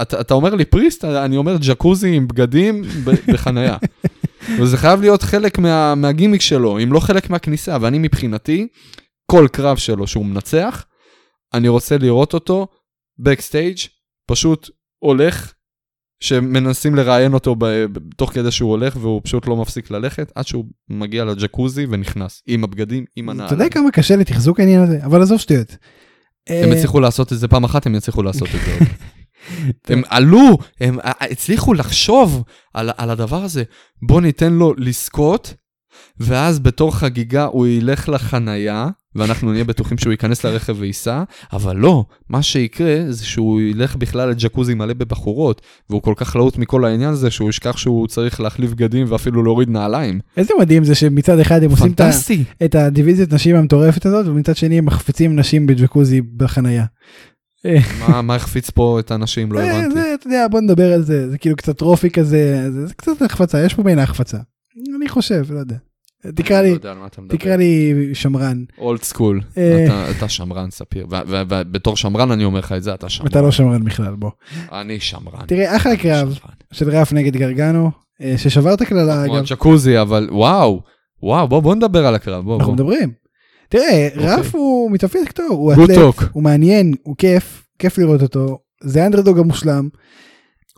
[0.02, 2.82] אתה, אתה אומר לי פריסט, אני אומר ג'קוזי עם בגדים
[3.34, 3.78] בחנייה.
[4.60, 8.68] וזה חייב להיות חלק מה, מהגימיק שלו, אם לא חלק מהכניסה, ואני מבחינתי,
[9.32, 10.86] כל קרב שלו שהוא מנצח,
[11.54, 12.68] אני רוצה לראות אותו
[13.20, 13.78] בקסטייג',
[14.28, 15.54] פשוט הולך,
[16.20, 20.66] שמנסים לראיין אותו ב, תוך כדי שהוא הולך, והוא פשוט לא מפסיק ללכת, עד שהוא
[20.90, 23.70] מגיע לג'קוזי ונכנס, עם הבגדים, עם אתה יודע.
[23.70, 25.00] כמה קשה לתחזוק העניין הזה?
[25.06, 25.78] אבל עזוב שטויות.
[26.48, 28.86] הם אה, הצליחו לעשות את זה פעם אחת, הם יצליחו לעשות את זה.
[29.94, 32.44] הם עלו, הם הצליחו לחשוב
[32.74, 33.64] על, על הדבר הזה.
[34.02, 35.54] בוא ניתן לו לזכות,
[36.20, 38.88] ואז בתור חגיגה הוא ילך לחנייה,
[39.18, 44.30] ואנחנו נהיה בטוחים שהוא ייכנס לרכב וייסע, אבל לא, מה שיקרה זה שהוא ילך בכלל
[44.30, 48.72] לג'קוזי מלא בבחורות, והוא כל כך להוט מכל העניין הזה, שהוא ישכח שהוא צריך להחליף
[48.72, 50.20] בגדים ואפילו להוריד נעליים.
[50.38, 52.44] איזה מדהים זה שמצד אחד הם עושים פנטסטי.
[52.66, 56.86] את הדיוויזיית נשים המטורפת הזאת, ומצד שני הם מחפיצים נשים בג'קוזי בחנייה.
[58.00, 59.52] מה מה החפיץ פה את האנשים?
[59.52, 59.94] לא אה, הבנתי.
[59.94, 63.22] זה, אתה יודע, בוא נדבר על זה, זה כאילו קצת טרופי כזה, זה, זה קצת
[63.22, 64.38] החפצה, יש פה בין ההחפצה.
[64.98, 65.76] אני חושב, לא יודע.
[66.36, 67.08] תקרא לי, לא.
[67.30, 68.64] תקרא לי שמרן.
[68.78, 70.12] אולד סקול, אה.
[70.18, 73.28] אתה שמרן ספיר, ובתור שמרן אני אומר לך את זה, אתה שמרן.
[73.28, 74.32] אתה לא שמרן בכלל, בוא.
[74.72, 75.46] אני שמרן.
[75.48, 76.40] תראה, אחלה קרב.
[76.72, 80.82] של רף נגד גרגנו, אה, ששבר את הקללה כמו אגב, הג'קוזי, אבל וואו,
[81.24, 82.74] וואו, בוא נדבר על הקרב, בוא אנחנו.
[82.74, 83.12] מדברים.
[83.70, 84.28] תראה, אוקיי.
[84.28, 86.30] רף הוא מתאפיין טוב, הוא אתלט.
[86.32, 89.90] הוא מעניין, הוא כיף, כיף לראות אותו, זה האנדרדוג המושלם.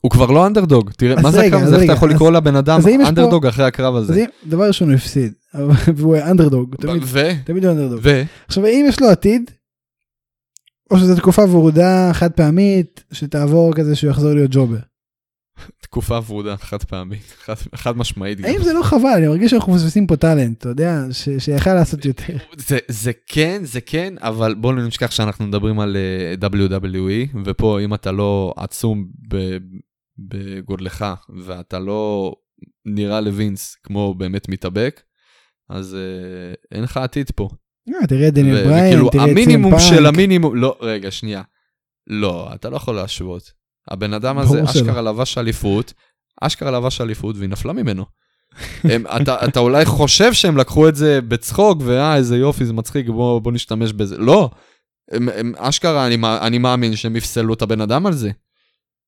[0.01, 2.79] הוא כבר לא אנדרדוג, תראה, מה זה הקרב הזה, איך אתה יכול לקרוא לבן אדם
[3.07, 4.15] אנדרדוג אחרי הקרב הזה?
[4.15, 5.33] אם, דבר ראשון הוא הפסיד,
[5.95, 7.99] והוא אנדרדוג, תמיד- הוא אנדרדוג.
[8.47, 9.51] עכשיו האם יש לו עתיד,
[10.91, 14.77] או שזו תקופה ורודה חד פעמית, שתעבור כזה שהוא יחזור להיות ג'ובר.
[15.81, 18.39] תקופה ורודה, חד פעמית, חד- חד משמעית.
[18.45, 21.01] האם זה לא חבל, אני מרגיש שאנחנו מפספסים פה טאלנט, אתה יודע,
[21.39, 22.33] שיכל לעשות יותר.
[22.57, 25.97] זה, זה כן, זה כן, אבל בואו לא נשכח שאנחנו מדברים על
[26.41, 29.05] uh, WWE, ופה אם אתה לא עצום
[30.27, 31.05] בגודלך,
[31.45, 32.33] ואתה לא
[32.85, 35.01] נראה לווינס כמו באמת מתאבק,
[35.69, 37.49] אז uh, אין לך עתיד פה.
[37.89, 40.05] אה, תראה דניאל בריין, תראה את המינימום סים של.
[40.05, 41.41] המינימום, לא, רגע, שנייה.
[42.07, 43.51] לא, אתה לא יכול להשוות.
[43.87, 44.63] הבן אדם הזה.
[44.63, 45.93] אשכרה לבש אליפות,
[46.41, 48.05] אשכרה לבש אליפות והיא נפלה ממנו.
[48.83, 53.07] הם, אתה, אתה אולי חושב שהם לקחו את זה בצחוק, ואה, איזה יופי, זה מצחיק,
[53.09, 54.17] בוא, בוא נשתמש בזה.
[54.17, 54.49] לא,
[55.11, 58.31] הם, הם אשכרה, אני, אני מאמין שהם יפסלו את הבן אדם על זה.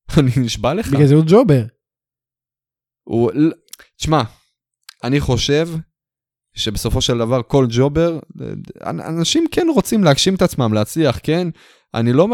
[0.19, 0.87] אני נשבע לך.
[0.87, 1.63] בגלל זה הוא ג'ובר.
[3.03, 3.31] הוא,
[3.97, 4.21] תשמע,
[5.03, 5.69] אני חושב
[6.55, 8.19] שבסופו של דבר כל ג'ובר,
[8.85, 11.47] אנ- אנשים כן רוצים להגשים את עצמם, להצליח, כן?
[11.93, 12.27] אני לא...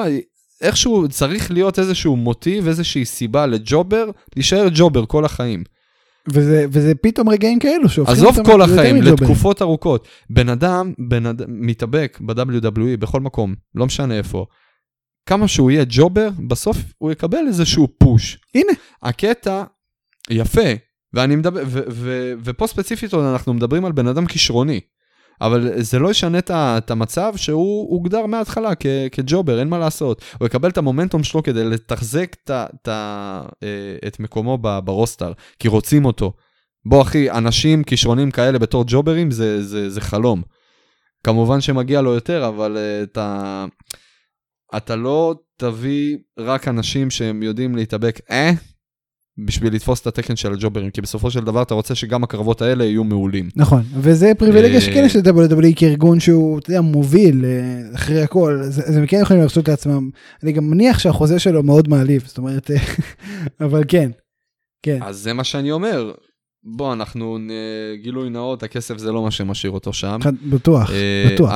[0.62, 5.64] איכשהו צריך להיות איזשהו מוטיב, איזושהי סיבה לג'ובר, להישאר ג'ובר כל החיים.
[6.34, 9.02] וזה, וזה פתאום רגעים כאלו שהופכים עזוב כל החיים.
[9.02, 10.08] לתקופות ארוכות.
[10.30, 14.46] בן אדם, בן אדם, מתאבק ב-WWE, בכל מקום, לא משנה איפה.
[15.28, 18.38] כמה שהוא יהיה ג'ובר, בסוף הוא יקבל איזשהו פוש.
[18.56, 18.72] הנה.
[19.04, 19.64] הקטע,
[20.30, 20.62] יפה,
[21.14, 24.80] ואני מדבר, ו- ו- ופה ספציפית עוד אנחנו מדברים על בן אדם כישרוני.
[25.42, 29.78] אבל זה לא ישנה את ה- את המצב שהוא הוגדר מההתחלה כ- כג'ובר, אין מה
[29.78, 30.22] לעשות.
[30.40, 34.80] הוא יקבל את המומנטום שלו כדי לתחזק את, ה- את, ה- אה, את מקומו ב-
[34.80, 36.34] ברוסטר, כי רוצים אותו.
[36.86, 40.42] בוא אחי, אנשים כישרונים כאלה בתור ג'וברים זה, זה, זה חלום.
[41.24, 43.66] כמובן שמגיע לו יותר, אבל אה, אתה,
[44.78, 48.52] אתה לא תביא רק אנשים שהם יודעים להתאבק, אה?
[49.46, 52.86] בשביל לתפוס את התקן של הג'וברים, כי בסופו של דבר אתה רוצה שגם הקרבות האלה
[52.86, 53.50] יהיו מעולים.
[53.56, 58.60] נכון, וזה פריבילגיה אה, שכן יש ל-WWE כארגון שהוא, אתה יודע, מוביל אה, אחרי הכל,
[58.64, 60.10] אז הם כן יכולים להרשות לעצמם.
[60.44, 62.78] אני גם מניח שהחוזה שלו מאוד מעליב, זאת אומרת, אה,
[63.66, 64.12] אבל כן,
[64.84, 65.00] כן.
[65.02, 66.14] אז זה מה שאני אומר.
[66.64, 67.38] בוא, אנחנו,
[68.02, 70.20] גילוי נאות, הכסף זה לא מה שמשאיר אותו שם.
[70.50, 70.92] בטוח,
[71.34, 71.52] בטוח.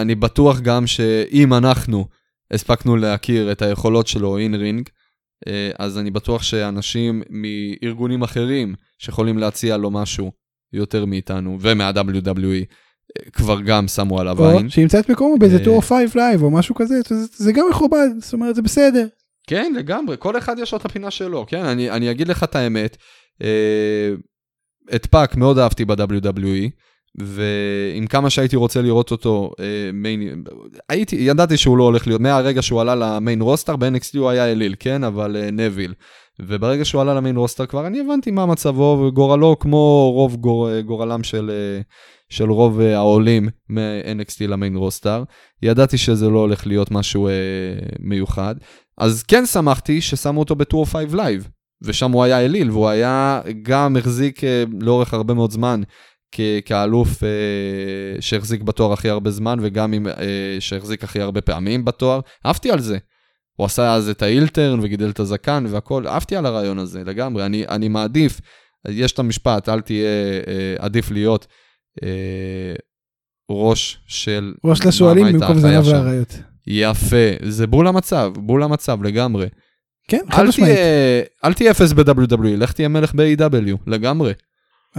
[0.00, 2.06] אני, בטוח גם שאם אנחנו
[2.50, 4.88] הספקנו להכיר את היכולות שלו in ring,
[5.48, 10.32] אה, אז אני בטוח שאנשים מארגונים אחרים שיכולים להציע לו משהו
[10.72, 12.64] יותר מאיתנו ומה-WWE,
[13.32, 14.68] כבר גם שמו עליו או עין.
[14.70, 15.64] שימצא את מקומו באיזה אה.
[15.64, 19.06] טור 5 Live או משהו כזה, זה- זה גם מכובד, זאת אומרת זה בסדר.
[19.46, 22.56] כן, לגמרי, כל אחד יש לו את הפינה שלו, כן, אני, אני אגיד לך את
[22.56, 22.96] האמת,
[23.42, 24.10] אה,
[24.94, 26.70] את PAC מאוד אהבתי ב-WWE,
[27.18, 30.44] ועם כמה שהייתי רוצה לראות אותו, אה, main,
[30.88, 34.52] הייתי, ידעתי שהוא לא הולך להיות, מהרגע שהוא עלה ל main roster, ב-NXT הוא היה
[34.52, 35.94] אליל, כן, אבל אה, נוויל.
[36.40, 40.70] וברגע שהוא עלה ל main roster כבר אני הבנתי מה מצבו וגורלו כמו רוב גור,
[40.70, 41.80] אה, גורלם של, אה,
[42.28, 45.22] של רוב אה, העולים מ-NXT ל main roster.
[45.62, 47.32] ידעתי שזה לא הולך להיות משהו אה,
[48.00, 48.54] מיוחד.
[48.98, 51.48] אז כן שמחתי ששמו אותו ב 205 Live,
[51.82, 55.82] ושם הוא היה אליל, והוא היה גם החזיק אה, לאורך הרבה מאוד זמן
[56.64, 57.28] כאלוף אה,
[58.20, 62.20] שהחזיק בתואר הכי הרבה זמן, וגם עם, אה, שהחזיק הכי הרבה פעמים בתואר.
[62.46, 62.98] אהבתי על זה.
[63.56, 67.04] הוא עשה אז את ה heel turn וגידל את הזקן והכל, אהבתי על הרעיון הזה
[67.04, 67.46] לגמרי.
[67.46, 68.40] אני, אני מעדיף,
[68.88, 70.08] יש את המשפט, אל תהיה,
[70.46, 71.46] אה, עדיף להיות
[72.02, 72.74] אה,
[73.50, 74.54] ראש של...
[74.64, 75.88] ראש לשועלים במקום זנב.
[75.88, 76.38] לאריות.
[76.66, 79.46] יפה, זה בול המצב, בול המצב לגמרי.
[80.08, 80.78] כן, חד משמעית.
[81.44, 84.32] אל תהיה אפס ב-WWE, לך תהיה מלך ב-AW, לגמרי.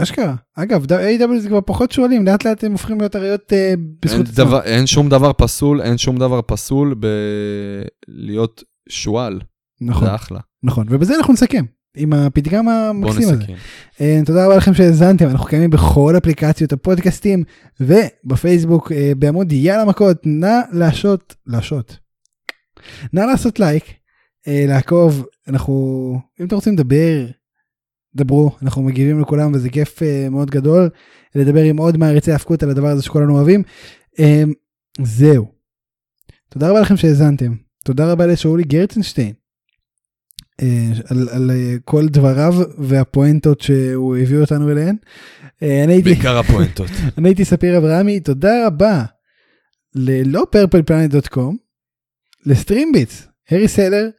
[0.03, 0.35] אשכרה.
[0.55, 1.39] אגב, A.W.
[1.39, 3.73] זה כבר פחות שועלים, לאט לאט הם הופכים להיות אריות אה,
[4.05, 4.59] בזכות עצמם.
[4.63, 6.95] אין שום דבר פסול, אין שום דבר פסול
[8.07, 9.41] בלהיות שועל,
[9.81, 10.39] נכון, זה אחלה.
[10.63, 10.87] נכון.
[10.89, 11.65] ובזה אנחנו נסכם.
[11.97, 13.43] עם הפתגם המקסים הזה.
[14.01, 17.43] אה, תודה רבה לכם שהאזנתם, אנחנו קיימים בכל אפליקציות הפודקאסטים
[17.79, 21.97] ובפייסבוק אה, בעמוד יאללה מכות, נא להשות, להשות.
[23.13, 23.83] נא לעשות לייק,
[24.47, 27.25] אה, לעקוב, אנחנו, אם אתם רוצים לדבר,
[28.17, 30.89] דברו, אנחנו מגיבים לכולם וזה כיף אה, מאוד גדול
[31.35, 33.63] לדבר עם עוד מעריצי ההפקות על הדבר הזה שכולנו אוהבים.
[34.19, 34.43] אה,
[35.01, 35.45] זהו.
[36.49, 37.53] תודה רבה לכם שהאזנתם,
[37.83, 39.33] תודה רבה לשאולי גרצנשטיין.
[40.61, 44.95] אה, על, על אה, כל דבריו והפואנטות שהוא הביא אותנו אליהן.
[45.63, 46.89] אה, אני הייתי, בעיקר הפואנטות.
[47.17, 49.03] אני הייתי ספיר אברהמי, תודה רבה
[49.95, 51.57] ללא פרפלפלנט.קום,
[52.45, 54.09] לסטרימביטס, הרי סלר,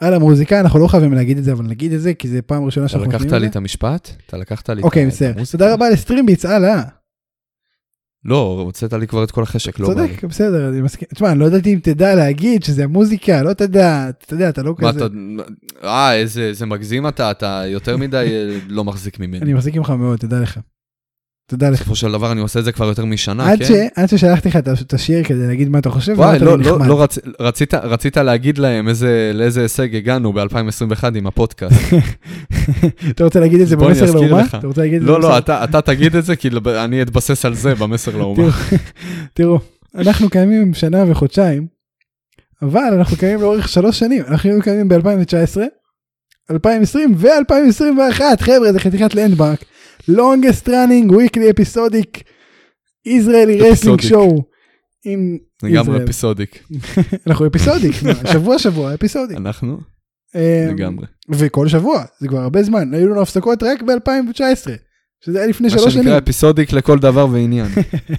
[0.00, 2.64] על המוזיקה, אנחנו לא חייבים להגיד את זה, אבל נגיד את זה, כי זה פעם
[2.64, 3.58] ראשונה אתה שאנחנו לקחת נותנים לי את את זה.
[3.58, 4.10] המשפט?
[4.26, 5.32] אתה לקחת לי את אוקיי, ה- את בסדר.
[5.36, 5.58] המוזיקה?
[5.58, 6.82] תודה רבה לסטרימביטס, הלאה.
[8.24, 10.08] לא, הוצאת לי כבר את כל החשק, לא בא לי.
[10.08, 11.08] צודק, בסדר, אני מסכים.
[11.14, 14.74] תשמע, אני לא ידעתי אם תדע להגיד שזה המוזיקה, לא תדע, אתה יודע, אתה לא
[14.78, 15.06] מה כזה.
[15.06, 15.14] אתה...
[15.88, 19.38] אה, איזה איזה מגזים אתה, אתה יותר מדי אה, לא מחזיק ממני.
[19.42, 20.58] אני מחזיק ממך מאוד, תדע לך.
[21.48, 21.80] תודה לך.
[21.80, 23.64] בסופו של דבר אני עושה את זה כבר יותר משנה, עד כן?
[23.64, 26.86] ש- עד ששלחתי לך את השיר כדי להגיד מה אתה חושב, וואי, לא, לא, נחמד.
[26.86, 27.18] לא רצ...
[27.40, 31.80] רצית, רצית להגיד להם איזה, לאיזה הישג הגענו ב-2021 עם הפודקאסט.
[33.10, 34.44] אתה רוצה להגיד את זה במסר לאומה?
[34.44, 36.48] אתה רוצה להגיד את זה לא, לא, במסר- אתה, אתה תגיד את זה, כי
[36.84, 38.42] אני אתבסס על זה במסר לאומה.
[38.42, 38.78] תראו,
[39.34, 39.58] תראו,
[39.94, 41.66] אנחנו קיימים שנה וחודשיים,
[42.62, 45.60] אבל אנחנו קיימים לאורך שלוש שנים, אנחנו קיימים ב-2019,
[46.50, 49.64] 2020 ו-2021, חבר'ה, זה חתיכת לנדמרק,
[50.10, 52.22] longest running weekly episodic
[53.08, 54.10] Israeli Episodic.
[54.10, 54.42] show.
[55.04, 56.04] עם לגמרי.
[56.04, 56.66] אפיסודיק.
[57.26, 59.36] אנחנו אפיסודיק, מה, שבוע שבוע אפיסודיק.
[59.36, 59.80] אנחנו?
[60.36, 61.06] אה, לגמרי.
[61.30, 64.70] וכל שבוע, זה כבר הרבה זמן, היו לנו הפסקות רק ב-2019,
[65.24, 66.04] שזה היה לפני מה שלוש שנים.
[66.04, 67.66] שנקרא אפיסודיק לכל דבר ועניין.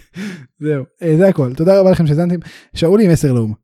[0.64, 2.40] זהו, אה, זה הכל, תודה רבה לכם שהאזנתם,
[2.76, 3.56] שאולי מסר לאומה.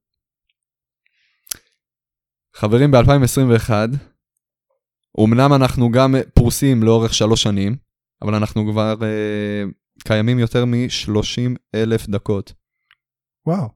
[2.55, 3.71] חברים, ב-2021,
[5.23, 7.75] אמנם אנחנו גם פרוסים לאורך שלוש שנים,
[8.23, 9.63] אבל אנחנו כבר אה,
[10.03, 12.53] קיימים יותר מ-30 אלף דקות.
[13.47, 13.69] וואו.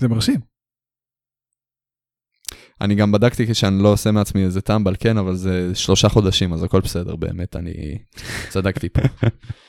[0.00, 0.40] זה מרשים.
[2.80, 6.62] אני גם בדקתי שאני לא עושה מעצמי איזה טמבל, כן, אבל זה שלושה חודשים, אז
[6.62, 7.98] הכל בסדר, באמת, אני
[8.48, 9.02] צדקתי פה.